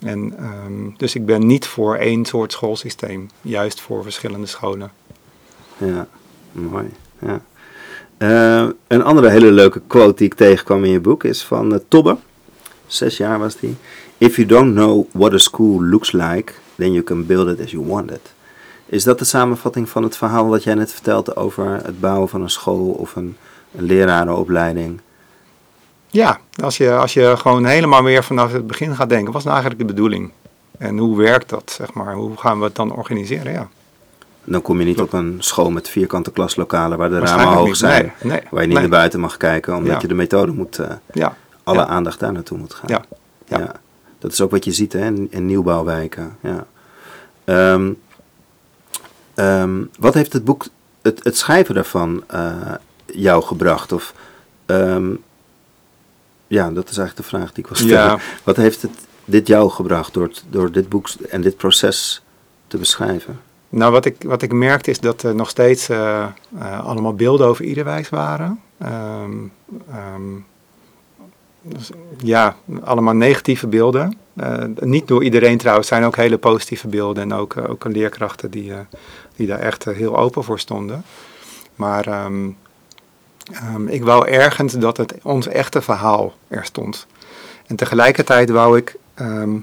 En, 0.00 0.34
um, 0.66 0.94
dus 0.96 1.14
ik 1.14 1.26
ben 1.26 1.46
niet 1.46 1.66
voor 1.66 1.96
één 1.96 2.24
soort 2.24 2.52
schoolsysteem, 2.52 3.30
juist 3.40 3.80
voor 3.80 4.02
verschillende 4.02 4.46
scholen. 4.46 4.92
Ja, 5.76 6.08
mooi. 6.52 6.90
Ja. 7.18 7.40
Uh, 8.18 8.68
een 8.86 9.02
andere 9.02 9.28
hele 9.28 9.50
leuke 9.52 9.82
quote 9.86 10.16
die 10.16 10.26
ik 10.26 10.34
tegenkwam 10.34 10.84
in 10.84 10.90
je 10.90 11.00
boek 11.00 11.24
is 11.24 11.44
van 11.44 11.72
uh, 11.72 11.78
Tobbe. 11.88 12.16
Zes 12.86 13.16
jaar 13.16 13.38
was 13.38 13.56
die. 13.56 13.76
If 14.18 14.36
you 14.36 14.48
don't 14.48 14.74
know 14.74 15.06
what 15.12 15.32
a 15.32 15.38
school 15.38 15.82
looks 15.82 16.12
like, 16.12 16.52
then 16.76 16.92
you 16.92 17.02
can 17.04 17.26
build 17.26 17.48
it 17.48 17.60
as 17.64 17.70
you 17.70 17.86
want 17.86 18.10
it. 18.10 18.34
Is 18.86 19.04
dat 19.04 19.18
de 19.18 19.24
samenvatting 19.24 19.88
van 19.88 20.02
het 20.02 20.16
verhaal 20.16 20.48
wat 20.48 20.62
jij 20.64 20.74
net 20.74 20.92
vertelde 20.92 21.36
over 21.36 21.80
het 21.84 22.00
bouwen 22.00 22.28
van 22.28 22.42
een 22.42 22.50
school 22.50 22.88
of 22.88 23.16
een, 23.16 23.36
een 23.76 23.84
lerarenopleiding? 23.84 25.00
Ja, 26.10 26.38
als 26.62 26.76
je, 26.76 26.92
als 26.92 27.14
je 27.14 27.34
gewoon 27.36 27.64
helemaal 27.64 28.02
weer 28.02 28.24
vanaf 28.24 28.52
het 28.52 28.66
begin 28.66 28.94
gaat 28.96 29.08
denken, 29.08 29.32
wat 29.32 29.40
is 29.40 29.46
nou 29.46 29.56
eigenlijk 29.56 29.88
de 29.88 29.94
bedoeling? 29.94 30.30
En 30.78 30.98
hoe 30.98 31.16
werkt 31.16 31.48
dat, 31.48 31.72
zeg 31.76 31.92
maar? 31.92 32.14
Hoe 32.14 32.36
gaan 32.36 32.58
we 32.58 32.64
het 32.64 32.74
dan 32.74 32.92
organiseren? 32.94 33.52
Ja. 33.52 33.68
Dan 34.44 34.62
kom 34.62 34.78
je 34.78 34.84
niet 34.84 35.00
op 35.00 35.12
een 35.12 35.36
school 35.38 35.70
met 35.70 35.88
vierkante 35.88 36.30
klaslokalen 36.32 36.98
waar 36.98 37.08
de 37.10 37.18
ramen 37.18 37.46
hoog 37.46 37.76
zijn. 37.76 38.12
Nee, 38.22 38.32
nee, 38.32 38.40
waar 38.50 38.60
je 38.60 38.66
niet 38.66 38.78
nee. 38.78 38.88
naar 38.88 38.98
buiten 38.98 39.20
mag 39.20 39.36
kijken, 39.36 39.74
omdat 39.76 39.92
Ja. 39.92 39.98
je 40.00 40.08
de 40.08 40.14
methode 40.14 40.52
moet, 40.52 40.78
eh, 40.78 40.90
Ja, 41.12 41.36
alle 41.66 41.78
Ja. 41.78 41.86
aandacht 41.86 42.18
daar 42.20 42.32
naartoe 42.32 42.58
moet 42.58 42.74
gaan. 42.74 42.88
Ja. 42.88 43.04
Ja. 43.58 43.72
Dat 44.18 44.32
is 44.32 44.40
ook 44.40 44.50
wat 44.50 44.64
je 44.64 44.72
ziet 44.72 44.92
hè, 44.92 45.06
in, 45.06 45.26
in 45.30 45.46
nieuwbouwwijken. 45.46 46.36
Ja. 46.40 46.66
Ehm, 47.44 47.92
ehm, 49.34 49.82
wat 49.98 50.14
heeft 50.14 50.32
het 50.32 50.44
boek, 50.44 50.66
het, 51.02 51.24
het 51.24 51.36
schrijven 51.36 51.74
daarvan, 51.74 52.24
eh, 52.26 52.72
jou 53.06 53.42
gebracht? 53.42 53.92
Of, 53.92 54.14
ehm, 54.66 55.10
ja, 56.46 56.70
dat 56.70 56.90
is 56.90 56.98
eigenlijk 56.98 57.16
de 57.30 57.36
vraag 57.36 57.52
die 57.52 57.64
ik 57.64 57.70
wil 57.70 57.76
stellen. 57.86 58.10
Ja. 58.10 58.18
Wat 58.44 58.56
heeft 58.56 58.82
het, 58.82 58.90
dit 59.24 59.46
jou 59.46 59.70
gebracht 59.70 60.14
door, 60.14 60.22
het- 60.26 60.44
door 60.50 60.72
dit 60.72 60.88
boek 60.88 61.08
en 61.30 61.40
dit 61.40 61.56
proces 61.56 62.22
te 62.66 62.76
beschrijven? 62.76 63.40
Nou, 63.68 63.92
wat 63.92 64.04
ik, 64.04 64.22
wat 64.22 64.42
ik 64.42 64.52
merkte 64.52 64.90
is 64.90 65.00
dat 65.00 65.22
er 65.22 65.34
nog 65.34 65.48
steeds 65.50 65.88
eh, 65.88 66.26
eh, 66.58 66.84
allemaal 66.86 67.14
beelden 67.14 67.46
over 67.46 67.64
Iederwijs 67.64 68.08
waren. 68.08 68.60
Ja, 72.18 72.56
allemaal 72.84 73.14
negatieve 73.14 73.66
beelden. 73.66 74.18
Eh, 74.36 74.64
niet 74.80 75.08
door 75.08 75.24
iedereen 75.24 75.58
trouwens, 75.58 75.88
zijn 75.88 76.04
ook 76.04 76.16
hele 76.16 76.38
positieve 76.38 76.88
beelden. 76.88 77.22
En 77.22 77.32
ook, 77.32 77.56
eh, 77.56 77.70
ook 77.70 77.84
leerkrachten 77.84 78.50
die, 78.50 78.72
eh, 78.72 78.78
die 79.36 79.46
daar 79.46 79.58
echt 79.58 79.84
heel 79.84 80.18
open 80.18 80.44
voor 80.44 80.58
stonden. 80.58 81.04
Maar 81.74 82.06
ehm, 82.06 82.48
ehm, 83.52 83.88
ik 83.88 84.04
wou 84.04 84.28
ergens 84.28 84.72
dat 84.72 84.96
het 84.96 85.14
ons 85.22 85.46
echte 85.46 85.82
verhaal 85.82 86.34
er 86.48 86.64
stond. 86.64 87.06
En 87.66 87.76
tegelijkertijd 87.76 88.50
wou 88.50 88.76
ik 88.76 88.96
ehm, 89.14 89.56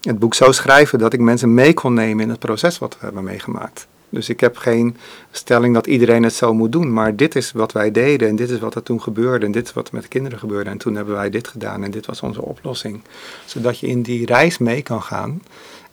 het 0.00 0.18
boek 0.18 0.34
zo 0.34 0.52
schrijven 0.52 0.98
dat 0.98 1.12
ik 1.12 1.20
mensen 1.20 1.54
mee 1.54 1.74
kon 1.74 1.94
nemen 1.94 2.24
in 2.24 2.30
het 2.30 2.38
proces 2.38 2.78
wat 2.78 2.94
we 2.98 3.04
hebben 3.04 3.24
meegemaakt. 3.24 3.86
Dus 4.08 4.28
ik 4.28 4.40
heb 4.40 4.56
geen 4.56 4.96
stelling 5.30 5.74
dat 5.74 5.86
iedereen 5.86 6.22
het 6.22 6.34
zo 6.34 6.54
moet 6.54 6.72
doen, 6.72 6.92
maar 6.92 7.16
dit 7.16 7.36
is 7.36 7.52
wat 7.52 7.72
wij 7.72 7.90
deden 7.90 8.28
en 8.28 8.36
dit 8.36 8.50
is 8.50 8.58
wat 8.58 8.74
er 8.74 8.82
toen 8.82 9.02
gebeurde 9.02 9.46
en 9.46 9.52
dit 9.52 9.66
is 9.66 9.72
wat 9.72 9.88
er 9.88 9.94
met 9.94 10.02
de 10.02 10.08
kinderen 10.08 10.38
gebeurde 10.38 10.70
en 10.70 10.78
toen 10.78 10.94
hebben 10.94 11.14
wij 11.14 11.30
dit 11.30 11.48
gedaan 11.48 11.84
en 11.84 11.90
dit 11.90 12.06
was 12.06 12.20
onze 12.20 12.42
oplossing. 12.42 13.02
Zodat 13.44 13.78
je 13.78 13.86
in 13.86 14.02
die 14.02 14.26
reis 14.26 14.58
mee 14.58 14.82
kan 14.82 15.02
gaan 15.02 15.42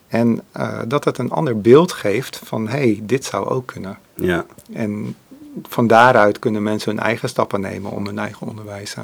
en 0.08 0.40
eh, 0.52 0.80
dat 0.88 1.04
het 1.04 1.18
een 1.18 1.30
ander 1.30 1.60
beeld 1.60 1.92
geeft 1.92 2.40
van 2.44 2.68
hé, 2.68 2.78
hey, 2.78 3.00
dit 3.02 3.24
zou 3.24 3.48
ook 3.48 3.66
kunnen. 3.66 3.98
Ja, 4.14 4.46
En 4.72 5.16
van 5.62 5.86
daaruit 5.86 6.38
kunnen 6.38 6.62
mensen 6.62 6.90
hun 6.94 7.04
eigen 7.04 7.28
stappen 7.28 7.60
nemen 7.60 7.90
om 7.90 8.06
hun 8.06 8.18
eigen 8.18 8.46
onderwijs 8.46 8.94
eh, 8.94 9.02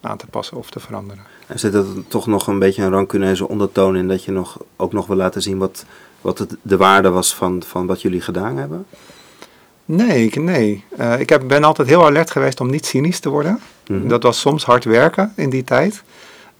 aan 0.00 0.16
te 0.16 0.26
passen 0.26 0.56
of 0.56 0.70
te 0.70 0.80
veranderen. 0.80 1.24
en 1.46 1.58
zit 1.58 1.74
er 1.74 1.84
toch 2.08 2.26
nog 2.26 2.46
een 2.46 2.58
beetje 2.58 2.82
een 2.82 2.90
rancuneuze 2.90 3.48
ondertoon 3.48 3.96
in 3.96 4.08
dat 4.08 4.24
je 4.24 4.32
nog, 4.32 4.58
ook 4.76 4.92
nog 4.92 5.06
wil 5.06 5.16
laten 5.16 5.42
zien 5.42 5.58
wat, 5.58 5.84
wat 6.22 6.38
het, 6.38 6.56
de 6.62 6.76
waarde 6.76 7.10
was 7.10 7.34
van, 7.34 7.62
van 7.66 7.86
wat 7.86 8.02
jullie 8.02 8.20
gedaan 8.20 8.56
hebben? 8.56 8.86
Nee, 9.84 10.24
ik- 10.24 10.36
nee. 10.36 10.84
Eh, 10.96 11.20
ik 11.20 11.28
heb, 11.28 11.42
ben 11.48 11.64
altijd 11.64 11.88
heel 11.88 12.04
alert 12.04 12.30
geweest 12.30 12.60
om 12.60 12.70
niet 12.70 12.86
cynisch 12.86 13.20
te 13.20 13.28
worden. 13.28 13.60
Mhm. 13.88 14.08
Dat 14.08 14.22
was 14.22 14.40
soms 14.40 14.64
hard 14.64 14.84
werken 14.84 15.32
in 15.36 15.50
die 15.50 15.64
tijd. 15.64 16.02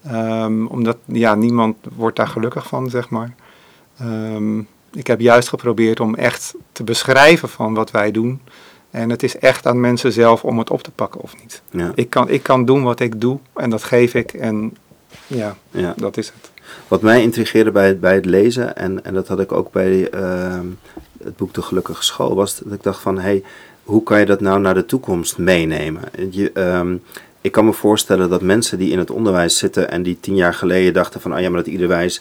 Ehm, 0.06 0.66
omdat 0.66 0.96
ja, 1.04 1.34
niemand 1.34 1.76
wordt 1.96 2.16
daar 2.16 2.28
gelukkig 2.28 2.66
van, 2.66 2.90
zeg 2.90 3.10
maar. 3.10 3.34
Ehm, 3.98 4.58
ik 4.92 5.06
heb 5.06 5.20
juist 5.20 5.48
geprobeerd 5.48 6.00
om 6.00 6.14
echt 6.14 6.54
te 6.72 6.84
beschrijven 6.84 7.48
van 7.48 7.74
wat 7.74 7.90
wij 7.90 8.10
doen. 8.10 8.40
En 8.90 9.10
het 9.10 9.22
is 9.22 9.38
echt 9.38 9.66
aan 9.66 9.80
mensen 9.80 10.12
zelf 10.12 10.44
om 10.44 10.58
het 10.58 10.70
op 10.70 10.82
te 10.82 10.90
pakken 10.90 11.20
of 11.20 11.34
niet. 11.40 11.62
Ja, 11.70 11.92
Ik 11.94 12.10
kan, 12.10 12.28
ik 12.28 12.42
kan 12.42 12.64
doen 12.64 12.82
wat 12.82 13.00
ik 13.00 13.20
doe 13.20 13.38
en 13.54 13.70
dat 13.70 13.82
geef 13.82 14.14
ik. 14.14 14.32
En 14.32 14.76
ja, 15.26 15.56
ja. 15.70 15.94
dat 15.96 16.16
is 16.16 16.26
het. 16.26 16.50
Wat 16.88 17.02
mij 17.02 17.22
intrigeerde 17.22 17.70
bij, 17.70 17.86
het- 17.86 18.00
bij 18.00 18.14
het 18.14 18.24
lezen, 18.24 18.76
en, 18.76 19.04
en 19.04 19.14
dat 19.14 19.28
had 19.28 19.40
ik 19.40 19.52
ook 19.52 19.72
bij 19.72 20.10
ehm, 20.10 20.66
het 21.24 21.36
boek 21.36 21.54
De 21.54 21.62
Gelukkige 21.62 22.04
School, 22.04 22.34
was 22.34 22.58
dat 22.58 22.72
ik 22.72 22.82
dacht 22.82 23.00
van, 23.00 23.16
hé, 23.16 23.22
hey, 23.22 23.42
hoe 23.82 24.02
kan 24.02 24.18
je 24.20 24.26
dat 24.26 24.40
nou 24.40 24.60
naar 24.60 24.74
de 24.74 24.86
toekomst 24.86 25.38
meenemen? 25.38 26.02
Je, 26.30 26.50
ehm, 26.52 26.96
ik 27.40 27.52
kan 27.52 27.64
me 27.64 27.72
voorstellen 27.72 28.30
dat 28.30 28.42
mensen 28.42 28.78
die 28.78 28.90
in 28.90 28.98
het 28.98 29.10
onderwijs 29.10 29.58
zitten 29.58 29.90
en 29.90 30.02
die 30.02 30.16
tien 30.20 30.34
jaar 30.36 30.54
geleden 30.54 30.92
dachten 30.92 31.20
van, 31.20 31.32
ah 31.32 31.40
ja, 31.40 31.48
maar 31.50 31.62
dat 31.62 31.72
iederwijs, 31.72 32.20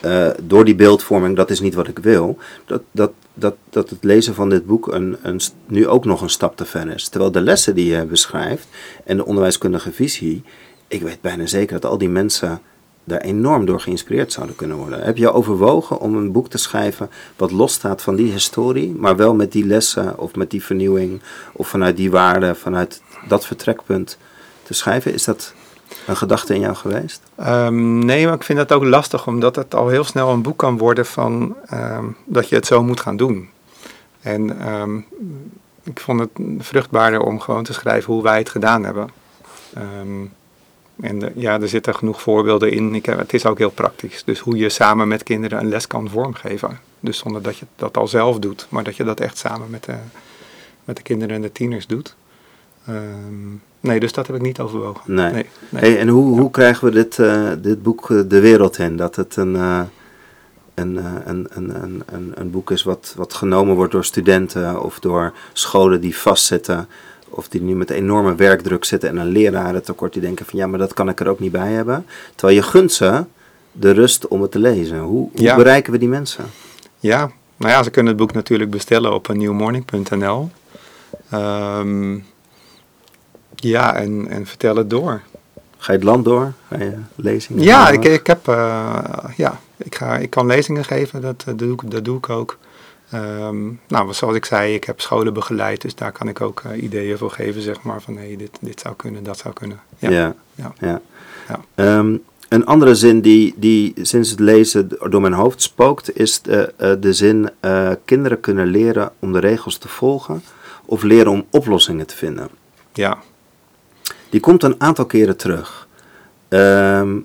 eh, 0.00 0.28
door 0.42 0.64
die 0.64 0.74
beeldvorming, 0.74 1.36
dat 1.36 1.50
is 1.50 1.60
niet 1.60 1.74
wat 1.74 1.88
ik 1.88 1.98
wil, 1.98 2.38
dat, 2.66 2.82
dat, 2.90 3.12
dat, 3.34 3.54
dat 3.70 3.90
het 3.90 4.04
lezen 4.04 4.34
van 4.34 4.48
dit 4.48 4.66
boek 4.66 4.92
een, 4.92 5.16
een, 5.22 5.40
nu 5.66 5.86
ook 5.88 6.04
nog 6.04 6.20
een 6.22 6.30
stap 6.30 6.56
te 6.56 6.64
ver 6.64 6.94
is. 6.94 7.08
Terwijl 7.08 7.32
de 7.32 7.40
lessen 7.40 7.74
die 7.74 7.94
je 7.96 8.04
beschrijft 8.04 8.66
en 9.04 9.16
de 9.16 9.24
onderwijskundige 9.24 9.92
visie, 9.92 10.42
ik 10.88 11.02
weet 11.02 11.20
bijna 11.20 11.46
zeker 11.46 11.80
dat 11.80 11.90
al 11.90 11.98
die 11.98 12.08
mensen 12.08 12.60
daar 13.08 13.20
enorm 13.20 13.64
door 13.64 13.80
geïnspireerd 13.80 14.32
zouden 14.32 14.56
kunnen 14.56 14.76
worden. 14.76 15.02
Heb 15.02 15.16
je 15.16 15.32
overwogen 15.32 16.00
om 16.00 16.16
een 16.16 16.32
boek 16.32 16.48
te 16.48 16.58
schrijven 16.58 17.10
wat 17.36 17.50
losstaat 17.50 18.02
van 18.02 18.16
die 18.16 18.32
historie, 18.32 18.94
maar 18.94 19.16
wel 19.16 19.34
met 19.34 19.52
die 19.52 19.66
lessen 19.66 20.18
of 20.18 20.34
met 20.34 20.50
die 20.50 20.64
vernieuwing 20.64 21.20
of 21.52 21.68
vanuit 21.68 21.96
die 21.96 22.10
waarden, 22.10 22.56
vanuit 22.56 23.02
dat 23.28 23.46
vertrekpunt 23.46 24.18
te 24.62 24.74
schrijven? 24.74 25.12
Is 25.12 25.24
dat 25.24 25.52
een 26.06 26.16
gedachte 26.16 26.54
in 26.54 26.60
jou 26.60 26.74
geweest? 26.74 27.20
Ehm, 27.34 27.98
nee, 27.98 28.24
maar 28.24 28.34
ik 28.34 28.42
vind 28.42 28.58
het 28.58 28.72
ook 28.72 28.84
lastig, 28.84 29.26
omdat 29.26 29.56
het 29.56 29.74
al 29.74 29.88
heel 29.88 30.04
snel 30.04 30.30
een 30.30 30.42
boek 30.42 30.58
kan 30.58 30.78
worden 30.78 31.06
van 31.06 31.56
ehm, 31.66 32.04
dat 32.24 32.48
je 32.48 32.54
het 32.54 32.66
zo 32.66 32.82
moet 32.82 33.00
gaan 33.00 33.16
doen. 33.16 33.48
En 34.20 34.60
ehm, 34.60 34.96
ik 35.82 36.00
vond 36.00 36.20
het 36.20 36.30
vruchtbaarder 36.58 37.20
om 37.20 37.40
gewoon 37.40 37.64
te 37.64 37.72
schrijven 37.72 38.12
hoe 38.12 38.22
wij 38.22 38.38
het 38.38 38.48
gedaan 38.48 38.84
hebben. 38.84 39.10
En 41.00 41.18
de- 41.18 41.32
ja, 41.34 41.60
er 41.60 41.68
zitten 41.68 41.94
genoeg 41.94 42.22
voorbeelden 42.22 42.70
in. 42.72 42.94
Ik, 42.94 43.06
heb- 43.06 43.18
het 43.18 43.34
is 43.34 43.46
ook 43.46 43.58
heel 43.58 43.70
praktisch. 43.70 44.24
Dus 44.24 44.38
hoe 44.38 44.56
je 44.56 44.68
samen 44.68 45.08
met 45.08 45.22
kinderen 45.22 45.58
een 45.60 45.68
les 45.68 45.86
kan 45.86 46.08
vormgeven. 46.10 46.78
Dus 47.00 47.18
zonder 47.18 47.42
dat 47.42 47.56
je 47.56 47.66
dat 47.76 47.96
al 47.96 48.08
zelf 48.08 48.38
doet, 48.38 48.66
maar 48.68 48.84
dat 48.84 48.96
je 48.96 49.04
dat 49.04 49.20
echt 49.20 49.38
samen 49.38 49.70
met 49.70 49.84
de, 49.84 49.94
met 50.84 50.96
de 50.96 51.02
kinderen 51.02 51.34
en 51.34 51.42
de 51.42 51.52
tieners 51.52 51.86
doet. 51.86 52.14
Ehm, 52.86 53.48
nee, 53.80 54.00
dus 54.00 54.12
dat 54.12 54.26
heb 54.26 54.36
ik 54.36 54.42
niet 54.42 54.60
overwogen. 54.60 55.14
Nee. 55.14 55.32
nee, 55.32 55.46
nee. 55.68 55.82
Hey, 55.82 55.98
en 56.00 56.08
hoe, 56.08 56.38
hoe 56.40 56.50
krijgen 56.50 56.84
we 56.84 56.90
dit, 56.94 57.18
eh, 57.18 57.50
dit 57.58 57.82
boek 57.82 58.10
eh, 58.10 58.20
de 58.28 58.40
wereld 58.40 58.78
in? 58.78 58.96
Dat 58.96 59.16
het 59.16 59.36
een, 59.36 59.56
eh, 59.56 59.80
een, 60.74 60.98
eh, 60.98 61.04
een, 61.24 61.46
een, 61.50 61.82
een, 61.82 62.02
een, 62.06 62.32
een 62.34 62.50
boek 62.50 62.70
is 62.70 62.82
wat, 62.82 63.12
wat 63.16 63.34
genomen 63.34 63.74
wordt 63.74 63.92
door 63.92 64.04
studenten 64.04 64.82
of 64.82 64.98
door 64.98 65.32
scholen 65.52 66.00
die 66.00 66.16
vastzitten. 66.16 66.88
Of 67.30 67.48
die 67.48 67.60
nu 67.62 67.74
met 67.76 67.90
enorme 67.90 68.34
werkdruk 68.34 68.84
zitten 68.84 69.08
en 69.08 69.16
een 69.16 69.26
lerarentekort 69.28 70.12
die 70.12 70.22
denken 70.22 70.46
van 70.46 70.58
ja, 70.58 70.66
maar 70.66 70.78
dat 70.78 70.94
kan 70.94 71.08
ik 71.08 71.20
er 71.20 71.28
ook 71.28 71.40
niet 71.40 71.52
bij 71.52 71.72
hebben. 71.72 72.06
Terwijl 72.34 72.58
je 72.58 72.64
gunt 72.64 72.92
ze 72.92 73.24
de 73.72 73.90
rust 73.90 74.28
om 74.28 74.42
het 74.42 74.50
te 74.50 74.58
lezen. 74.58 74.98
Hoe, 74.98 75.28
hoe 75.32 75.42
Ja. 75.42 75.56
bereiken 75.56 75.92
we 75.92 75.98
die 75.98 76.08
mensen? 76.08 76.44
Ja, 76.98 77.30
nou 77.56 77.72
ja, 77.72 77.82
ze 77.82 77.90
kunnen 77.90 78.12
het 78.12 78.20
boek 78.22 78.32
natuurlijk 78.32 78.70
bestellen 78.70 79.12
op 79.14 79.28
newmorning.nl. 79.28 80.50
Ehm 81.30 82.16
ja, 83.54 83.94
en, 83.96 84.26
en 84.28 84.46
vertel 84.46 84.76
het 84.76 84.90
door. 84.90 85.22
Ga 85.78 85.92
je 85.92 85.98
het 85.98 86.06
land 86.06 86.24
door? 86.24 86.52
Ga 86.68 86.78
je 86.78 86.92
lezingen 87.14 87.62
Ja, 87.62 87.88
ik, 87.90 88.04
ik, 88.04 88.26
heb, 88.26 88.48
eh, 88.48 88.98
ja 89.36 89.60
ik, 89.76 89.94
ga, 89.94 90.16
ik 90.16 90.30
kan 90.30 90.46
lezingen 90.46 90.84
geven, 90.84 91.20
dat, 91.20 91.44
eh, 91.46 91.54
doe, 91.56 91.72
ik, 91.72 91.90
dat 91.90 92.04
doe 92.04 92.16
ik 92.16 92.28
ook. 92.28 92.58
Ehm, 93.10 93.66
nou, 93.88 94.12
zoals 94.14 94.36
ik 94.36 94.44
zei, 94.44 94.74
ik 94.74 94.84
heb 94.84 95.00
scholen 95.00 95.32
begeleid, 95.32 95.80
dus 95.80 95.94
daar 95.94 96.12
kan 96.12 96.28
ik 96.28 96.40
ook 96.40 96.60
eh, 96.60 96.82
ideeën 96.82 97.18
voor 97.18 97.30
geven, 97.30 97.62
zeg 97.62 97.82
maar, 97.82 98.02
van 98.02 98.16
hé, 98.16 98.36
dit, 98.36 98.50
dit 98.60 98.80
zou 98.80 98.94
kunnen, 98.96 99.24
dat 99.24 99.38
zou 99.38 99.54
kunnen. 99.54 99.80
Ja, 99.98 100.10
Ja. 100.10 100.34
ja. 100.54 100.72
ja. 100.80 101.00
Ja. 101.48 101.60
Ehm, 101.74 102.16
een 102.48 102.66
andere 102.66 102.94
zin 102.94 103.20
die, 103.20 103.54
die 103.56 103.94
sinds 104.02 104.30
het 104.30 104.40
lezen 104.40 104.88
door 105.10 105.20
mijn 105.20 105.32
hoofd 105.32 105.62
spookt, 105.62 106.16
is 106.16 106.42
de, 106.42 106.72
eh, 106.76 106.92
de 107.00 107.12
zin: 107.12 107.50
eh, 107.60 107.90
kinderen 108.04 108.40
kunnen 108.40 108.66
leren 108.66 109.12
om 109.18 109.32
de 109.32 109.38
regels 109.38 109.78
te 109.78 109.88
volgen 109.88 110.42
of 110.84 111.02
leren 111.02 111.32
om 111.32 111.46
oplossingen 111.50 112.06
te 112.06 112.16
vinden. 112.16 112.48
ja. 112.92 113.18
Die 114.30 114.40
komt 114.40 114.62
een 114.62 114.74
aantal 114.78 115.06
keren 115.06 115.36
terug. 115.36 115.88
Ehm, 116.48 117.16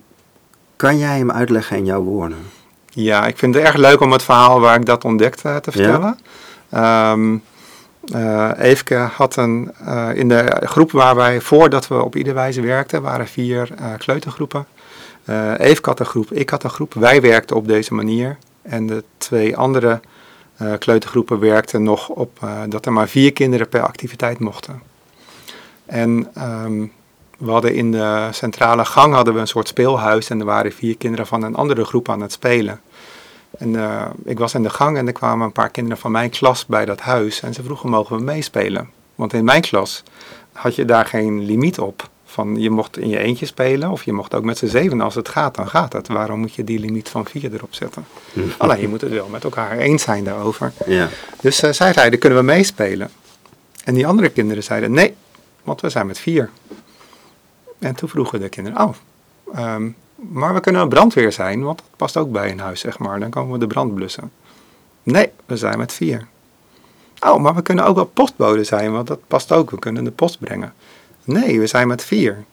kan 0.76 0.98
jij 0.98 1.18
hem 1.18 1.32
uitleggen 1.32 1.78
in 1.78 1.86
jouw 1.86 2.02
woorden? 2.02 2.38
Ja, 2.94 3.26
ik 3.28 3.38
vind 3.38 3.56
het 3.56 3.64
erg 3.64 3.76
leuk 3.76 4.00
om 4.00 4.12
het 4.12 4.24
verhaal 4.24 4.60
waar 4.60 4.76
ik 4.76 4.86
dat 4.86 5.06
ontdekte 5.06 5.60
te 5.62 5.72
vertellen. 5.72 6.20
Ehm 6.70 7.38
eh, 8.12 8.52
Eefke 8.58 8.96
had 8.96 9.36
een, 9.36 9.72
eh, 9.86 10.10
in 10.14 10.30
de 10.30 10.62
groep 10.64 10.92
waar 10.92 11.16
wij, 11.16 11.42
voordat 11.42 11.88
we 11.88 12.04
op 12.04 12.16
ieder 12.16 12.34
wijze 12.34 12.62
werkten, 12.62 13.02
waren 13.02 13.28
vier 13.28 13.70
eh, 13.78 13.86
kleutergroepen. 13.98 14.66
Eefke 15.58 15.90
had 15.90 16.00
een 16.00 16.06
groep, 16.06 16.32
ik 16.32 16.50
had 16.50 16.64
een 16.64 16.70
groep. 16.70 16.94
Wij 16.94 17.22
werkten 17.22 17.56
op 17.56 17.68
deze 17.68 17.94
manier. 17.94 18.38
En 18.62 18.88
de 18.88 19.04
twee 19.18 19.58
andere 19.58 20.00
kleutergroepen 20.80 21.40
werkten 21.40 21.84
nog 21.84 22.10
op 22.10 22.40
dat 22.70 22.86
er 22.86 22.94
maar 22.94 23.08
vier 23.08 23.34
kinderen 23.34 23.70
per 23.70 23.82
activiteit 23.82 24.40
mochten. 24.40 24.82
En 25.86 26.30
ehm, 26.34 26.86
we 27.44 27.52
hadden 27.52 27.76
in 27.76 27.92
de 27.92 28.28
centrale 28.32 28.86
gang 28.86 29.14
hadden 29.14 29.34
we 29.34 29.40
een 29.40 29.48
soort 29.48 29.68
speelhuis 29.68 30.30
en 30.30 30.40
er 30.40 30.46
waren 30.46 30.72
vier 30.72 30.98
kinderen 30.98 31.28
van 31.28 31.44
een 31.44 31.56
andere 31.56 31.86
groep 31.86 32.10
aan 32.10 32.22
het 32.22 32.32
spelen. 32.32 32.82
En 33.58 33.76
eh, 33.76 34.06
ik 34.26 34.40
was 34.40 34.54
in 34.54 34.64
de 34.64 34.70
gang 34.70 34.98
en 34.98 35.08
er 35.08 35.14
kwamen 35.14 35.46
een 35.46 35.52
paar 35.52 35.70
kinderen 35.70 35.98
van 35.98 36.12
mijn 36.12 36.30
klas 36.30 36.66
bij 36.66 36.86
dat 36.86 37.00
huis. 37.00 37.42
En 37.42 37.54
ze 37.54 37.64
vroegen, 37.64 37.90
mogen 37.90 38.18
we 38.18 38.24
meespelen? 38.24 38.90
Want 39.16 39.34
in 39.34 39.44
mijn 39.44 39.62
klas 39.62 40.04
had 40.52 40.76
je 40.76 40.86
daar 40.86 41.06
geen 41.06 41.46
limiet 41.46 41.80
op. 41.80 42.10
Van 42.26 42.60
je 42.60 42.70
mocht 42.70 42.98
in 42.98 43.10
je 43.10 43.20
eentje 43.20 43.46
spelen 43.46 43.90
of 43.90 44.04
je 44.04 44.14
mocht 44.14 44.34
ook 44.34 44.44
met 44.44 44.58
z'n 44.58 44.68
zeven. 44.68 45.02
Als 45.02 45.16
het 45.16 45.30
gaat, 45.30 45.56
dan 45.56 45.68
gaat 45.68 45.94
het. 45.94 46.08
Waarom 46.08 46.40
moet 46.40 46.54
je 46.54 46.64
die 46.64 46.80
limiet 46.80 47.10
van 47.10 47.26
vier 47.26 47.54
erop 47.54 47.74
zetten? 47.74 48.06
Alleen 48.58 48.82
je 48.82 48.88
moet 48.88 49.02
het 49.02 49.12
wel 49.12 49.28
met 49.28 49.44
elkaar 49.44 49.78
eens 49.78 50.04
zijn 50.04 50.24
daarover. 50.24 50.72
Ja. 50.86 51.10
Dus 51.42 51.64
uh, 51.64 51.72
zij 51.72 51.94
zeiden, 51.94 52.20
kunnen 52.20 52.40
we 52.40 52.46
meespelen? 52.46 53.10
En 53.84 53.94
die 53.94 54.08
andere 54.08 54.30
kinderen 54.30 54.64
zeiden, 54.64 54.92
nee, 54.92 55.16
want 55.64 55.82
we 55.82 55.90
zijn 55.90 56.08
met 56.08 56.20
vier. 56.20 56.50
En 57.84 57.96
toen 57.96 58.10
vroegen 58.10 58.40
de 58.40 58.50
kinderen, 58.50 58.82
oh, 58.82 58.94
ehm, 59.54 59.90
maar 60.16 60.54
we 60.54 60.60
kunnen 60.60 60.90
brandweer 60.90 61.32
zijn, 61.32 61.64
want 61.64 61.78
dat 61.78 61.88
past 61.96 62.18
ook 62.18 62.32
bij 62.32 62.52
een 62.52 62.60
huis, 62.60 62.80
zeg 62.80 63.00
maar. 63.00 63.20
Dan 63.20 63.30
komen 63.30 63.52
we 63.52 63.60
de 63.60 63.68
brand 63.68 63.96
blussen. 63.96 64.32
Nee, 65.04 65.32
we 65.46 65.58
zijn 65.58 65.78
met 65.78 65.94
vier. 65.94 66.28
Oh, 67.20 67.42
maar 67.42 67.56
we 67.56 67.62
kunnen 67.62 67.86
ook 67.86 67.96
wel 67.96 68.06
postbode 68.06 68.64
zijn, 68.64 68.92
want 68.92 69.08
dat 69.08 69.20
past 69.28 69.52
ook. 69.52 69.72
We 69.72 69.80
kunnen 69.80 70.04
de 70.04 70.12
post 70.12 70.40
brengen. 70.40 70.74
Nee, 71.24 71.60
we 71.60 71.68
zijn 71.68 71.88
met 71.88 72.04
vier. 72.04 72.44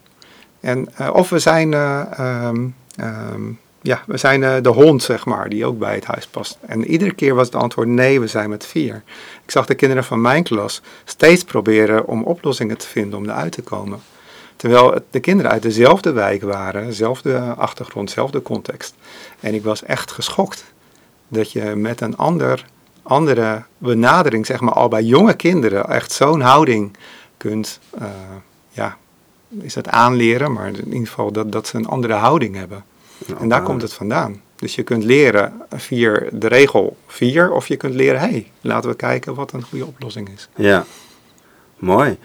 En, 0.60 0.88
uh, 1.00 1.10
of 1.12 1.30
we 1.30 1.38
zijn, 1.38 1.72
uh, 1.72 2.46
um, 2.48 2.74
um, 3.00 3.58
ja, 3.82 4.02
we 4.06 4.16
zijn 4.16 4.42
uh, 4.42 4.54
de 4.62 4.68
hond, 4.68 5.02
zeg 5.02 5.24
maar, 5.24 5.48
die 5.48 5.64
ook 5.64 5.78
bij 5.78 5.94
het 5.94 6.04
huis 6.04 6.26
past. 6.26 6.58
En 6.60 6.84
iedere 6.84 7.12
keer 7.14 7.34
was 7.34 7.46
het 7.46 7.54
antwoord 7.54 7.88
nee, 7.88 8.20
we 8.20 8.26
zijn 8.26 8.50
met 8.50 8.66
vier. 8.66 9.02
Ik 9.44 9.50
zag 9.50 9.66
de 9.66 9.74
kinderen 9.74 10.04
van 10.04 10.20
mijn 10.20 10.42
klas 10.42 10.82
steeds 11.04 11.44
proberen 11.44 12.06
om 12.06 12.22
oplossingen 12.22 12.78
te 12.78 12.86
vinden 12.86 13.18
om 13.18 13.24
eruit 13.24 13.52
te 13.52 13.62
komen. 13.62 14.00
Terwijl 14.60 14.94
de 15.10 15.20
kinderen 15.20 15.50
uit 15.50 15.62
dezelfde 15.62 16.12
wijk 16.12 16.42
waren, 16.42 16.86
dezelfde 16.86 17.38
achtergrond, 17.40 18.08
dezelfde 18.08 18.42
context. 18.42 18.94
En 19.40 19.54
ik 19.54 19.62
was 19.62 19.82
echt 19.82 20.10
geschokt 20.10 20.64
dat 21.28 21.52
je 21.52 21.62
met 21.62 22.00
een 22.00 22.16
ander, 22.16 22.64
andere 23.02 23.62
benadering, 23.78 24.46
zeg 24.46 24.60
maar 24.60 24.72
al 24.72 24.88
bij 24.88 25.02
jonge 25.02 25.34
kinderen, 25.34 25.88
echt 25.88 26.12
zo'n 26.12 26.40
houding 26.40 26.96
kunt, 27.36 27.80
uh, 28.00 28.08
ja, 28.68 28.96
is 29.60 29.74
dat 29.74 29.88
aanleren, 29.88 30.52
maar 30.52 30.66
in 30.66 30.92
ieder 30.92 31.08
geval 31.08 31.32
dat, 31.32 31.52
dat 31.52 31.66
ze 31.66 31.76
een 31.76 31.86
andere 31.86 32.14
houding 32.14 32.56
hebben. 32.56 32.84
en 33.38 33.48
daar 33.48 33.62
komt 33.62 33.82
het 33.82 33.92
vandaan. 33.92 34.40
Dus 34.56 34.74
je 34.74 34.82
kunt 34.82 35.04
leren 35.04 35.62
vier, 35.70 36.28
de 36.32 36.48
regel 36.48 36.96
vier, 37.06 37.52
of 37.52 37.66
je 37.66 37.76
kunt 37.76 37.94
leren, 37.94 38.20
hé, 38.20 38.28
hey, 38.28 38.50
laten 38.60 38.90
we 38.90 38.96
kijken 38.96 39.34
wat 39.34 39.52
een 39.52 39.62
goede 39.62 39.86
oplossing 39.86 40.28
is. 40.28 40.48
Ja, 40.56 40.84
mooi. 41.78 42.18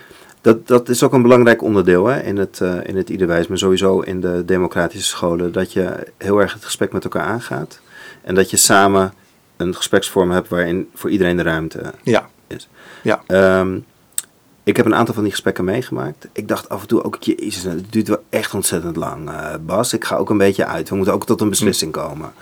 Dat, 0.45 0.67
dat 0.67 0.89
is 0.89 1.03
ook 1.03 1.13
een 1.13 1.21
belangrijk 1.21 1.61
onderdeel 1.61 2.05
hè, 2.05 2.21
in 2.21 2.37
het, 2.37 2.59
uh, 2.61 2.77
in 2.83 2.97
het 2.97 3.09
iederwijs, 3.09 3.47
maar 3.47 3.57
sowieso 3.57 3.99
in 3.99 4.21
de 4.21 4.45
democratische 4.45 5.07
scholen. 5.07 5.51
Dat 5.51 5.73
je 5.73 6.07
heel 6.17 6.41
erg 6.41 6.53
het 6.53 6.65
gesprek 6.65 6.91
met 6.91 7.03
elkaar 7.03 7.23
aangaat. 7.23 7.79
En 8.21 8.35
dat 8.35 8.49
je 8.49 8.57
samen 8.57 9.13
een 9.57 9.75
gespreksvorm 9.75 10.31
hebt 10.31 10.47
waarin 10.47 10.89
voor 10.93 11.09
iedereen 11.09 11.37
de 11.37 11.43
ruimte 11.43 11.93
ja. 12.03 12.29
is. 12.47 12.69
Ja. 13.03 13.23
Um, 13.59 13.85
ik 14.63 14.77
heb 14.77 14.85
een 14.85 14.95
aantal 14.95 15.13
van 15.13 15.23
die 15.23 15.31
gesprekken 15.31 15.63
meegemaakt. 15.63 16.27
Ik 16.31 16.47
dacht 16.47 16.69
af 16.69 16.81
en 16.81 16.87
toe 16.87 17.03
ook, 17.03 17.17
jezus, 17.23 17.63
het 17.63 17.91
duurt 17.91 18.07
wel 18.07 18.23
echt 18.29 18.53
ontzettend 18.53 18.95
lang, 18.95 19.29
uh, 19.29 19.53
Bas. 19.61 19.93
Ik 19.93 20.03
ga 20.03 20.15
ook 20.15 20.29
een 20.29 20.37
beetje 20.37 20.65
uit. 20.65 20.89
We 20.89 20.95
moeten 20.95 21.13
ook 21.13 21.25
tot 21.25 21.41
een 21.41 21.49
beslissing 21.49 21.91
komen. 21.91 22.33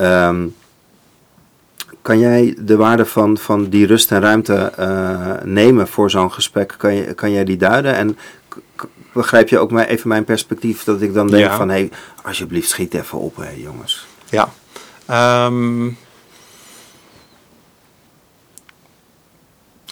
Um, 0.00 0.54
kan 2.02 2.18
jij 2.18 2.54
de 2.58 2.76
waarde 2.76 3.06
van, 3.06 3.38
van 3.38 3.68
die 3.68 3.86
rust 3.86 4.10
en 4.10 4.20
ruimte 4.20 4.72
uh, 4.78 5.32
nemen 5.44 5.88
voor 5.88 6.10
zo'n 6.10 6.32
gesprek? 6.32 6.74
Kan, 6.78 6.94
je, 6.94 7.14
kan 7.14 7.32
jij 7.32 7.44
die 7.44 7.56
duiden? 7.56 7.94
En 7.94 8.18
begrijp 9.12 9.48
je 9.48 9.58
ook 9.58 9.70
maar 9.70 9.86
even 9.86 10.08
mijn 10.08 10.24
perspectief 10.24 10.84
dat 10.84 11.02
ik 11.02 11.14
dan 11.14 11.26
denk 11.26 11.44
ja. 11.44 11.56
van... 11.56 11.68
hé, 11.68 11.74
hey, 11.74 11.90
alsjeblieft 12.22 12.68
schiet 12.68 12.94
even 12.94 13.18
op, 13.18 13.36
hè, 13.36 13.50
jongens. 13.50 14.06
Ja. 14.28 14.48
Um, 15.46 15.96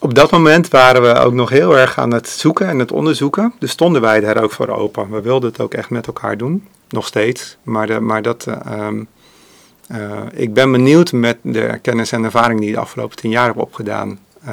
op 0.00 0.14
dat 0.14 0.30
moment 0.30 0.68
waren 0.68 1.02
we 1.02 1.14
ook 1.14 1.32
nog 1.32 1.50
heel 1.50 1.78
erg 1.78 1.98
aan 1.98 2.12
het 2.12 2.28
zoeken 2.28 2.68
en 2.68 2.78
het 2.78 2.92
onderzoeken. 2.92 3.54
Dus 3.58 3.70
stonden 3.70 4.00
wij 4.00 4.20
daar 4.20 4.42
ook 4.42 4.52
voor 4.52 4.68
open. 4.68 5.10
We 5.10 5.20
wilden 5.20 5.50
het 5.50 5.60
ook 5.60 5.74
echt 5.74 5.90
met 5.90 6.06
elkaar 6.06 6.36
doen. 6.36 6.66
Nog 6.88 7.06
steeds. 7.06 7.56
Maar, 7.62 7.86
de, 7.86 8.00
maar 8.00 8.22
dat... 8.22 8.46
Um, 8.68 9.08
uh, 9.92 10.20
ik 10.32 10.54
ben 10.54 10.72
benieuwd 10.72 11.12
met 11.12 11.36
de 11.42 11.78
kennis 11.82 12.12
en 12.12 12.24
ervaring 12.24 12.60
die 12.60 12.68
ik 12.68 12.74
de 12.74 12.80
afgelopen 12.80 13.16
tien 13.16 13.30
jaar 13.30 13.46
heb 13.46 13.58
opgedaan, 13.58 14.18
uh, 14.44 14.52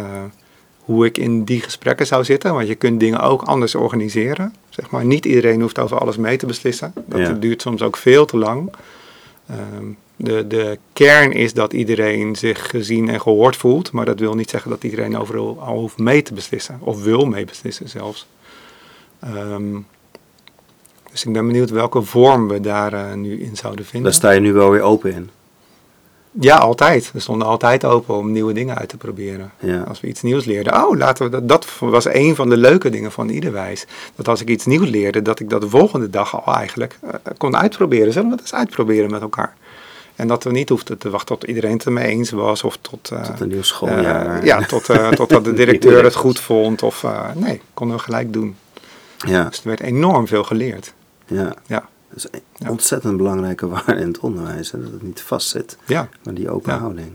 hoe 0.80 1.06
ik 1.06 1.18
in 1.18 1.44
die 1.44 1.62
gesprekken 1.62 2.08
zou 2.08 2.24
zitten. 2.24 2.54
Want 2.54 2.68
je 2.68 2.76
kunt 2.76 3.00
dingen 3.00 3.20
ook 3.20 3.42
anders 3.42 3.76
organiseren. 3.76 4.54
Zeg 4.70 4.90
maar. 4.90 5.06
Niet 5.06 5.26
iedereen 5.26 5.62
hoeft 5.62 5.80
over 5.80 5.98
alles 5.98 6.18
mee 6.18 6.38
te 6.38 6.46
beslissen. 6.46 6.94
Dat 7.06 7.20
ja. 7.20 7.32
duurt 7.32 7.62
soms 7.62 7.82
ook 7.82 7.98
veel 7.98 8.26
te 8.26 8.38
lang. 8.38 8.74
Uh, 9.52 9.58
de, 10.16 10.48
de 10.48 10.78
kern 10.94 11.32
is 11.32 11.54
dat 11.54 11.74
iedereen 11.74 12.36
zich 12.36 12.70
gezien 12.70 13.10
en 13.10 13.22
gehoord 13.22 13.56
voelt. 13.56 13.92
Maar 13.92 14.06
dat 14.06 14.20
wil 14.20 14.34
niet 14.34 14.50
zeggen 14.50 14.70
dat 14.70 14.84
iedereen 14.84 15.18
overal 15.18 15.60
al 15.62 15.80
hoeft 15.80 15.98
mee 15.98 16.22
te 16.22 16.34
beslissen. 16.34 16.78
Of 16.82 17.04
wil 17.04 17.26
meebeslissen 17.26 17.90
zelfs. 17.90 18.28
Um, 19.26 19.86
dus 21.18 21.26
ik 21.26 21.34
ben 21.34 21.48
benieuwd 21.48 21.70
welke 21.70 22.02
vorm 22.02 22.48
we 22.48 22.60
daar 22.60 22.94
uh, 22.94 23.14
nu 23.14 23.42
in 23.42 23.56
zouden 23.56 23.86
vinden. 23.86 24.04
Daar 24.04 24.20
sta 24.20 24.32
je 24.32 24.40
nu 24.40 24.54
wel 24.54 24.70
weer 24.70 24.82
open 24.82 25.14
in. 25.14 25.30
Ja, 26.40 26.58
altijd. 26.58 27.12
We 27.12 27.20
stonden 27.20 27.48
altijd 27.48 27.86
open 27.86 28.16
om 28.16 28.32
nieuwe 28.32 28.54
dingen 28.54 28.78
uit 28.78 28.90
te 28.90 28.98
proberen. 28.98 29.52
Ja. 29.60 29.82
Als 29.82 30.00
we 30.00 30.08
iets 30.08 30.22
nieuws 30.22 30.46
leerden. 30.46 30.84
Oh, 30.86 30.98
laten 30.98 31.26
we 31.26 31.32
dat. 31.32 31.48
Dat 31.48 31.68
was 31.80 32.06
een 32.06 32.36
van 32.36 32.50
de 32.50 32.58
leuke 32.58 32.90
dingen 32.90 33.12
van 33.12 33.30
Iederwijs. 33.30 33.86
Dat 34.16 34.28
als 34.28 34.42
ik 34.42 34.50
iets 34.50 34.66
nieuws 34.66 34.90
leerde, 34.90 35.22
dat 35.22 35.40
ik 35.40 35.50
dat 35.50 35.62
de 35.62 35.70
volgende 35.70 36.10
dag 36.10 36.46
al 36.46 36.54
eigenlijk 36.54 37.00
uh, 37.04 37.12
kon 37.38 37.58
uitproberen. 37.58 38.14
Zullen 38.14 38.30
we 38.30 38.36
dat 38.36 38.46
eens 38.46 38.54
uitproberen 38.54 39.12
met 39.12 39.22
elkaar? 39.22 39.56
En 40.16 40.28
dat 40.28 40.44
we 40.44 40.52
niet 40.52 40.70
hoefden 40.70 40.98
te 40.98 41.10
wachten 41.10 41.40
tot 41.40 41.50
iedereen 41.50 41.74
het 41.74 41.86
ermee 41.86 42.08
eens 42.08 42.30
was. 42.30 42.64
Of 42.64 42.78
tot, 42.82 43.10
uh, 43.14 43.22
tot 43.22 43.40
een 43.40 43.48
nieuw 43.48 43.64
schooljaar. 43.64 44.46
ja, 44.46 44.66
tot, 44.66 44.90
uh, 44.90 45.10
totdat 45.22 45.46
de 45.46 45.54
directeur 45.54 46.04
het 46.04 46.16
goed 46.16 46.40
vond. 46.40 46.84
Of 46.84 47.06
nee, 47.36 47.62
konden 47.74 47.98
we 47.98 48.04
gelijk 48.04 48.34
doen. 48.34 48.56
Ja. 49.26 49.44
Dus 49.44 49.58
er 49.58 49.68
werd 49.68 49.82
enorm 49.82 50.28
veel 50.28 50.44
geleerd. 50.44 50.94
Ja. 51.28 51.56
ja. 51.66 51.90
Dat 52.10 52.18
is 52.18 52.42
een 52.60 52.70
ontzettend 52.70 53.18
belangrijke 53.18 53.68
waarde 53.76 53.96
in 53.96 54.08
het 54.08 54.20
onderwijs. 54.20 54.72
Hè? 54.72 54.82
Dat 54.82 54.92
het 54.92 55.02
niet 55.02 55.22
vastzit, 55.22 55.78
ja. 55.86 56.10
maar 56.24 56.34
die 56.34 56.50
open 56.50 56.78
houding. 56.78 57.12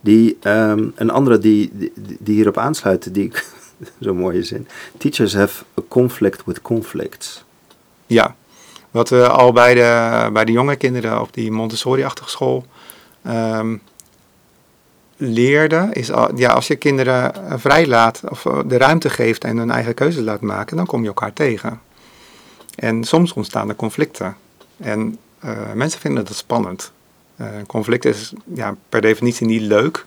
Die, 0.00 0.38
um, 0.42 0.92
een 0.94 1.10
andere 1.10 1.38
die, 1.38 1.70
die, 1.72 1.92
die 1.94 2.34
hierop 2.34 2.58
aansluit, 2.58 3.14
die 3.14 3.24
ik, 3.24 3.46
zo'n 4.00 4.16
mooie 4.16 4.42
zin. 4.42 4.68
Teachers 4.98 5.34
have 5.34 5.64
a 5.78 5.82
conflict 5.88 6.44
with 6.44 6.62
conflicts. 6.62 7.44
Ja, 8.06 8.34
wat 8.90 9.08
we 9.08 9.28
al 9.28 9.52
bij 9.52 9.74
de, 9.74 10.30
bij 10.32 10.44
de 10.44 10.52
jonge 10.52 10.76
kinderen 10.76 11.20
op 11.20 11.34
die 11.34 11.50
Montessori-achtige 11.50 12.30
school 12.30 12.66
um, 13.26 13.82
leerden, 15.16 15.92
is 15.92 16.12
al, 16.12 16.36
ja, 16.36 16.52
als 16.52 16.66
je 16.66 16.76
kinderen 16.76 17.32
vrijlaat 17.60 18.22
of 18.28 18.42
de 18.66 18.78
ruimte 18.78 19.10
geeft 19.10 19.44
en 19.44 19.56
hun 19.56 19.70
eigen 19.70 19.94
keuzes 19.94 20.24
laat 20.24 20.40
maken, 20.40 20.76
dan 20.76 20.86
kom 20.86 21.02
je 21.02 21.06
elkaar 21.06 21.32
tegen. 21.32 21.80
En 22.76 23.04
soms 23.04 23.32
ontstaan 23.32 23.68
er 23.68 23.76
conflicten. 23.76 24.36
En 24.76 25.18
uh, 25.44 25.72
mensen 25.74 26.00
vinden 26.00 26.24
dat 26.24 26.36
spannend. 26.36 26.92
Uh, 27.40 27.46
conflict 27.66 28.04
is 28.04 28.32
ja, 28.44 28.76
per 28.88 29.00
definitie 29.00 29.46
niet 29.46 29.62
leuk. 29.62 30.04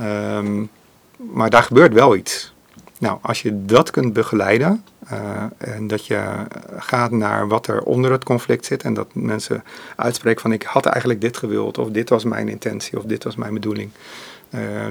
Um, 0.00 0.70
maar 1.16 1.50
daar 1.50 1.62
gebeurt 1.62 1.92
wel 1.92 2.16
iets. 2.16 2.52
Nou, 2.98 3.18
als 3.22 3.42
je 3.42 3.64
dat 3.64 3.90
kunt 3.90 4.12
begeleiden 4.12 4.84
uh, 5.12 5.42
en 5.58 5.86
dat 5.86 6.06
je 6.06 6.32
gaat 6.76 7.10
naar 7.10 7.48
wat 7.48 7.66
er 7.66 7.82
onder 7.82 8.12
het 8.12 8.24
conflict 8.24 8.64
zit 8.64 8.82
en 8.82 8.94
dat 8.94 9.08
mensen 9.12 9.64
uitspreken 9.96 10.40
van 10.40 10.52
ik 10.52 10.62
had 10.62 10.86
eigenlijk 10.86 11.20
dit 11.20 11.36
gewild 11.36 11.78
of 11.78 11.90
dit 11.90 12.08
was 12.08 12.24
mijn 12.24 12.48
intentie 12.48 12.98
of 12.98 13.04
dit 13.04 13.24
was 13.24 13.36
mijn 13.36 13.54
bedoeling, 13.54 13.90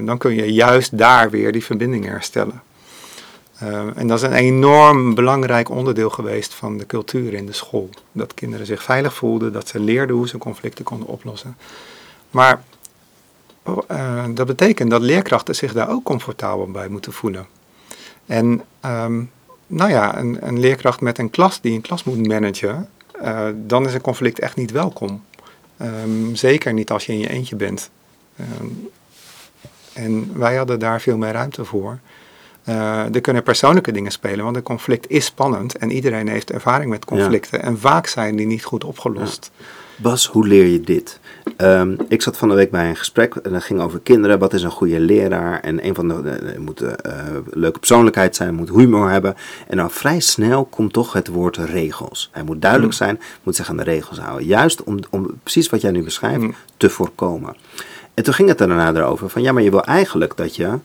dan 0.04 0.18
kun 0.18 0.34
je 0.34 0.52
juist 0.52 0.98
daar 0.98 1.30
weer 1.30 1.52
die 1.52 1.64
verbinding 1.64 2.04
herstellen. 2.04 2.62
Uh, 3.62 3.96
en 3.96 4.06
dat 4.06 4.18
is 4.18 4.22
een 4.22 4.32
enorm 4.32 5.14
belangrijk 5.14 5.70
onderdeel 5.70 6.10
geweest 6.10 6.54
van 6.54 6.76
de 6.78 6.86
cultuur 6.86 7.34
in 7.34 7.46
de 7.46 7.52
school. 7.52 7.90
Dat 8.12 8.34
kinderen 8.34 8.66
zich 8.66 8.82
veilig 8.82 9.14
voelden, 9.14 9.52
dat 9.52 9.68
ze 9.68 9.80
leerden 9.80 10.16
hoe 10.16 10.28
ze 10.28 10.38
conflicten 10.38 10.84
konden 10.84 11.08
oplossen. 11.08 11.56
Maar 12.30 12.62
uh, 13.90 14.24
dat 14.30 14.46
betekent 14.46 14.90
dat 14.90 15.02
leerkrachten 15.02 15.54
zich 15.54 15.72
daar 15.72 15.90
ook 15.90 16.04
comfortabel 16.04 16.70
bij 16.70 16.88
moeten 16.88 17.12
voelen. 17.12 17.46
En 18.26 18.62
um, 18.84 19.30
nou 19.66 19.90
ja, 19.90 20.18
een, 20.18 20.38
een, 20.40 20.60
leerkracht 20.60 21.00
met 21.00 21.18
een 21.18 21.30
klas 21.30 21.60
die 21.60 21.74
een 21.74 21.80
klas 21.80 22.04
moet 22.04 22.26
managen, 22.26 22.88
uh, 23.22 23.48
dan 23.54 23.86
is 23.86 23.94
een 23.94 24.00
conflict 24.00 24.38
echt 24.38 24.56
niet 24.56 24.70
welkom. 24.70 25.24
Um, 25.82 26.36
zeker 26.36 26.72
niet 26.72 26.90
als 26.90 27.06
je 27.06 27.12
in 27.12 27.18
je 27.18 27.28
eentje 27.28 27.56
bent. 27.56 27.90
Um, 28.60 28.88
en 29.92 30.38
wij 30.38 30.56
hadden 30.56 30.78
daar 30.78 31.00
veel 31.00 31.16
meer 31.16 31.32
ruimte 31.32 31.64
voor. 31.64 31.98
Uh, 32.68 33.14
er 33.14 33.20
kunnen 33.20 33.42
persoonlijke 33.42 33.92
dingen 33.92 34.12
spelen, 34.12 34.44
want 34.44 34.56
een 34.56 34.62
conflict 34.62 35.10
is 35.10 35.24
spannend 35.24 35.76
en 35.78 35.90
iedereen 35.90 36.28
heeft 36.28 36.50
ervaring 36.52 36.90
met 36.90 37.04
conflicten. 37.04 37.58
Ja. 37.58 37.64
En 37.64 37.78
vaak 37.78 38.06
zijn 38.06 38.36
die 38.36 38.46
niet 38.46 38.64
goed 38.64 38.84
opgelost. 38.84 39.50
Bas, 39.96 40.26
hoe 40.26 40.46
leer 40.46 40.64
je 40.66 40.80
dit? 40.80 41.20
Ehm, 41.56 41.96
ik 42.08 42.22
zat 42.22 42.36
van 42.36 42.48
de 42.48 42.54
week 42.54 42.70
bij 42.70 42.88
een 42.88 42.96
gesprek 42.96 43.34
en 43.34 43.52
dat 43.52 43.62
ging 43.62 43.80
over 43.80 44.00
kinderen. 44.00 44.38
Wat 44.38 44.52
is 44.52 44.62
een 44.62 44.70
goede 44.70 45.00
leraar? 45.00 45.60
En 45.60 45.86
een 45.86 45.94
van 45.94 46.08
de, 46.08 46.54
moet 46.58 46.82
uh, 46.82 46.92
leuke 47.50 47.78
persoonlijkheid 47.78 48.36
zijn, 48.36 48.54
moet 48.54 48.68
humor 48.68 49.10
hebben. 49.10 49.34
En 49.66 49.76
dan 49.76 49.90
vrij 49.90 50.20
snel 50.20 50.64
komt 50.64 50.92
toch 50.92 51.12
het 51.12 51.28
woord 51.28 51.56
regels. 51.56 52.28
Hij 52.32 52.42
moet 52.42 52.62
duidelijk 52.62 52.92
Mm. 52.92 52.98
zijn, 52.98 53.20
moet 53.42 53.56
zich 53.56 53.68
aan 53.68 53.76
de 53.76 53.82
regels 53.82 54.18
houden. 54.18 54.46
Juist 54.46 54.82
om, 54.82 54.98
om 55.10 55.30
precies 55.42 55.68
wat 55.68 55.80
jij 55.80 55.90
nu 55.90 56.02
beschrijft 56.02 56.40
Mm. 56.40 56.54
te 56.76 56.90
voorkomen. 56.90 57.56
En 58.14 58.24
toen 58.24 58.34
ging 58.34 58.48
het 58.48 58.60
er 58.60 58.68
daarna 58.68 58.94
erover 58.94 59.28
van 59.28 59.42
ja, 59.42 59.52
maar 59.52 59.62
je 59.62 59.70
wil 59.70 59.84
eigenlijk 59.84 60.36
dat 60.36 60.56
je, 60.56 60.78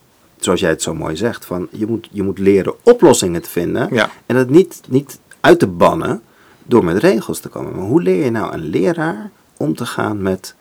zoals 0.43 0.59
jij 0.59 0.69
het 0.69 0.81
zo 0.81 0.95
mooi 0.95 1.15
zegt, 1.15 1.45
van 1.45 1.67
je 1.71 1.87
moet, 1.87 2.09
je 2.11 2.23
moet 2.23 2.39
leren 2.39 2.73
oplossingen 2.83 3.41
te 3.41 3.49
vinden. 3.49 3.87
Ja. 3.91 4.09
En 4.25 4.35
het 4.35 4.49
niet, 4.49 4.81
niet 4.87 5.19
uit 5.39 5.59
te 5.59 5.67
bannen 5.67 6.21
door 6.63 6.83
met 6.83 6.97
regels 6.97 7.39
te 7.39 7.49
komen. 7.49 7.75
Maar 7.75 7.85
hoe 7.85 8.01
leer 8.01 8.23
je 8.23 8.31
nou 8.31 8.53
een 8.53 8.69
leraar 8.69 9.31
om 9.57 9.75
te 9.75 9.85
gaan 9.85 10.21
met 10.21 10.55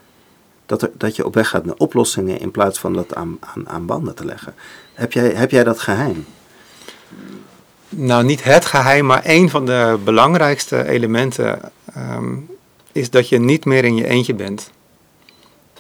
dat, 0.66 0.82
er, 0.82 0.90
dat 0.94 1.16
je 1.16 1.26
op 1.26 1.34
weg 1.34 1.48
gaat 1.48 1.64
naar 1.64 1.74
oplossingen 1.78 2.40
in 2.40 2.50
plaats 2.50 2.78
van 2.78 2.92
dat 2.92 3.14
aan, 3.14 3.38
aan, 3.40 3.68
aan 3.68 3.86
banden 3.86 4.14
te 4.14 4.24
leggen? 4.24 4.54
Heb 4.94 5.12
jij, 5.12 5.28
heb 5.28 5.50
jij 5.50 5.64
dat 5.64 5.80
geheim? 5.80 6.24
Nou, 7.88 8.24
niet 8.24 8.44
het 8.44 8.64
geheim, 8.64 9.06
maar 9.06 9.22
een 9.24 9.50
van 9.50 9.66
de 9.66 9.98
belangrijkste 10.04 10.88
elementen 10.88 11.60
ehm, 11.94 12.34
is 12.92 13.10
dat 13.10 13.28
je 13.28 13.38
niet 13.38 13.64
meer 13.64 13.84
in 13.84 13.96
je 13.96 14.06
eentje 14.06 14.34
bent. 14.34 14.70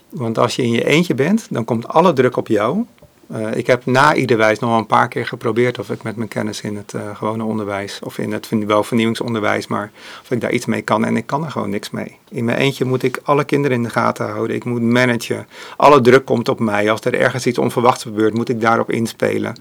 Want 0.08 0.38
als 0.38 0.56
je 0.56 0.62
in 0.62 0.70
je 0.70 0.84
eentje 0.84 1.14
bent, 1.14 1.46
dan 1.50 1.64
komt 1.64 1.88
alle 1.88 2.12
druk 2.12 2.36
op 2.36 2.48
jou. 2.48 2.84
Eh, 3.32 3.54
ik 3.54 3.66
heb 3.66 3.86
na 3.86 4.14
ieder 4.14 4.36
wijs 4.36 4.58
nog 4.58 4.70
wel 4.70 4.78
een 4.78 4.86
paar 4.86 5.08
keer 5.08 5.26
geprobeerd 5.26 5.78
of 5.78 5.90
ik 5.90 6.02
met 6.02 6.16
mijn 6.16 6.28
kennis 6.28 6.60
in 6.60 6.76
het 6.76 6.94
eh, 6.94 7.16
gewone 7.16 7.44
onderwijs 7.44 7.98
of 8.02 8.18
in 8.18 8.32
het 8.32 8.48
wel 8.66 8.82
vernieuwingsonderwijs, 8.82 9.66
maar 9.66 9.90
of 10.22 10.30
ik 10.30 10.40
daar 10.40 10.52
iets 10.52 10.66
mee 10.66 10.82
kan 10.82 11.04
en 11.04 11.16
ik 11.16 11.26
kan 11.26 11.44
er 11.44 11.50
gewoon 11.50 11.70
niks 11.70 11.90
mee. 11.90 12.16
In 12.30 12.44
mijn 12.44 12.58
eentje 12.58 12.84
moet 12.84 13.02
ik 13.02 13.20
alle 13.22 13.44
kinderen 13.44 13.76
in 13.76 13.82
de 13.82 13.90
gaten 13.90 14.30
houden, 14.30 14.56
ik 14.56 14.64
moet 14.64 14.82
managen. 14.82 15.46
Alle 15.76 16.00
druk 16.00 16.24
komt 16.24 16.48
op 16.48 16.60
mij. 16.60 16.90
Als 16.90 17.00
er 17.00 17.18
ergens 17.18 17.46
iets 17.46 17.58
onverwachts 17.58 18.02
gebeurt, 18.02 18.34
moet 18.34 18.48
ik 18.48 18.60
daarop 18.60 18.90
inspelen. 18.90 19.54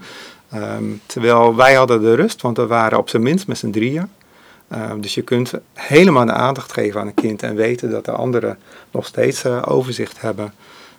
Ehm, 0.50 0.84
terwijl 1.06 1.56
wij 1.56 1.74
hadden 1.74 2.00
de 2.00 2.14
rust, 2.14 2.42
want 2.42 2.56
we 2.56 2.66
waren 2.66 2.98
op 2.98 3.08
zijn 3.08 3.22
minst 3.22 3.46
met 3.46 3.58
z'n 3.58 3.70
drieën. 3.70 4.08
Ehm, 4.68 5.00
dus 5.00 5.14
je 5.14 5.22
kunt 5.22 5.52
helemaal 5.72 6.26
de 6.26 6.32
aandacht 6.32 6.72
geven 6.72 7.00
aan 7.00 7.06
een 7.06 7.14
kind 7.14 7.42
en 7.42 7.54
weten 7.54 7.90
dat 7.90 8.04
de 8.04 8.12
anderen 8.12 8.58
nog 8.90 9.06
steeds 9.06 9.44
eh, 9.44 9.62
overzicht 9.66 10.20
hebben. 10.20 10.54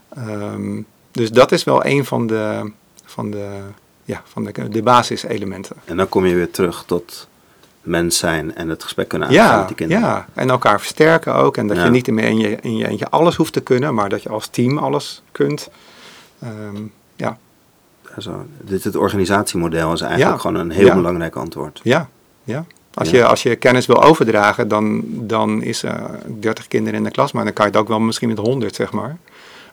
Ehm, 0.10 0.82
dus 1.14 1.32
dat 1.32 1.52
is 1.52 1.64
wel 1.64 1.86
een 1.86 2.06
van 2.06 2.28
de, 2.28 2.72
van 3.06 3.32
de, 3.32 3.60
ja, 4.04 4.22
van 4.26 4.44
de, 4.44 4.70
de 4.70 4.82
basiselementen. 4.84 5.76
En 5.86 5.98
dan 5.98 6.10
kom 6.10 6.26
je 6.26 6.36
weer 6.36 6.52
terug 6.52 6.84
tot 6.88 7.28
mens 7.82 8.18
zijn 8.18 8.56
en 8.56 8.70
het 8.70 8.84
gesprek 8.84 9.08
kunnen 9.08 9.28
aangaan 9.28 9.46
Ja, 9.46 9.58
met 9.58 9.68
die 9.68 9.76
kinderen. 9.76 10.04
ja, 10.04 10.26
en 10.34 10.50
elkaar 10.50 10.80
versterken 10.80 11.36
ook. 11.36 11.58
En 11.58 11.68
dat 11.68 11.78
Ja. 11.78 11.84
je 11.84 11.90
niet 11.90 12.08
meer 12.12 12.26
in 12.26 12.38
je, 12.38 12.58
in 12.62 12.78
je 12.78 12.88
eentje 12.88 13.10
alles 13.10 13.36
hoeft 13.36 13.54
te 13.54 13.62
kunnen, 13.62 13.94
maar 13.94 14.10
dat 14.10 14.24
je 14.24 14.30
als 14.30 14.48
team 14.48 14.78
alles 14.78 15.22
kunt. 15.32 15.70
Ehm, 16.40 16.82
ja, 17.16 17.38
zo. 18.18 18.46
Dit, 18.62 18.84
het 18.84 18.96
organisatiemodel 18.96 19.94
is 19.94 20.02
eigenlijk 20.02 20.32
Ja. 20.32 20.38
gewoon 20.38 20.56
een 20.56 20.72
heel 20.72 20.94
belangrijk 20.94 21.36
antwoord. 21.36 21.80
ja, 21.84 22.10
ja. 22.44 22.66
Als. 22.94 23.10
Je, 23.10 23.26
als 23.26 23.44
je 23.44 23.56
kennis 23.56 23.86
wil 23.86 24.04
overdragen, 24.04 24.68
dan, 24.68 25.02
dan 25.06 25.62
is 25.62 25.84
er 25.84 26.02
30 26.40 26.68
kinderen 26.68 26.98
in 27.00 27.04
de 27.06 27.12
klas, 27.12 27.32
maar 27.32 27.44
dan 27.44 27.54
kan 27.54 27.66
je 27.66 27.72
het 27.72 27.80
ook 27.80 27.88
wel 27.88 28.00
misschien 28.00 28.28
met 28.30 28.38
100, 28.38 28.76
zeg 28.76 28.92
maar. 28.92 29.18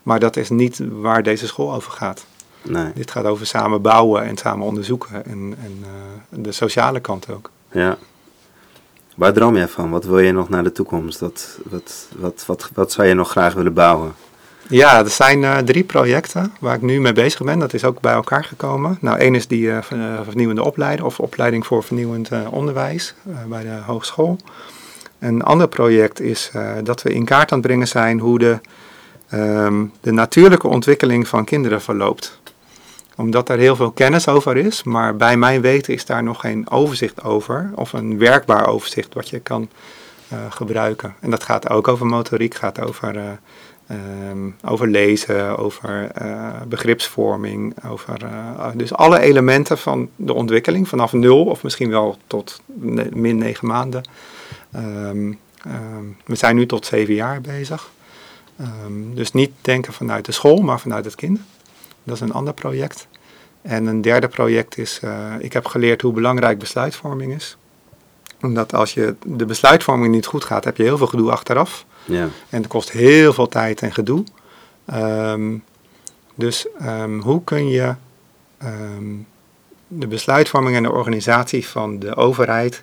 Maar 0.02 0.20
dat 0.20 0.36
is 0.36 0.50
niet 0.50 0.80
waar 0.90 1.22
deze 1.22 1.46
school 1.46 1.74
over 1.74 1.92
gaat. 1.92 2.24
Nee. 2.62 2.92
Dit 2.94 3.10
gaat 3.10 3.24
over 3.24 3.46
samen 3.46 3.82
bouwen 3.82 4.24
en 4.24 4.36
samen 4.36 4.66
onderzoeken 4.66 5.24
en, 5.24 5.54
en 5.62 5.78
eh, 5.82 6.42
de 6.42 6.52
sociale 6.52 7.00
kant 7.00 7.30
ook. 7.30 7.50
Ja. 7.72 7.98
Waar 9.16 9.32
droom 9.32 9.56
jij 9.56 9.68
van? 9.68 9.90
Wat 9.90 10.04
wil 10.04 10.18
je 10.18 10.32
nog 10.32 10.48
naar 10.48 10.62
de 10.62 10.72
toekomst? 10.72 11.20
Wat, 11.20 11.58
wat, 11.64 12.08
wat, 12.16 12.44
wat, 12.46 12.70
wat 12.74 12.92
zou 12.92 13.08
je 13.08 13.14
nog 13.14 13.30
graag 13.30 13.54
willen 13.54 13.74
bouwen? 13.74 14.14
Ja, 14.68 14.98
er 14.98 15.10
zijn 15.10 15.44
eh, 15.44 15.58
drie 15.58 15.84
projecten 15.84 16.52
waar 16.60 16.74
ik 16.74 16.82
nu 16.82 17.00
mee 17.00 17.12
bezig 17.12 17.42
ben. 17.42 17.58
Dat 17.58 17.74
is 17.74 17.84
ook 17.84 18.00
bij 18.00 18.12
elkaar 18.12 18.44
gekomen. 18.44 18.98
Nou, 19.00 19.18
één 19.18 19.34
is 19.34 19.46
die 19.46 19.70
eh, 19.72 19.82
ver- 19.82 20.24
vernieuwende 20.24 20.64
opleiding 20.64 21.06
of 21.06 21.20
opleiding 21.20 21.66
voor 21.66 21.82
vernieuwend 21.82 22.30
onderwijs 22.50 23.14
bij 23.48 23.62
de 23.62 23.78
hogeschool. 23.86 24.36
Een 25.18 25.42
ander 25.42 25.68
project 25.68 26.20
is 26.20 26.50
dat 26.82 27.02
we 27.02 27.14
in 27.14 27.24
kaart 27.24 27.52
aan 27.52 27.58
het 27.58 27.66
brengen 27.66 27.88
zijn 27.88 28.18
hoe 28.18 28.38
de, 28.38 28.58
ehm, 29.30 29.84
de 30.00 30.12
natuurlijke 30.12 30.68
ontwikkeling 30.68 31.28
van 31.28 31.44
kinderen 31.44 31.80
verloopt. 31.80 32.40
Omdat 33.16 33.48
er 33.48 33.58
heel 33.58 33.76
veel 33.76 33.90
kennis 33.90 34.28
over 34.28 34.56
is, 34.56 34.82
maar 34.82 35.16
bij 35.16 35.36
mijn 35.36 35.60
weten 35.60 35.94
is 35.94 36.04
daar 36.06 36.22
nog 36.22 36.40
geen 36.40 36.70
overzicht 36.70 37.24
over. 37.24 37.70
Of 37.74 37.92
een 37.92 38.18
werkbaar 38.18 38.66
overzicht 38.66 39.14
wat 39.14 39.28
je 39.28 39.40
kan 39.40 39.68
eh, 40.28 40.38
gebruiken. 40.50 41.14
En 41.20 41.30
dat 41.30 41.42
gaat 41.42 41.70
ook 41.70 41.88
over 41.88 42.06
motoriek, 42.06 42.54
gaat 42.54 42.80
over... 42.80 43.16
eh, 43.16 43.24
Ehm, 43.90 44.50
over 44.64 44.88
lezen, 44.88 45.58
over 45.58 46.10
eh, 46.14 46.60
begripsvorming, 46.68 47.74
over 47.88 48.24
eh, 48.24 48.68
dus 48.74 48.94
alle 48.94 49.20
elementen 49.20 49.78
van 49.78 50.08
de 50.16 50.32
ontwikkeling 50.32 50.88
vanaf 50.88 51.12
nul 51.12 51.44
of 51.44 51.62
misschien 51.62 51.90
wel 51.90 52.16
tot 52.26 52.60
min 53.12 53.38
negen 53.38 53.66
maanden. 53.66 54.02
Ehm, 54.72 55.32
we 56.24 56.34
zijn 56.34 56.56
nu 56.56 56.66
tot 56.66 56.86
zeven 56.86 57.14
jaar 57.14 57.40
bezig. 57.40 57.90
Ehm, 58.60 59.14
dus 59.14 59.32
niet 59.32 59.50
denken 59.60 59.92
vanuit 59.92 60.24
de 60.24 60.32
school, 60.32 60.60
maar 60.60 60.80
vanuit 60.80 61.04
het 61.04 61.14
kind. 61.14 61.40
Dat 62.04 62.14
is 62.14 62.20
een 62.20 62.32
ander 62.32 62.54
project. 62.54 63.06
En 63.62 63.86
een 63.86 64.00
derde 64.02 64.28
project 64.28 64.78
is, 64.78 64.98
eh, 65.02 65.34
ik 65.38 65.52
heb 65.52 65.66
geleerd 65.66 66.02
hoe 66.02 66.12
belangrijk 66.12 66.58
besluitvorming 66.58 67.34
is. 67.34 67.56
Omdat 68.40 68.74
als 68.74 68.94
je 68.94 69.14
de 69.24 69.46
besluitvorming 69.46 70.14
niet 70.14 70.26
goed 70.26 70.44
gaat, 70.44 70.64
heb 70.64 70.76
je 70.76 70.82
heel 70.82 70.96
veel 70.96 71.06
gedoe 71.06 71.30
achteraf. 71.30 71.84
Ja. 72.04 72.28
En 72.48 72.58
het 72.62 72.66
kost 72.66 72.90
heel 72.90 73.32
veel 73.32 73.48
tijd 73.48 73.82
en 73.82 73.92
gedoe. 73.92 74.24
Ehm, 74.84 75.56
dus 76.34 76.66
ehm, 76.78 77.20
hoe 77.20 77.44
kun 77.44 77.68
je 77.68 77.94
de 79.92 80.06
besluitvorming 80.06 80.76
en 80.76 80.82
de 80.82 80.92
organisatie 80.92 81.66
van 81.66 81.98
de 81.98 82.16
overheid, 82.16 82.82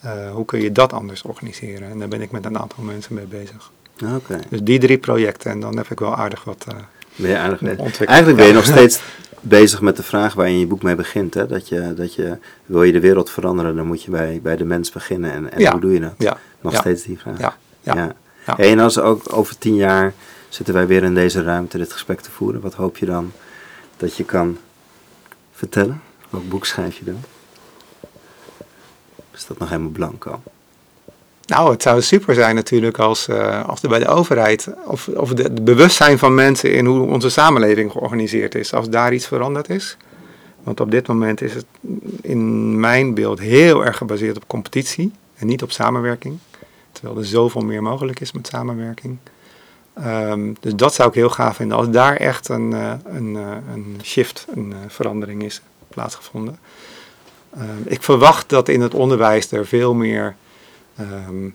eh, 0.00 0.30
hoe 0.30 0.44
kun 0.44 0.60
je 0.60 0.72
dat 0.72 0.92
anders 0.92 1.22
organiseren? 1.22 1.90
En 1.90 1.98
daar 1.98 2.08
ben 2.08 2.22
ik 2.22 2.30
met 2.30 2.44
een 2.44 2.58
aantal 2.58 2.84
mensen 2.84 3.14
mee 3.14 3.24
bezig. 3.24 3.70
Oké. 4.16 4.38
Dus 4.48 4.60
die 4.62 4.78
drie 4.78 4.98
projecten 4.98 5.50
en 5.50 5.60
dan 5.60 5.76
heb 5.76 5.90
ik 5.90 5.98
wel 5.98 6.14
aardig 6.16 6.44
wat 6.44 6.64
eh, 6.68 6.74
Ben 7.16 7.30
je 7.30 7.38
aardig 7.38 7.60
ontwikkeld. 7.60 8.04
Eigenlijk 8.04 8.38
ben 8.38 8.46
je 8.46 8.52
nog 8.52 8.64
steeds 8.64 9.00
bezig 9.40 9.80
met 9.80 9.96
de 9.96 10.02
vraag 10.02 10.34
waar 10.34 10.46
je 10.46 10.52
in 10.52 10.58
je 10.58 10.66
boek 10.66 10.82
mee 10.82 10.94
begint. 10.94 11.34
Hè? 11.34 11.46
Dat, 11.46 11.68
je, 11.68 11.94
dat 11.94 12.14
je, 12.14 12.38
wil 12.66 12.82
je 12.82 12.92
de 12.92 13.00
wereld 13.00 13.30
veranderen, 13.30 13.76
dan 13.76 13.86
moet 13.86 14.02
je 14.02 14.10
bij, 14.10 14.40
bij 14.42 14.56
de 14.56 14.64
mens 14.64 14.90
beginnen. 14.92 15.32
En, 15.32 15.52
en 15.52 15.60
Ja. 15.60 15.70
hoe 15.72 15.80
doe 15.80 15.92
je 15.92 16.00
dat? 16.00 16.14
Ja, 16.18 16.38
Nog 16.60 16.72
ja. 16.72 16.78
steeds 16.80 17.02
die 17.02 17.18
vraag. 17.18 17.38
ja, 17.38 17.56
ja. 17.80 18.14
Hey, 18.56 18.70
en 18.70 18.78
als 18.78 18.98
ook 18.98 19.22
over 19.36 19.58
tien 19.58 19.74
jaar 19.74 20.12
zitten 20.48 20.74
wij 20.74 20.86
weer 20.86 21.02
in 21.02 21.14
deze 21.14 21.42
ruimte 21.42 21.78
dit 21.78 21.92
gesprek 21.92 22.20
te 22.20 22.30
voeren. 22.30 22.60
Wat 22.60 22.74
hoop 22.74 22.96
je 22.98 23.06
dan 23.06 23.32
dat 23.96 24.16
je 24.16 24.24
kan 24.24 24.58
vertellen? 25.52 26.00
Welk 26.30 26.48
boek 26.48 26.66
schrijf 26.66 26.96
je 26.98 27.04
dan? 27.04 27.20
Is 29.34 29.46
dat 29.46 29.58
nog 29.58 29.68
helemaal 29.68 29.90
blanco? 29.90 30.40
Nou, 31.48 31.70
het 31.70 31.82
zou 31.82 32.02
super 32.02 32.34
zijn 32.34 32.54
natuurlijk 32.54 32.98
als, 32.98 33.28
eh, 33.28 33.68
als 33.68 33.82
er 33.82 33.88
bij 33.88 33.98
de 33.98 34.08
overheid, 34.08 34.68
of, 34.84 35.08
of 35.08 35.34
de, 35.34 35.50
bewustzijn 35.62 36.18
van 36.18 36.34
mensen 36.34 36.72
in 36.72 36.86
hoe 36.86 37.06
onze 37.06 37.30
samenleving 37.30 37.92
georganiseerd 37.92 38.54
is, 38.54 38.74
als 38.74 38.88
daar 38.88 39.12
iets 39.12 39.26
veranderd 39.26 39.68
is. 39.70 39.96
Want 40.62 40.80
op 40.80 40.90
dit 40.90 41.06
moment 41.06 41.40
is 41.40 41.54
het 41.54 41.66
in 42.22 42.80
mijn 42.80 43.14
beeld 43.14 43.40
heel 43.40 43.84
erg 43.84 43.96
gebaseerd 43.96 44.36
op 44.36 44.46
competitie 44.46 45.12
en 45.36 45.46
niet 45.46 45.62
op 45.62 45.70
samenwerking. 45.70 46.38
Terwijl 46.92 47.18
er 47.18 47.24
zoveel 47.24 47.62
meer 47.64 47.82
mogelijk 47.82 48.20
is 48.20 48.32
met 48.32 48.46
samenwerking. 48.46 49.16
Ehm, 49.94 50.52
dus 50.60 50.74
dat 50.74 50.94
zou 50.94 51.08
ik 51.08 51.14
heel 51.14 51.30
gaaf 51.30 51.56
vinden, 51.56 51.76
als 51.76 51.90
daar 51.90 52.16
echt 52.16 52.48
een, 52.48 52.72
eh, 52.72 52.92
een, 53.04 53.36
eh, 53.36 53.56
een 53.74 53.98
shift, 54.02 54.46
een 54.54 54.74
verandering 54.88 55.42
is 55.42 55.60
plaatsgevonden. 55.88 56.58
Ehm, 57.54 57.64
ik 57.84 58.02
verwacht 58.02 58.48
dat 58.48 58.68
in 58.68 58.80
het 58.80 58.94
onderwijs 58.94 59.52
er 59.52 59.66
veel 59.66 59.94
meer 59.94 60.34
ehm, 60.98 61.48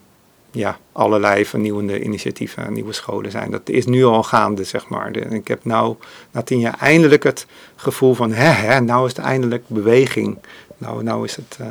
ja, 0.52 0.78
allerlei 0.92 1.46
vernieuwende 1.46 2.04
initiatieven, 2.04 2.74
nieuwe 2.74 2.94
scholen 2.94 3.32
zijn. 3.32 3.52
Dat 3.52 3.70
is 3.70 3.86
nu 3.86 4.04
al 4.04 4.24
gaande, 4.24 4.64
zeg 4.64 4.88
maar. 4.88 5.16
Ik 5.18 5.48
heb 5.48 5.66
nou 5.66 5.96
na 6.32 6.42
tien 6.42 6.60
jaar 6.60 6.78
eindelijk 6.80 7.24
het 7.24 7.46
gevoel 7.76 8.14
van, 8.14 8.32
hè, 8.32 8.44
hè, 8.50 8.80
nou 8.80 9.06
is 9.08 9.16
het 9.16 9.26
eindelijk 9.26 9.64
beweging. 9.68 10.38
Nou, 10.78 11.04
nou 11.04 11.26
is 11.26 11.36
het 11.36 11.58
eh, 11.60 11.68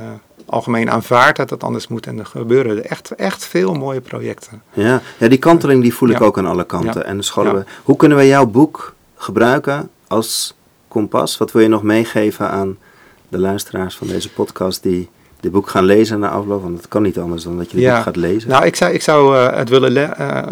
algemeen 0.46 0.90
aanvaard 0.90 1.36
dat 1.36 1.50
het 1.50 1.62
anders 1.64 1.88
moet 1.88 2.06
en 2.06 2.18
er 2.18 2.26
gebeuren 2.26 2.76
er 2.76 2.84
echt, 2.84 3.10
echt 3.10 3.44
veel 3.44 3.74
mooie 3.74 4.00
projecten. 4.00 4.62
Ja, 4.72 5.00
ja 5.18 5.28
die 5.28 5.38
kanteling 5.38 5.82
die 5.82 5.94
voel 5.94 6.08
ik 6.08 6.18
Ja. 6.18 6.24
ook 6.24 6.38
aan 6.38 6.46
alle 6.46 6.64
kanten. 6.64 7.00
Ja. 7.00 7.06
En 7.06 7.16
de 7.16 7.22
scholen, 7.22 7.54
Ja. 7.56 7.64
Hoe 7.84 7.96
kunnen 7.96 8.18
we 8.18 8.26
jouw 8.26 8.46
boek 8.46 8.94
gebruiken 9.16 9.90
als 10.06 10.54
kompas? 10.88 11.38
Wat 11.38 11.52
wil 11.52 11.62
je 11.62 11.68
nog 11.68 11.82
meegeven 11.82 12.50
aan 12.50 12.78
de 13.28 13.38
luisteraars 13.38 13.96
van 13.96 14.06
deze 14.06 14.32
podcast 14.32 14.82
die 14.82 15.08
dit 15.42 15.52
boek 15.52 15.68
gaan 15.68 15.84
lezen 15.84 16.18
na 16.20 16.28
afloop? 16.28 16.62
Want 16.62 16.76
het 16.76 16.88
kan 16.88 17.02
niet 17.02 17.18
anders 17.18 17.42
dan 17.42 17.56
dat 17.56 17.70
je 17.70 17.76
dit 17.76 17.84
Ja. 17.86 17.94
boek 17.94 18.02
gaat 18.02 18.16
lezen. 18.16 18.48
Nou, 18.50 18.64
ik 18.64 18.76
zou, 18.76 18.92
ik 18.92 19.02
zou 19.02 19.36
eh, 19.36 19.56
het 19.56 19.68
willen 19.68 19.90
le- 19.90 20.02
eh, 20.02 20.42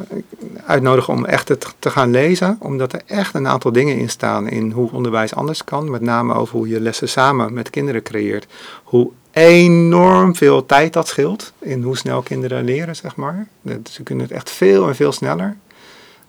uitnodigen 0.66 1.14
om 1.14 1.24
echt 1.24 1.48
het 1.48 1.74
te 1.78 1.90
gaan 1.90 2.10
lezen, 2.10 2.56
omdat 2.60 2.92
er 2.92 3.02
echt 3.06 3.34
een 3.34 3.46
aantal 3.48 3.72
dingen 3.72 3.96
in 3.98 4.08
staan 4.08 4.48
in 4.48 4.70
hoe 4.70 4.90
onderwijs 4.92 5.34
anders 5.34 5.64
kan. 5.64 5.90
Met 5.90 6.00
name 6.00 6.34
over 6.34 6.56
hoe 6.56 6.68
je 6.68 6.80
lessen 6.80 7.08
samen 7.08 7.52
met 7.52 7.70
kinderen 7.70 8.02
creëert. 8.02 8.46
Hoe 8.84 9.10
enorm 9.32 10.36
veel 10.36 10.66
tijd 10.66 10.92
dat 10.92 11.08
scheelt 11.08 11.52
in 11.58 11.82
hoe 11.82 11.96
snel 11.96 12.22
kinderen 12.22 12.64
leren, 12.64 12.96
zeg 12.96 13.16
maar. 13.16 13.46
Ze 13.90 14.02
kunnen 14.02 14.24
het 14.24 14.34
echt 14.34 14.50
veel 14.50 14.88
en 14.88 14.94
veel 14.96 15.12
sneller. 15.12 15.56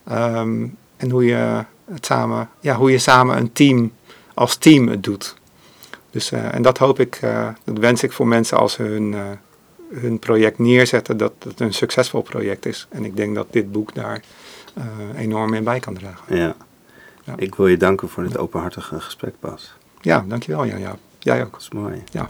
Ehm, 0.08 0.66
en 0.98 1.10
hoe 1.10 1.26
je, 1.26 1.64
het 1.94 2.06
samen, 2.06 2.50
ja, 2.60 2.76
hoe 2.76 2.92
je 2.92 2.98
samen 2.98 3.38
een 3.38 3.52
team, 3.54 3.92
als 4.34 4.56
team 4.56 4.88
het 4.88 5.04
doet. 5.04 5.36
Dus, 6.12 6.32
eh, 6.32 6.54
en 6.54 6.62
dat 6.62 6.78
hoop 6.78 7.00
ik, 7.00 7.16
eh, 7.22 7.48
dat 7.64 7.78
wens 7.78 8.04
ik 8.04 8.12
voor 8.12 8.28
mensen 8.28 8.58
als 8.58 8.74
ze 8.74 8.84
hun, 8.84 9.14
eh, 9.14 9.22
hun 10.02 10.20
project 10.20 10.60
neerzetten, 10.60 11.18
dat 11.18 11.34
het 11.44 11.60
een 11.60 11.74
succesvol 11.74 12.22
project 12.22 12.66
is. 12.66 12.88
En 12.90 13.06
ik 13.06 13.16
denk 13.16 13.36
dat 13.36 13.48
dit 13.50 13.72
boek 13.72 13.96
daar 13.96 14.22
eh, 14.74 14.84
enorm 15.22 15.54
in 15.54 15.64
bij 15.64 15.80
kan 15.80 15.94
dragen. 15.94 16.36
Ja. 16.36 16.56
Ja. 17.24 17.34
Ik 17.38 17.56
wil 17.56 17.68
je 17.68 17.78
danken 17.78 18.10
voor 18.10 18.24
dit 18.24 18.38
openhartige 18.38 19.00
gesprek, 19.00 19.34
Bas. 19.40 19.74
Ja, 20.02 20.26
dankjewel 20.28 20.66
Jan. 20.66 20.80
Ja. 20.80 20.96
Jij 21.20 21.44
ook. 21.44 21.52
Dat 21.52 21.62
is 21.62 21.70
mooi. 21.70 22.04
Ja. 22.12 22.28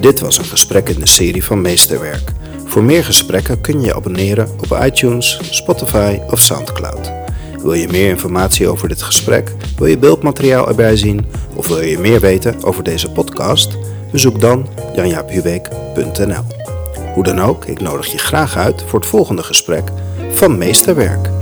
Dit 0.00 0.20
was 0.20 0.38
een 0.38 0.44
gesprek 0.44 0.88
in 0.88 1.00
de 1.00 1.08
serie 1.08 1.44
van 1.44 1.60
Meesterwerk. 1.60 2.32
Voor 2.64 2.82
meer 2.82 3.04
gesprekken 3.04 3.60
kun 3.60 3.80
je 3.80 3.86
je 3.86 3.94
abonneren 3.94 4.48
op 4.48 4.78
iTunes, 4.82 5.38
Spotify 5.50 6.20
of 6.30 6.40
Soundcloud. 6.40 7.25
Wil 7.66 7.74
je 7.74 7.88
meer 7.88 8.08
informatie 8.08 8.68
over 8.68 8.88
dit 8.88 9.02
gesprek? 9.02 9.52
Wil 9.76 9.86
je 9.86 9.98
beeldmateriaal 9.98 10.68
erbij 10.68 10.96
zien? 10.96 11.26
Of 11.54 11.68
wil 11.68 11.80
je 11.80 11.98
meer 11.98 12.20
weten 12.20 12.64
over 12.64 12.84
deze 12.84 13.10
podcast? 13.10 13.76
Bezoek 14.12 14.40
dan 14.40 14.68
janjaaphuweek.nl 14.94 16.44
Hoe 17.14 17.24
dan 17.24 17.40
ook, 17.40 17.64
ik 17.64 17.80
nodig 17.80 18.06
je 18.06 18.18
graag 18.18 18.56
uit 18.56 18.84
voor 18.86 18.98
het 18.98 19.08
volgende 19.08 19.42
gesprek 19.42 19.90
van 20.30 20.58
Meesterwerk. 20.58 21.35